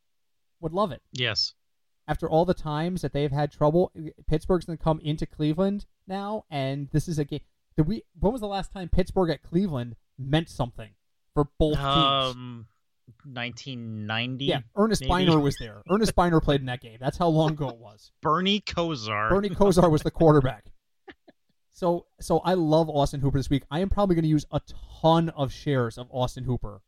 Would 0.62 0.74
love 0.74 0.92
it. 0.92 1.02
yes. 1.12 1.54
After 2.08 2.30
all 2.30 2.46
the 2.46 2.54
times 2.56 3.04
that 3.04 3.14
they've 3.14 3.32
had 3.32 3.52
trouble, 3.52 3.92
Pittsburgh's 4.28 4.66
going 4.66 4.78
to 4.78 4.84
come 4.84 5.00
into 5.02 5.26
Cleveland 5.26 5.86
now, 6.08 6.46
and 6.50 6.90
this 6.92 7.08
is 7.08 7.20
a 7.20 7.24
game. 7.24 7.42
Did 7.78 7.88
we? 7.88 8.04
When 8.20 8.32
was 8.34 8.42
the 8.42 8.48
last 8.48 8.72
time 8.72 8.90
Pittsburgh 8.90 9.30
at 9.30 9.44
Cleveland 9.44 9.96
meant 10.18 10.50
something 10.50 10.90
for 11.34 11.46
both 11.58 11.76
teams? 11.76 12.36
Um, 12.36 12.66
1990. 13.24 14.46
yeah, 14.46 14.60
Earnest 14.76 15.02
maybe. 15.02 15.10
Byner 15.10 15.40
was 15.40 15.56
there. 15.60 15.84
Earnest 15.90 16.16
Byner 16.16 16.42
played 16.42 16.60
in 16.60 16.66
that 16.66 16.82
game. 16.82 16.98
That's 17.00 17.18
how 17.18 17.28
long 17.28 17.52
ago 17.52 17.70
it 17.70 17.78
was. 17.78 18.12
Bernie 18.22 18.62
Kosar. 18.62 19.30
Bernie 19.30 19.50
Kosar 19.50 19.90
was 19.90 20.02
the 20.02 20.12
quarterback. 20.12 20.66
So, 21.74 22.06
so 22.20 22.40
I 22.40 22.54
love 22.56 22.90
Austin 22.90 23.22
Hooper 23.22 23.40
this 23.40 23.50
week. 23.50 23.64
I 23.72 23.80
am 23.80 23.90
probably 23.90 24.16
going 24.16 24.24
to 24.24 24.30
use 24.30 24.46
a 24.52 24.62
ton 25.02 25.30
of 25.30 25.52
shares 25.52 25.98
of 25.98 26.08
Austin 26.12 26.44
Hooper 26.44 26.82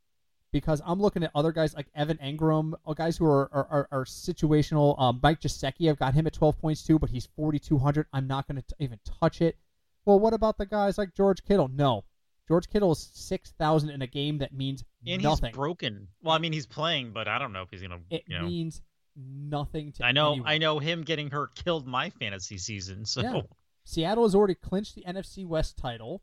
because 0.54 0.82
I'm 0.86 1.02
looking 1.02 1.24
at 1.24 1.32
other 1.36 1.52
guys 1.52 1.74
like 1.74 1.88
Evan 1.94 2.18
Engram, 2.18 2.74
uh, 2.88 2.94
guys 2.94 3.18
who 3.18 3.26
are 3.26 3.50
are, 3.52 3.68
are, 3.70 3.88
are 3.92 4.06
situational. 4.06 4.98
Um, 4.98 5.20
Mike 5.22 5.42
Gesicki, 5.42 5.90
I've 5.90 6.00
got 6.00 6.14
him 6.14 6.26
at 6.28 6.34
12 6.34 6.58
points 6.62 6.84
too, 6.84 6.98
but 6.98 7.10
he's 7.10 7.26
4,200. 7.36 8.08
I'm 8.14 8.28
not 8.28 8.48
going 8.48 8.64
to 8.66 8.76
even 8.80 9.00
touch 9.20 9.42
it. 9.42 9.58
Well, 10.06 10.20
what 10.20 10.34
about 10.34 10.58
the 10.58 10.66
guys 10.66 10.98
like 10.98 11.14
George 11.14 11.44
Kittle? 11.44 11.70
No, 11.74 12.06
George 12.48 12.70
Kittle 12.70 12.92
is 12.92 13.10
6,000 13.14 13.90
in 13.90 14.02
a 14.02 14.08
game 14.08 14.38
that 14.38 14.54
means 14.54 14.84
and 15.06 15.22
nothing. 15.22 15.50
he's 15.50 15.56
broken. 15.56 16.08
Well, 16.22 16.36
I 16.36 16.40
mean, 16.40 16.54
he's 16.54 16.66
playing, 16.66 17.12
but 17.12 17.28
I 17.28 17.38
don't 17.40 17.52
know 17.52 17.64
if 17.64 17.70
he's 17.72 17.82
gonna. 17.82 18.00
it 18.10 18.24
you 18.28 18.38
know, 18.38 18.46
means 18.46 18.82
nothing 19.16 19.92
to 19.94 20.06
I 20.06 20.12
know, 20.12 20.34
anyone. 20.34 20.50
I 20.50 20.58
know 20.60 20.80
him 20.80 21.04
getting 21.04 21.30
hurt 21.30 21.56
killed 21.56 21.88
my 21.88 22.10
fantasy 22.10 22.58
season. 22.58 23.06
So 23.06 23.22
Yeah. 23.22 23.42
Seattle 23.86 24.24
has 24.24 24.34
already 24.34 24.56
clinched 24.56 24.96
the 24.96 25.04
NFC 25.08 25.46
West 25.46 25.78
title. 25.78 26.22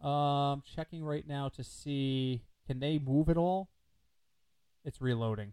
Um, 0.00 0.62
checking 0.74 1.04
right 1.04 1.26
now 1.26 1.48
to 1.50 1.62
see 1.62 2.42
can 2.72 2.80
they 2.80 2.98
move 2.98 3.28
at 3.28 3.36
all. 3.36 3.68
It's 4.84 5.00
reloading. 5.00 5.52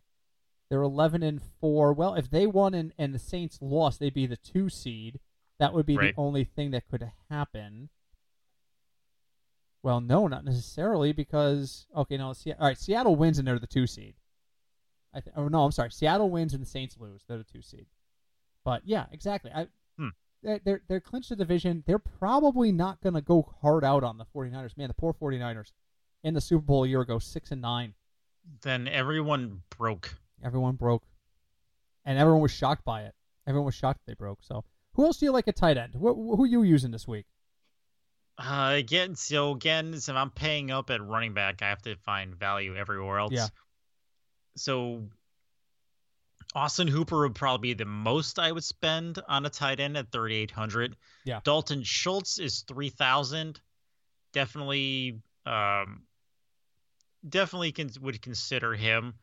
They're 0.70 0.82
eleven 0.82 1.22
and 1.24 1.42
four. 1.60 1.92
Well, 1.94 2.16
if 2.16 2.30
they 2.30 2.48
won 2.48 2.74
and, 2.74 2.94
and 2.98 3.14
the 3.14 3.20
Saints 3.20 3.58
lost, 3.62 4.00
they'd 4.00 4.14
be 4.14 4.26
the 4.28 4.38
two 4.38 4.70
seed. 4.70 5.20
That 5.60 5.74
would 5.74 5.86
be 5.86 5.98
Right. 5.98 6.16
the 6.16 6.22
only 6.22 6.44
thing 6.46 6.72
that 6.72 6.88
could 6.90 7.12
happen. 7.30 7.90
Well, 9.82 10.02
no, 10.02 10.28
not 10.28 10.44
necessarily 10.46 11.12
because 11.14 11.86
okay, 11.96 12.18
no. 12.18 12.34
see, 12.34 12.52
all 12.54 12.68
right, 12.68 12.78
Seattle 12.78 13.16
wins 13.16 13.40
and 13.40 13.48
they're 13.48 13.60
the 13.60 13.68
two 13.68 13.88
seed. 13.88 14.16
I 15.14 15.22
th- 15.22 15.34
oh 15.36 15.48
no, 15.48 15.64
I'm 15.66 15.72
sorry. 15.72 15.92
Seattle 15.92 16.30
wins 16.30 16.54
and 16.54 16.62
the 16.62 16.68
Saints 16.68 16.98
lose. 17.00 17.24
They're 17.28 17.38
the 17.38 17.44
two 17.44 17.62
seed. 17.62 17.88
But 18.64 18.82
yeah, 18.86 19.06
exactly. 19.12 19.52
I 19.54 19.68
Hmm. 19.98 20.10
they're, 20.44 20.60
they're 20.64 20.82
they're 20.88 21.00
clinched 21.02 21.30
the 21.30 21.36
division. 21.36 21.84
They're 21.88 21.98
probably 22.00 22.72
not 22.72 23.02
going 23.02 23.16
to 23.16 23.22
go 23.22 23.54
hard 23.62 23.84
out 23.84 24.04
on 24.04 24.18
the 24.18 24.26
49ers. 24.26 24.78
Man, 24.78 24.88
the 24.90 24.94
poor 24.94 25.14
49ers 25.14 25.72
in 26.24 26.34
the 26.34 26.42
Super 26.42 26.62
Bowl 26.64 26.84
a 26.84 26.88
year 26.88 27.02
ago, 27.02 27.20
6 27.20 27.52
and 27.52 27.62
9. 27.62 27.94
then 28.62 28.88
everyone 28.88 29.62
broke. 29.78 30.16
Everyone 30.44 30.76
broke. 30.76 31.04
And 32.06 32.18
everyone 32.18 32.42
was 32.42 32.52
shocked 32.52 32.84
by 32.86 33.04
it. 33.04 33.14
Everyone 33.48 33.66
was 33.66 33.76
shocked 33.76 34.02
they 34.08 34.14
broke. 34.14 34.40
So, 34.42 34.64
who 34.94 35.06
else 35.06 35.18
do 35.18 35.26
you 35.26 35.32
like 35.32 35.48
at 35.48 35.56
tight 35.56 35.78
end? 35.78 35.94
Wh- 35.94 36.16
wh- 36.16 36.36
who 36.38 36.46
you 36.46 36.64
using 36.64 36.92
this 36.92 37.08
week? 37.08 37.26
Uh, 38.38 38.72
again, 38.76 39.16
so 39.16 39.52
again, 39.52 39.94
if 39.94 40.08
I'm 40.10 40.30
paying 40.32 40.72
up 40.72 40.90
at 40.90 41.04
running 41.06 41.34
back, 41.34 41.62
I 41.62 41.70
have 41.70 41.82
to 41.84 41.96
find 41.98 42.36
value 42.36 42.76
everywhere 42.76 43.20
else. 43.20 43.34
Yeah. 43.34 43.48
So 44.56 45.04
Austin 46.56 46.88
Hooper 46.88 47.20
would 47.20 47.36
probably 47.36 47.70
be 47.70 47.74
the 47.76 47.86
most 47.86 48.40
I 48.40 48.52
would 48.52 48.64
spend 48.64 49.20
on 49.28 49.46
a 49.46 49.50
tight 49.50 49.80
end 49.80 49.98
at 49.98 50.12
3,800. 50.12 50.96
Yeah. 51.26 51.42
Dalton 51.44 51.84
Schultz 51.84 52.40
is 52.40 52.62
3,000. 52.68 53.60
Definitely, 54.34 55.20
um, 55.46 56.04
definitely 57.28 57.72
can, 57.72 57.90
would 58.02 58.22
consider 58.22 58.74
him. 58.74 59.16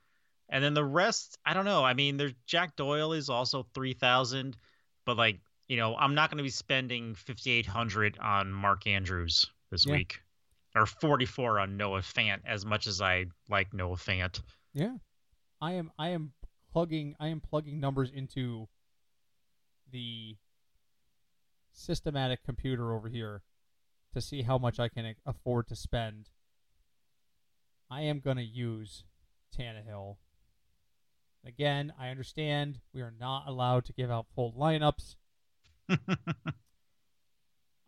And 0.48 0.62
then 0.62 0.74
the 0.74 0.84
rest, 0.84 1.38
I 1.44 1.54
don't 1.54 1.64
know. 1.64 1.84
I 1.84 1.94
mean, 1.94 2.16
there's 2.16 2.34
Jack 2.46 2.76
Doyle 2.76 3.12
is 3.12 3.28
also 3.28 3.66
3,000, 3.74 4.56
but 5.04 5.16
like, 5.16 5.40
you 5.68 5.76
know, 5.76 5.96
I'm 5.96 6.14
not 6.14 6.30
going 6.30 6.38
to 6.38 6.44
be 6.44 6.50
spending 6.50 7.14
5,800 7.16 8.18
on 8.18 8.52
Mark 8.52 8.86
Andrews 8.86 9.46
this 9.70 9.86
Yeah. 9.86 9.94
week 9.94 10.20
or 10.76 10.86
44 10.86 11.58
on 11.58 11.76
Noah 11.76 12.00
Fant 12.00 12.40
as 12.46 12.64
much 12.64 12.86
as 12.86 13.00
I 13.00 13.26
like 13.48 13.72
Noah 13.72 13.96
Fant. 13.96 14.40
Yeah. 14.72 14.96
I 15.60 15.72
am 15.72 15.90
I 15.98 16.10
am 16.10 16.32
plugging 16.70 17.16
I 17.18 17.28
am 17.28 17.40
plugging 17.40 17.80
numbers 17.80 18.10
into 18.10 18.68
the 19.90 20.36
systematic 21.72 22.44
computer 22.44 22.92
over 22.92 23.08
here 23.08 23.42
to 24.12 24.20
see 24.20 24.42
how 24.42 24.58
much 24.58 24.78
I 24.78 24.88
can 24.88 25.14
afford 25.24 25.68
to 25.68 25.76
spend. 25.76 26.28
I 27.90 28.02
am 28.02 28.20
going 28.20 28.36
to 28.36 28.42
use 28.42 29.04
Tannehill. 29.56 30.16
Again, 31.44 31.92
I 31.98 32.08
understand 32.08 32.80
we 32.92 33.00
are 33.02 33.14
not 33.18 33.44
allowed 33.46 33.84
to 33.86 33.92
give 33.92 34.10
out 34.10 34.26
full 34.34 34.52
lineups. 34.52 35.14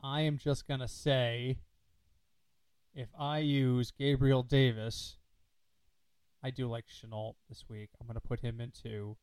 I 0.02 0.20
am 0.20 0.38
just 0.38 0.66
going 0.68 0.80
to 0.80 0.88
say 0.88 1.58
if 2.94 3.08
I 3.18 3.38
use 3.38 3.90
Gabriel 3.90 4.42
Davis, 4.44 5.16
I 6.42 6.50
do 6.50 6.68
like 6.68 6.84
Shenault 6.86 7.34
this 7.48 7.64
week. 7.68 7.90
I'm 8.00 8.06
going 8.06 8.14
to 8.14 8.20
put 8.20 8.40
him 8.40 8.60
into 8.60 9.16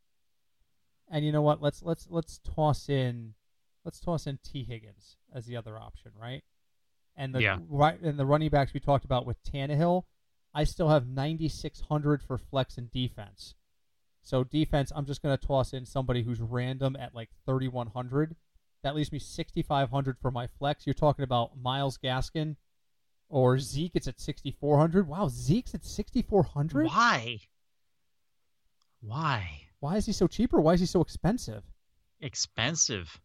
And 1.10 1.24
you 1.26 1.32
know 1.32 1.42
what? 1.42 1.62
Let's 1.62 1.82
let's 1.82 2.08
let's 2.10 2.40
toss 2.40 2.90
in 2.90 3.36
let's 3.86 4.00
toss 4.00 4.28
in 4.28 4.40
Tee 4.44 4.66
Higgins 4.66 5.16
as 5.34 5.46
the 5.46 5.56
other 5.56 5.78
option, 5.80 6.12
right? 6.20 6.44
And 7.16 7.34
the 7.34 7.42
Yeah. 7.42 7.60
right 7.70 8.00
and 8.02 8.20
the 8.20 8.26
running 8.26 8.50
backs 8.50 8.74
we 8.74 8.80
talked 8.82 9.06
about 9.06 9.26
with 9.26 9.42
Tannehill, 9.44 10.04
I 10.56 10.64
still 10.64 10.88
have 10.88 11.06
9600 11.06 12.24
for 12.24 12.38
flex 12.38 12.78
and 12.78 12.90
defense. 12.90 13.56
So 14.24 14.46
defense, 14.46 14.92
I'm 14.96 15.06
just 15.06 15.22
going 15.22 15.38
to 15.38 15.48
toss 15.48 15.74
in 15.74 15.86
somebody 15.86 16.24
who's 16.24 16.40
random 16.40 16.96
at 16.96 17.14
like 17.14 17.30
3100. 17.46 18.36
That 18.82 18.96
leaves 18.96 19.12
me 19.12 19.20
6500 19.20 20.18
for 20.18 20.32
my 20.32 20.48
flex. 20.48 20.88
You're 20.88 20.94
talking 20.94 21.24
about 21.24 21.62
Myles 21.62 21.98
Gaskin 21.98 22.56
or 23.28 23.60
Zeke. 23.60 23.92
It's 23.96 24.08
at 24.08 24.22
6400. 24.22 25.08
Wow, 25.08 25.28
Zeke's 25.28 25.76
at 25.76 25.84
6400. 25.84 26.86
Why? 26.86 27.42
Why? 29.02 29.62
Why 29.82 29.98
is 29.98 30.06
he 30.06 30.14
so 30.14 30.28
cheap 30.28 30.54
or 30.54 30.62
why 30.62 30.74
is 30.74 30.80
he 30.80 30.86
so 30.86 31.02
expensive? 31.02 31.64
Expensive. 32.22 33.20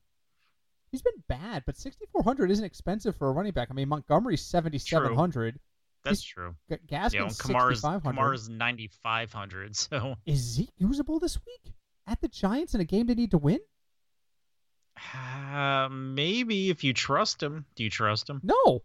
He's 0.90 1.02
been 1.02 1.22
bad, 1.28 1.62
but 1.64 1.76
6400 1.76 2.50
isn't 2.50 2.64
expensive 2.64 3.16
for 3.16 3.28
a 3.28 3.32
running 3.32 3.52
back. 3.52 3.68
I 3.70 3.74
mean, 3.74 3.88
Montgomery's 3.88 4.42
7700. 4.42 5.60
That's 6.04 6.22
true. 6.22 6.54
G- 6.70 6.76
Yeah, 6.88 7.04
and 7.04 7.12
Gaskin's 7.12 7.38
Kamara's 7.38 7.80
6500. 7.82 8.02
Kamara's 8.16 8.48
9500. 8.48 9.76
So 9.76 10.14
Is 10.26 10.38
Zeke 10.38 10.70
usable 10.78 11.18
this 11.20 11.38
week 11.46 11.74
at 12.06 12.20
the 12.20 12.28
Giants 12.28 12.74
in 12.74 12.80
a 12.80 12.84
game 12.84 13.06
they 13.06 13.14
need 13.14 13.30
to 13.32 13.38
win? 13.38 13.60
uh, 15.14 15.88
maybe 15.90 16.70
if 16.70 16.84
you 16.84 16.92
trust 16.92 17.42
him, 17.42 17.64
do 17.74 17.84
you 17.84 17.90
trust 17.90 18.28
him? 18.28 18.40
No. 18.42 18.82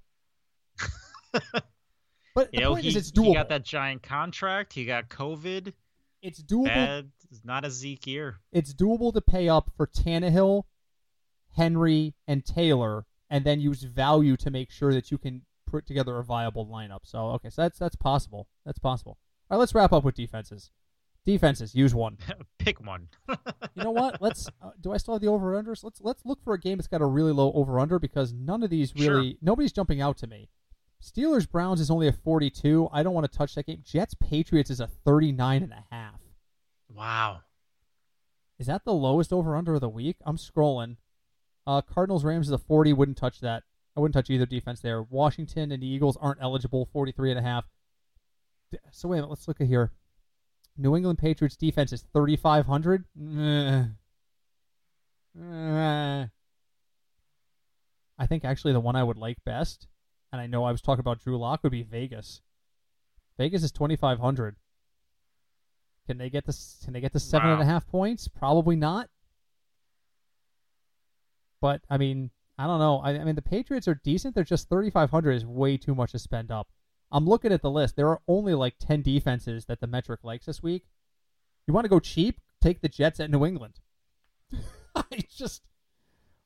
but 1.31 2.49
You 2.53 2.59
the 2.59 2.61
know, 2.61 2.71
point 2.73 2.83
he, 2.83 2.89
is, 2.89 2.95
it's 2.95 3.11
he 3.19 3.33
got 3.33 3.49
that 3.49 3.63
giant 3.65 4.03
contract. 4.03 4.73
He 4.73 4.85
got 4.85 5.09
COVID. 5.09 5.73
It's 6.21 6.41
doable. 6.41 6.65
Bad. 6.65 7.11
It's 7.31 7.43
not 7.43 7.65
a 7.65 7.71
Zeke 7.71 8.07
year. 8.07 8.37
It's 8.51 8.73
doable 8.73 9.13
to 9.13 9.21
pay 9.21 9.49
up 9.49 9.71
for 9.75 9.87
Tannehill, 9.87 10.63
Henry, 11.55 12.13
and 12.27 12.45
Taylor, 12.45 13.05
and 13.29 13.43
then 13.45 13.59
use 13.59 13.83
value 13.83 14.37
to 14.37 14.49
make 14.51 14.71
sure 14.71 14.93
that 14.93 15.11
you 15.11 15.17
can 15.17 15.41
put 15.65 15.85
together 15.85 16.17
a 16.17 16.23
viable 16.23 16.65
lineup. 16.67 17.01
So 17.03 17.27
okay, 17.31 17.49
so 17.49 17.61
that's 17.63 17.77
that's 17.79 17.95
possible. 17.95 18.47
That's 18.65 18.79
possible. 18.79 19.17
All 19.49 19.57
right, 19.57 19.59
let's 19.59 19.75
wrap 19.75 19.93
up 19.93 20.03
with 20.03 20.15
defenses. 20.15 20.71
Defenses, 21.25 21.73
use 21.73 21.95
one. 21.95 22.17
Pick 22.59 22.85
one. 22.85 23.07
You 23.27 23.83
know 23.83 23.89
what? 23.91 24.21
Let's. 24.21 24.47
Uh, 24.61 24.69
do 24.79 24.93
I 24.93 24.97
still 24.97 25.15
have 25.15 25.21
the 25.21 25.27
over 25.27 25.59
unders? 25.59 25.83
Let's 25.83 25.99
let's 26.01 26.23
look 26.23 26.39
for 26.43 26.53
a 26.53 26.59
game 26.59 26.77
that's 26.77 26.87
got 26.87 27.01
a 27.01 27.05
really 27.05 27.31
low 27.31 27.51
over 27.53 27.79
under 27.79 27.97
because 27.97 28.31
none 28.31 28.61
of 28.61 28.69
these 28.69 28.93
Sure. 28.95 29.15
really 29.17 29.37
nobody's 29.41 29.71
jumping 29.71 30.01
out 30.01 30.17
to 30.19 30.27
me. 30.27 30.49
Steelers 31.03 31.49
Browns 31.49 31.81
is 31.81 31.89
only 31.89 32.07
a 32.07 32.11
42. 32.11 32.89
I 32.93 33.01
don't 33.03 33.13
want 33.13 33.29
to 33.31 33.37
touch 33.37 33.55
that 33.55 33.65
game. 33.65 33.81
Jets 33.83 34.13
Patriots 34.19 34.69
is 34.69 34.79
a 34.79 34.87
39 34.87 35.63
and 35.63 35.73
a 35.73 35.83
half. 35.91 36.19
Wow. 36.89 37.39
Is 38.59 38.67
that 38.67 38.85
the 38.85 38.93
lowest 38.93 39.33
over 39.33 39.55
under 39.55 39.75
of 39.75 39.81
the 39.81 39.89
week? 39.89 40.17
I'm 40.25 40.37
scrolling. 40.37 40.97
Uh, 41.67 41.81
Cardinals 41.81 42.23
Rams 42.23 42.47
is 42.47 42.53
a 42.53 42.57
40. 42.57 42.93
Wouldn't 42.93 43.17
touch 43.17 43.39
that. 43.41 43.63
I 43.95 43.99
wouldn't 43.99 44.13
touch 44.13 44.29
either 44.29 44.45
defense 44.45 44.81
there. 44.81 45.03
Washington 45.03 45.71
and 45.71 45.81
the 45.81 45.87
Eagles 45.87 46.17
aren't 46.19 46.41
eligible. 46.41 46.89
43 46.91 47.31
and 47.31 47.39
a 47.39 47.41
half. 47.41 47.65
So 48.91 49.07
wait 49.07 49.17
a 49.17 49.21
minute. 49.21 49.29
Let's 49.29 49.47
look 49.47 49.61
at 49.61 49.67
here. 49.67 49.91
New 50.77 50.95
England 50.95 51.19
Patriots 51.19 51.55
defense 51.55 51.93
is 51.93 52.05
3,500. 52.13 53.05
Meh. 53.15 53.85
Eh. 55.39 56.25
I 58.17 58.27
think 58.27 58.45
actually 58.45 58.73
the 58.73 58.79
one 58.79 58.95
I 58.95 59.03
would 59.03 59.17
like 59.17 59.37
best, 59.45 59.87
and 60.31 60.41
I 60.41 60.47
know 60.47 60.63
I 60.63 60.71
was 60.71 60.81
talking 60.81 61.01
about 61.01 61.19
Drew 61.19 61.37
Lock, 61.37 61.63
would 61.63 61.71
be 61.71 61.83
Vegas. 61.83 62.41
Vegas 63.37 63.63
is 63.63 63.71
2,500. 63.71 64.55
Can 66.07 66.17
they 66.17 66.29
get 66.29 66.45
to 66.45 66.53
Can 66.83 66.93
they 66.93 67.01
get 67.01 67.13
to 67.13 67.19
seven 67.19 67.49
and 67.49 67.61
a 67.61 67.65
half 67.65 67.87
points? 67.87 68.27
Probably 68.27 68.75
not. 68.75 69.09
But 71.59 71.81
I 71.89 71.97
mean, 71.97 72.29
I 72.57 72.67
don't 72.67 72.79
know. 72.79 72.99
I, 72.99 73.11
I 73.19 73.23
mean, 73.23 73.35
the 73.35 73.41
Patriots 73.41 73.87
are 73.87 73.99
decent. 74.03 74.33
They're 74.35 74.43
just 74.43 74.69
3,500 74.69 75.31
is 75.31 75.45
way 75.45 75.77
too 75.77 75.93
much 75.93 76.13
to 76.13 76.19
spend 76.19 76.51
up. 76.51 76.69
I'm 77.11 77.25
looking 77.25 77.51
at 77.51 77.61
the 77.61 77.69
list. 77.69 77.95
There 77.95 78.07
are 78.09 78.21
only 78.27 78.53
like 78.53 78.75
10 78.79 79.01
defenses 79.01 79.65
that 79.65 79.79
the 79.79 79.87
metric 79.87 80.21
likes 80.23 80.45
this 80.45 80.63
week. 80.63 80.85
You 81.67 81.73
want 81.73 81.85
to 81.85 81.89
go 81.89 81.99
cheap? 81.99 82.39
Take 82.61 82.81
the 82.81 82.89
Jets 82.89 83.19
at 83.19 83.29
New 83.29 83.45
England. 83.45 83.79
I 84.95 85.03
just 85.29 85.61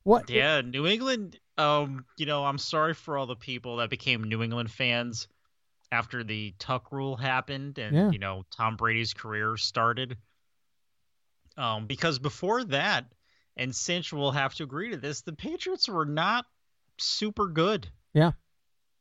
what? 0.03 0.29
Yeah, 0.29 0.61
New 0.61 0.87
England. 0.87 1.37
Um, 1.57 2.05
you 2.17 2.25
know, 2.25 2.43
I'm 2.43 2.57
sorry 2.57 2.93
for 2.93 3.17
all 3.17 3.25
the 3.27 3.35
people 3.35 3.77
that 3.77 3.89
became 3.89 4.23
New 4.23 4.41
England 4.41 4.71
fans 4.71 5.27
after 5.91 6.23
the 6.23 6.53
Tuck 6.57 6.91
rule 6.91 7.15
happened 7.15 7.77
and 7.79 7.95
Yeah. 7.95 8.11
you 8.11 8.19
know 8.19 8.43
Tom 8.51 8.75
Brady's 8.75 9.13
career 9.13 9.57
started. 9.57 10.17
Um, 11.57 11.85
because 11.87 12.19
before 12.19 12.63
that, 12.65 13.05
and 13.59 13.75
Cinch 13.75 14.13
will 14.13 14.31
have 14.31 14.55
to 14.55 14.63
agree 14.63 14.89
to 14.91 14.97
this, 14.97 15.21
the 15.21 15.33
Patriots 15.33 15.89
were 15.89 16.05
not 16.05 16.45
super 16.97 17.47
good. 17.47 17.89
Yeah. 18.13 18.31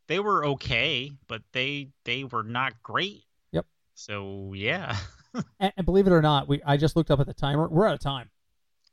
They 0.09 0.19
were 0.19 0.45
okay, 0.47 1.13
but 1.29 1.43
they 1.53 1.91
they 2.05 2.25
were 2.25 2.43
not 2.43 2.83
great. 2.83 3.23
Yep. 3.53 3.67
So 3.95 4.53
yeah. 4.55 4.97
And, 5.61 5.73
and 5.77 5.85
believe 5.85 6.07
it 6.07 6.13
or 6.13 6.23
not, 6.23 6.49
we 6.49 6.61
I 6.65 6.79
just 6.79 6.97
looked 6.97 7.11
up 7.11 7.21
at 7.21 7.27
the 7.27 7.35
timer. 7.35 7.69
We're 7.69 7.87
out 7.87 7.95
of 7.95 8.01
time. 8.01 8.31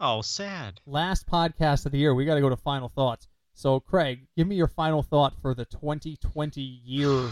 oh, 0.01 0.21
sad. 0.21 0.81
Last 0.85 1.25
podcast 1.25 1.85
of 1.85 1.93
the 1.93 1.97
year. 1.97 2.13
We 2.13 2.25
got 2.25 2.35
to 2.35 2.41
go 2.41 2.49
to 2.49 2.57
final 2.57 2.89
thoughts. 2.89 3.27
So, 3.53 3.79
Craig, 3.79 4.27
give 4.35 4.45
me 4.45 4.57
your 4.57 4.67
final 4.67 5.01
thought 5.01 5.33
for 5.41 5.55
the 5.55 5.63
2020 5.65 6.61
year. 6.61 7.29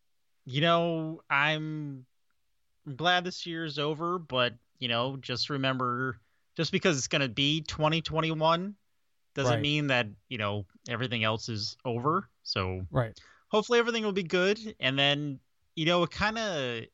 you 0.46 0.62
know, 0.62 1.20
I'm 1.28 2.06
glad 2.96 3.24
this 3.24 3.44
year 3.44 3.66
is 3.66 3.78
over, 3.78 4.18
but 4.18 4.54
you 4.78 4.88
know, 4.88 5.18
just 5.18 5.50
remember, 5.50 6.18
just 6.56 6.72
because 6.72 6.98
it's 6.98 7.08
gonna 7.08 7.28
be 7.28 7.60
2021 7.62 8.74
doesn't 9.34 9.52
Right. 9.54 9.60
mean 9.60 9.88
that 9.88 10.08
you 10.28 10.38
know 10.38 10.66
everything 10.88 11.22
else 11.24 11.48
is 11.48 11.76
over. 11.84 12.28
So 12.42 12.86
Right. 12.90 13.18
hopefully 13.48 13.78
everything 13.78 14.04
will 14.04 14.12
be 14.12 14.22
good. 14.22 14.58
And 14.80 14.98
then 14.98 15.40
you 15.74 15.84
know, 15.84 16.02
it 16.04 16.10
kind 16.10 16.38
of 16.38 16.84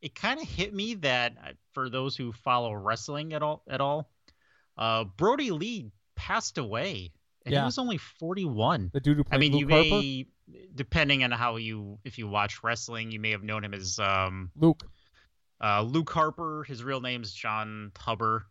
it 0.00 0.14
kind 0.14 0.40
of 0.40 0.48
hit 0.48 0.72
me 0.74 0.94
that 0.94 1.36
uh, 1.42 1.52
for 1.72 1.88
those 1.90 2.16
who 2.16 2.32
follow 2.32 2.72
wrestling 2.72 3.32
at 3.34 3.42
all 3.42 3.62
at 3.68 3.80
all, 3.80 4.10
uh, 4.78 5.04
Brodie 5.04 5.50
Lee 5.50 5.90
passed 6.14 6.58
away, 6.58 7.12
and 7.44 7.52
Yeah. 7.52 7.60
he 7.60 7.64
was 7.66 7.78
only 7.78 7.98
41. 7.98 8.90
The 8.92 9.00
dude 9.00 9.16
who 9.18 9.24
played 9.24 9.36
I 9.36 9.38
mean, 9.40 9.52
Luke 9.52 9.60
you 9.60 9.68
Harper. 9.68 9.84
may, 9.84 10.26
depending 10.74 11.24
on 11.24 11.30
how 11.32 11.56
you, 11.56 11.98
if 12.04 12.18
you 12.18 12.28
watch 12.28 12.62
wrestling, 12.62 13.10
you 13.10 13.18
may 13.20 13.30
have 13.30 13.42
known 13.42 13.64
him 13.64 13.72
as 13.74 13.98
um, 13.98 14.50
Luke. 14.56 14.86
uh, 15.62 15.82
Luke 15.82 16.10
Harper. 16.10 16.64
His 16.64 16.82
real 16.84 17.00
name's 17.00 17.32
Jon 17.32 17.92
Huber. 18.04 18.46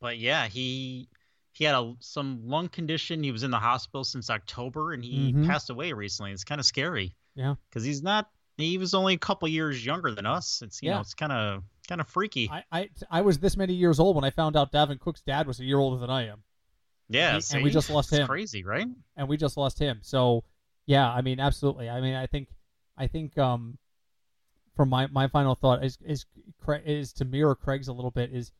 But 0.00 0.18
yeah, 0.18 0.46
he 0.48 1.08
he 1.52 1.64
had 1.64 1.74
a 1.74 1.94
some 2.00 2.46
lung 2.46 2.68
condition. 2.68 3.22
He 3.22 3.32
was 3.32 3.42
in 3.42 3.50
the 3.50 3.58
hospital 3.58 4.04
since 4.04 4.28
October, 4.30 4.92
and 4.92 5.02
he 5.04 5.32
Mhm. 5.32 5.46
passed 5.46 5.70
away 5.70 5.92
recently. 5.92 6.32
It's 6.32 6.44
kind 6.44 6.60
of 6.60 6.66
scary. 6.66 7.14
Yeah. 7.34 7.56
because 7.68 7.84
he's 7.84 8.02
not. 8.02 8.30
He 8.56 8.78
was 8.78 8.94
only 8.94 9.12
a 9.14 9.18
couple 9.18 9.46
years 9.48 9.84
younger 9.84 10.10
than 10.14 10.24
us. 10.24 10.62
It's 10.62 10.82
you 10.82 10.88
Yeah. 10.88 10.94
know, 10.96 11.00
it's 11.02 11.12
kind 11.14 11.32
of 11.32 11.62
kind 11.88 12.00
of 12.00 12.08
freaky. 12.08 12.48
I, 12.50 12.64
I 12.72 12.90
I 13.10 13.20
was 13.20 13.38
this 13.38 13.56
many 13.56 13.74
years 13.74 14.00
old 14.00 14.16
when 14.16 14.24
I 14.24 14.30
found 14.30 14.56
out 14.56 14.72
Dalvin 14.72 14.98
Cook's 14.98 15.20
dad 15.22 15.46
was 15.46 15.60
a 15.60 15.64
year 15.64 15.78
older 15.78 15.98
than 16.00 16.08
I 16.10 16.26
am. 16.28 16.42
Yeah, 17.08 17.34
and 17.34 17.44
see? 17.44 17.62
we 17.62 17.70
just 17.70 17.90
lost 17.90 18.10
It's 18.12 18.18
him. 18.20 18.26
Crazy, 18.26 18.64
right? 18.64 18.86
and 19.16 19.28
we 19.28 19.36
just 19.36 19.56
lost 19.56 19.78
him. 19.78 19.98
So 20.02 20.44
yeah, 20.86 21.10
I 21.12 21.20
mean, 21.20 21.38
absolutely. 21.40 21.88
I 21.90 22.00
mean, 22.00 22.14
I 22.14 22.26
think, 22.26 22.48
I 22.96 23.06
think, 23.06 23.36
um, 23.38 23.76
from 24.74 24.88
my 24.88 25.06
my 25.08 25.28
final 25.28 25.54
thought 25.54 25.84
is 25.84 25.98
is 26.04 26.24
is 26.84 27.12
to 27.14 27.24
mirror 27.24 27.54
Craig's 27.54 27.88
a 27.88 27.92
little 27.92 28.10
bit 28.10 28.32
is 28.32 28.50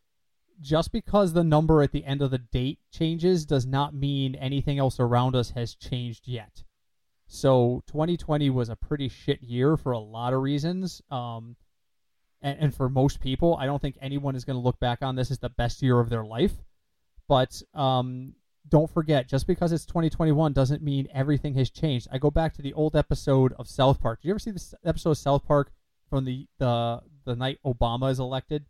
just 0.61 0.93
because 0.93 1.33
the 1.33 1.45
number 1.45 1.83
at 1.83 1.93
the 1.93 2.05
end 2.05 2.23
of 2.23 2.31
the 2.31 2.39
date 2.39 2.79
changes 2.93 3.45
does 3.45 3.67
not 3.67 3.95
mean 3.95 4.35
anything 4.35 4.79
else 4.79 4.99
around 4.99 5.37
us 5.37 5.51
has 5.51 5.75
changed 5.75 6.27
yet. 6.27 6.65
So 7.27 7.83
2020 7.89 8.51
was 8.51 8.69
a 8.69 8.77
pretty 8.77 9.09
shit 9.09 9.43
year 9.43 9.77
for 9.77 9.93
a 9.93 9.99
lot 9.99 10.33
of 10.33 10.43
reasons. 10.43 11.03
Um, 11.11 11.57
and, 12.41 12.59
and 12.61 12.75
for 12.75 12.89
most 12.89 13.21
people, 13.21 13.57
I 13.59 13.67
don't 13.67 13.83
think 13.83 13.99
anyone 14.01 14.37
is 14.37 14.45
going 14.45 14.57
to 14.57 14.63
look 14.63 14.79
back 14.79 15.03
on 15.03 15.17
this 15.17 15.31
as 15.31 15.39
the 15.39 15.49
best 15.49 15.83
year 15.83 15.99
of 15.99 16.09
their 16.09 16.25
life. 16.25 16.53
But 17.29 17.61
um, 17.75 18.35
don't 18.69 18.91
forget, 18.91 19.29
just 19.29 19.47
because 19.47 19.73
it's 19.73 19.87
2021 19.87 20.53
doesn't 20.53 20.83
mean 20.83 21.09
everything 21.13 21.55
has 21.55 21.71
changed. 21.71 22.09
I 22.13 22.19
go 22.19 22.31
back 22.31 22.55
to 22.55 22.63
the 22.63 22.73
old 22.73 22.95
episode 22.97 23.53
of 23.59 23.69
South 23.69 24.01
Park. 24.01 24.21
Did 24.21 24.29
you 24.29 24.33
ever 24.33 24.39
see 24.39 24.53
this 24.53 24.75
episode 24.85 25.11
of 25.11 25.19
South 25.19 25.45
Park 25.45 25.73
from 26.09 26.25
the 26.25 26.47
the 26.59 27.01
the 27.25 27.35
night 27.35 27.59
Obama 27.65 28.11
is 28.11 28.21
elected? 28.21 28.65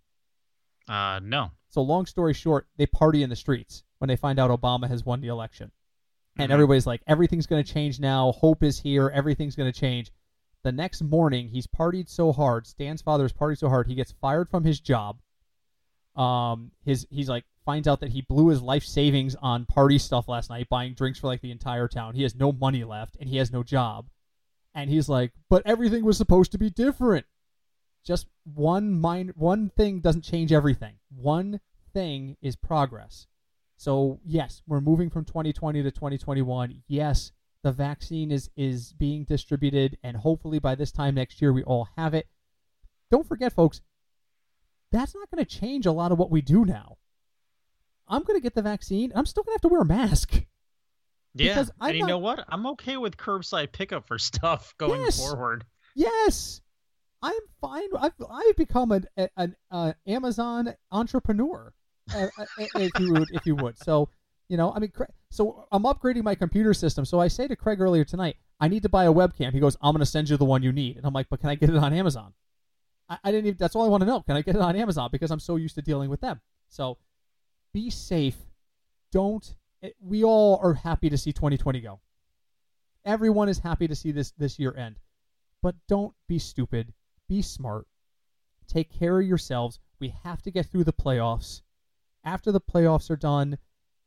Uh, 0.89 1.21
no. 1.23 1.51
So 1.69 1.83
long 1.83 2.07
story 2.07 2.33
short, 2.33 2.67
they 2.77 2.87
party 2.87 3.23
in 3.23 3.31
the 3.31 3.37
streets 3.37 3.83
when 3.99 4.09
they 4.09 4.17
find 4.17 4.39
out 4.39 4.51
Obama 4.51 4.89
has 4.89 5.05
won 5.05 5.21
the 5.21 5.29
election. 5.29 5.71
And 6.39 6.51
Mhm. 6.51 6.55
everybody's 6.55 6.87
like, 6.87 7.03
everything's 7.07 7.47
going 7.47 7.65
to 7.65 7.73
change 7.73 7.99
now. 7.99 8.33
Hope 8.33 8.63
is 8.63 8.79
here. 8.79 9.09
Everything's 9.09 9.57
going 9.57 9.73
to 9.73 9.79
change. 9.79 10.11
The 10.63 10.73
next 10.73 11.03
morning, 11.03 11.49
he's 11.49 11.67
partied 11.67 12.09
so 12.09 12.33
hard. 12.33 12.67
Stan's 12.67 13.03
father's 13.03 13.33
partied 13.33 13.59
so 13.59 13.69
hard, 13.69 13.87
he 13.87 13.95
gets 13.95 14.13
fired 14.13 14.49
from 14.51 14.65
his 14.65 14.81
job. 14.81 15.21
Um, 16.15 16.73
his 16.85 17.07
he's 17.11 17.29
like 17.29 17.45
finds 17.65 17.87
out 17.87 18.01
that 18.01 18.11
he 18.11 18.23
blew 18.23 18.49
his 18.49 18.63
life 18.63 18.85
savings 18.85 19.35
on 19.37 19.67
party 19.67 19.99
stuff 19.99 20.29
last 20.29 20.49
night, 20.51 20.69
buying 20.69 20.95
drinks 20.95 21.19
for 21.19 21.27
like 21.27 21.43
the 21.43 21.51
entire 21.51 21.89
town. 21.89 22.15
He 22.15 22.23
has 22.23 22.35
no 22.35 22.53
money 22.53 22.85
left, 22.85 23.17
and 23.21 23.29
he 23.29 23.37
has 23.37 23.53
no 23.53 23.63
job. 23.63 24.09
And 24.75 24.89
he's 24.91 25.09
like, 25.09 25.33
but 25.51 25.63
everything 25.67 26.05
was 26.05 26.17
supposed 26.17 26.53
to 26.53 26.59
be 26.59 26.71
different 26.71 27.27
just 28.07 28.27
one 28.45 28.93
mind 28.93 29.33
one 29.37 29.71
thing 29.77 30.01
doesn't 30.01 30.23
change 30.23 30.53
everything 30.53 30.95
one 31.11 31.61
thing 31.93 32.37
is 32.41 32.55
progress 32.57 33.27
so 33.77 34.21
yes 34.25 34.63
we're 34.67 34.81
moving 34.81 35.11
from 35.11 35.25
2020 35.25 35.83
to 35.83 35.91
2021 35.91 36.83
yes 36.87 37.33
the 37.63 37.73
vaccine 37.73 38.31
is 38.31 38.49
is 38.57 38.93
being 38.93 39.25
distributed 39.25 39.99
and 40.03 40.17
hopefully 40.19 40.59
by 40.59 40.75
this 40.75 40.93
time 40.93 41.15
next 41.17 41.43
year 41.43 41.53
we 41.53 41.63
all 41.65 41.89
have 41.97 42.15
it 42.15 42.29
don't 43.11 43.27
forget 43.27 43.53
folks 43.53 43.81
that's 44.93 45.15
not 45.15 45.29
going 45.31 45.45
to 45.45 45.51
change 45.61 45.85
a 45.87 45.93
lot 45.93 46.13
of 46.13 46.19
what 46.19 46.31
we 46.31 46.41
do 46.41 46.65
now 46.65 46.97
i'm 48.09 48.23
going 48.23 48.39
to 48.39 48.43
get 48.43 48.55
the 48.55 48.63
vaccine 48.63 49.11
i'm 49.17 49.27
still 49.27 49.43
going 49.43 49.53
to 49.53 49.57
have 49.57 49.63
to 49.63 49.69
wear 49.69 49.81
a 49.83 49.85
mask 49.85 50.45
Yeah. 51.35 51.49
Because 51.55 51.71
I'm 51.81 51.89
and 51.91 51.97
you 51.99 52.03
not- 52.05 52.09
know 52.09 52.19
what? 52.19 52.45
I'm 52.49 52.67
okay 52.69 52.97
with 52.97 53.17
curbside 53.19 53.73
pickup 53.73 54.07
for 54.07 54.19
stuff 54.19 54.75
going 54.79 55.03
Yes. 55.03 55.19
forward. 55.19 55.65
Yes, 55.95 56.63
I'm 57.27 57.43
fine. 57.61 57.89
I've 57.99 58.13
I've 58.31 58.57
become 58.57 58.93
an 58.93 59.07
an 59.37 59.57
uh, 59.71 59.93
Amazon 60.07 60.75
entrepreneur, 60.93 61.73
uh, 62.15 62.29
uh, 62.39 62.45
if 62.77 62.93
you 63.01 63.13
would, 63.15 63.29
if 63.33 63.47
you 63.47 63.57
would. 63.57 63.79
So 63.79 64.09
you 64.49 64.57
know, 64.57 64.73
I 64.73 64.79
mean, 64.79 64.93
so 65.31 65.67
I'm 65.73 65.83
upgrading 65.83 66.23
my 66.23 66.35
computer 66.37 66.73
system. 66.73 67.05
So 67.05 67.19
I 67.21 67.29
say 67.29 67.49
to 67.49 67.57
Craig 67.57 67.81
earlier 67.81 68.05
tonight, 68.05 68.37
I 68.61 68.69
need 68.69 68.83
to 68.85 68.89
buy 68.89 69.05
a 69.07 69.13
webcam. 69.13 69.53
He 69.53 69.59
goes, 69.61 69.77
I'm 69.83 69.93
going 69.93 70.01
to 70.01 70.07
send 70.07 70.29
you 70.29 70.37
the 70.37 70.45
one 70.45 70.63
you 70.63 70.71
need, 70.73 70.97
and 70.97 71.05
I'm 71.07 71.13
like, 71.13 71.27
but 71.29 71.41
can 71.41 71.51
I 71.51 71.57
get 71.57 71.69
it 71.71 71.77
on 71.77 71.93
Amazon? 71.93 72.33
I, 73.09 73.19
I 73.25 73.31
didn't 73.33 73.47
even. 73.47 73.57
That's 73.59 73.75
all 73.75 73.85
I 73.85 73.89
want 73.89 74.03
to 74.03 74.07
know. 74.07 74.21
Can 74.23 74.37
I 74.37 74.43
get 74.43 74.55
it 74.55 74.63
on 74.63 74.77
Amazon? 74.77 75.09
Because 75.11 75.31
I'm 75.33 75.41
so 75.41 75.57
used 75.57 75.75
to 75.75 75.83
dealing 75.83 76.11
with 76.11 76.21
them. 76.21 76.41
So 76.69 76.99
be 77.75 77.91
safe. 77.91 78.37
Don't. 79.11 79.55
it- 79.83 79.97
We 80.01 80.23
all 80.23 80.61
are 80.63 80.75
happy 80.75 81.11
to 81.11 81.19
see 81.19 81.33
2020 81.33 81.81
go. 81.81 82.01
Everyone 83.05 83.49
is 83.49 83.59
happy 83.59 83.89
to 83.89 83.97
see 83.97 84.13
this 84.13 84.33
this 84.33 84.59
year 84.59 84.77
end 84.77 84.97
but 85.63 85.75
don't 85.89 86.15
be 86.29 86.39
stupid. 86.39 86.93
Be 87.29 87.43
smart. 87.43 87.87
Take 88.67 88.91
care 88.91 89.21
of 89.21 89.27
yourselves. 89.27 89.79
We 89.99 90.15
have 90.25 90.43
to 90.43 90.51
get 90.51 90.67
through 90.67 90.85
the 90.85 90.93
playoffs. 90.93 91.63
After 92.25 92.53
the 92.53 92.61
playoffs 92.61 93.11
are 93.11 93.17
done 93.17 93.59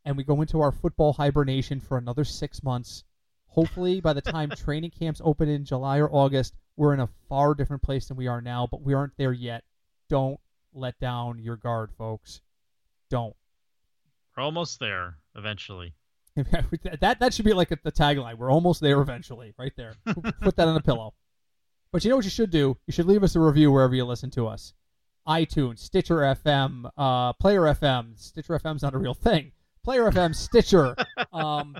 and 0.06 0.18
we 0.18 0.24
go 0.24 0.42
into 0.42 0.62
our 0.62 0.72
football 0.72 1.14
hibernation 1.14 1.80
for 1.80 1.98
another 1.98 2.24
six 2.24 2.64
months, 2.64 3.04
hopefully 3.48 4.02
by 4.02 4.14
the 4.14 4.22
time 4.22 4.50
training 4.56 4.92
camps 4.92 5.22
open 5.24 5.50
in 5.50 5.66
July 5.66 6.00
or 6.00 6.14
August, 6.14 6.56
we're 6.76 6.94
in 6.94 7.00
a 7.00 7.10
far 7.28 7.56
different 7.56 7.84
place 7.84 8.08
than 8.08 8.18
we 8.18 8.28
are 8.28 8.42
now, 8.42 8.68
but 8.68 8.82
we 8.82 8.94
aren't 8.94 9.18
there 9.18 9.34
yet. 9.34 9.64
Don't 10.10 10.40
let 10.74 11.00
down 11.00 11.40
your 11.40 11.58
guard, 11.58 11.92
folks. 11.98 12.42
Don't. 13.10 13.36
We're 14.36 14.44
almost 14.44 14.80
there 14.80 15.18
eventually. 15.36 15.94
that 16.36 17.18
that 17.20 17.34
should 17.34 17.46
be 17.46 17.54
like 17.54 17.70
the 17.70 17.92
tagline. 17.92 18.38
We're 18.38 18.52
almost 18.52 18.82
there 18.82 19.02
eventually, 19.02 19.54
right 19.58 19.74
there. 19.76 19.96
Put 20.42 20.56
that 20.56 20.68
on 20.68 20.78
a 20.78 20.82
pillow. 20.82 21.14
But 21.92 22.04
you 22.04 22.10
know 22.10 22.16
what 22.18 22.26
you 22.26 22.32
should 22.32 22.52
do? 22.52 22.78
You 22.88 22.92
should 22.94 23.08
leave 23.08 23.24
us 23.24 23.36
a 23.36 23.40
review 23.40 23.72
wherever 23.72 23.96
you 23.96 24.06
listen 24.06 24.30
to 24.32 24.48
us. 24.48 24.74
iTunes, 25.28 25.80
Stitcher 25.80 26.18
FM, 26.18 26.90
uh, 26.98 27.34
Player 27.34 27.62
FM. 27.62 28.18
Stitcher 28.18 28.60
FM's 28.60 28.82
not 28.84 28.94
a 28.94 28.98
real 28.98 29.14
thing. 29.14 29.52
Player 29.84 30.10
FM, 30.12 30.36
Stitcher, 30.36 30.96
um, 31.34 31.76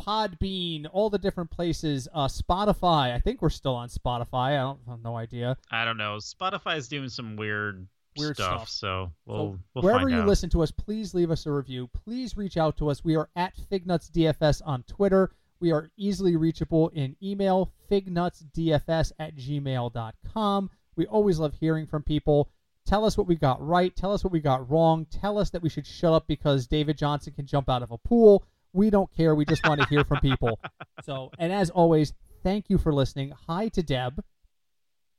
Podbean, 0.00 0.86
all 0.92 1.08
the 1.10 1.18
different 1.18 1.50
places. 1.50 2.08
Uh, 2.12 2.26
Spotify. 2.26 3.14
I 3.14 3.20
think 3.20 3.42
we're 3.42 3.50
still 3.50 3.74
on 3.74 3.88
Spotify. 3.88 4.52
I 4.52 4.56
don't 4.56 4.80
I 4.86 4.90
have 4.92 5.02
no 5.02 5.16
idea. 5.16 5.56
I 5.70 5.84
don't 5.84 5.96
know. 5.96 6.16
Spotify's 6.16 6.88
doing 6.88 7.08
some 7.08 7.36
weird, 7.36 7.86
Weird 8.16 8.36
stuff, 8.36 8.68
stuff. 8.68 8.68
so 8.68 9.12
we'll 9.26 9.52
So 9.52 9.58
we'll 9.74 9.84
wherever 9.84 10.08
you 10.08 10.20
out. 10.20 10.26
listen 10.28 10.50
to 10.50 10.62
us, 10.62 10.70
please 10.70 11.14
leave 11.14 11.30
us 11.30 11.46
a 11.46 11.52
review. 11.52 11.88
Please 12.04 12.36
reach 12.36 12.56
out 12.56 12.76
to 12.78 12.88
us. 12.90 13.04
We 13.04 13.16
are 13.16 13.28
at 13.36 13.54
FignutsDFS 13.70 14.62
on 14.64 14.82
Twitter. 14.84 15.30
We 15.64 15.72
are 15.72 15.90
easily 15.96 16.36
reachable 16.36 16.90
in 16.90 17.16
email, 17.22 17.72
fignutsdfs 17.90 19.12
at 19.18 19.34
gmail.com. 19.34 20.70
We 20.94 21.06
always 21.06 21.38
love 21.38 21.54
hearing 21.58 21.86
from 21.86 22.02
people. 22.02 22.50
Tell 22.84 23.02
us 23.06 23.16
what 23.16 23.26
we 23.26 23.34
got 23.34 23.66
right. 23.66 23.96
Tell 23.96 24.12
us 24.12 24.22
what 24.22 24.30
we 24.30 24.40
got 24.40 24.68
wrong. 24.70 25.06
Tell 25.06 25.38
us 25.38 25.48
that 25.48 25.62
we 25.62 25.70
should 25.70 25.86
shut 25.86 26.12
up 26.12 26.26
because 26.26 26.66
David 26.66 26.98
Johnson 26.98 27.32
can 27.32 27.46
jump 27.46 27.70
out 27.70 27.82
of 27.82 27.92
a 27.92 27.96
pool. 27.96 28.44
We 28.74 28.90
don't 28.90 29.10
care. 29.16 29.34
We 29.34 29.46
just 29.46 29.66
want 29.66 29.80
to 29.80 29.86
hear 29.86 30.04
from 30.04 30.20
people. 30.20 30.60
So, 31.02 31.30
and 31.38 31.50
as 31.50 31.70
always, 31.70 32.12
thank 32.42 32.68
you 32.68 32.76
for 32.76 32.92
listening. 32.92 33.32
Hi 33.46 33.68
to 33.68 33.82
Deb 33.82 34.22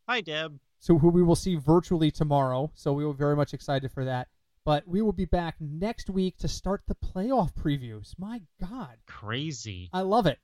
Hi, 0.08 0.22
Deb. 0.22 0.60
so 0.80 1.00
who 1.00 1.10
we 1.10 1.24
will 1.24 1.36
see 1.36 1.56
virtually 1.56 2.12
tomorrow. 2.12 2.70
So 2.76 2.94
we 2.94 3.04
were 3.04 3.14
very 3.14 3.36
much 3.36 3.56
excited 3.56 3.92
for 3.92 4.06
that. 4.06 4.28
But 4.66 4.88
we 4.88 5.04
will 5.04 5.14
be 5.14 5.26
back 5.26 5.56
next 5.60 6.10
week 6.10 6.38
to 6.40 6.48
start 6.48 6.82
the 6.88 6.96
playoff 6.96 7.54
previews. 7.54 8.16
My 8.18 8.42
God. 8.60 8.98
Crazy. 9.06 9.90
I 9.94 10.02
love 10.02 10.26
it. 10.26 10.40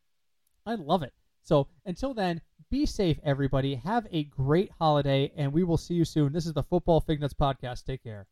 I 0.65 0.75
love 0.75 1.01
it. 1.01 1.11
So 1.41 1.67
until 1.85 2.13
then, 2.13 2.39
be 2.69 2.85
safe, 2.85 3.17
everybody. 3.23 3.75
Have 3.75 4.05
a 4.11 4.25
great 4.25 4.69
holiday, 4.79 5.31
and 5.35 5.51
we 5.51 5.63
will 5.63 5.77
see 5.77 5.95
you 5.95 6.05
soon. 6.05 6.33
This 6.33 6.45
is 6.45 6.53
the 6.53 6.61
Football 6.61 7.01
Fig 7.01 7.19
Nuts 7.19 7.33
Podcast. 7.33 7.83
Take 7.83 8.03
care. 8.03 8.27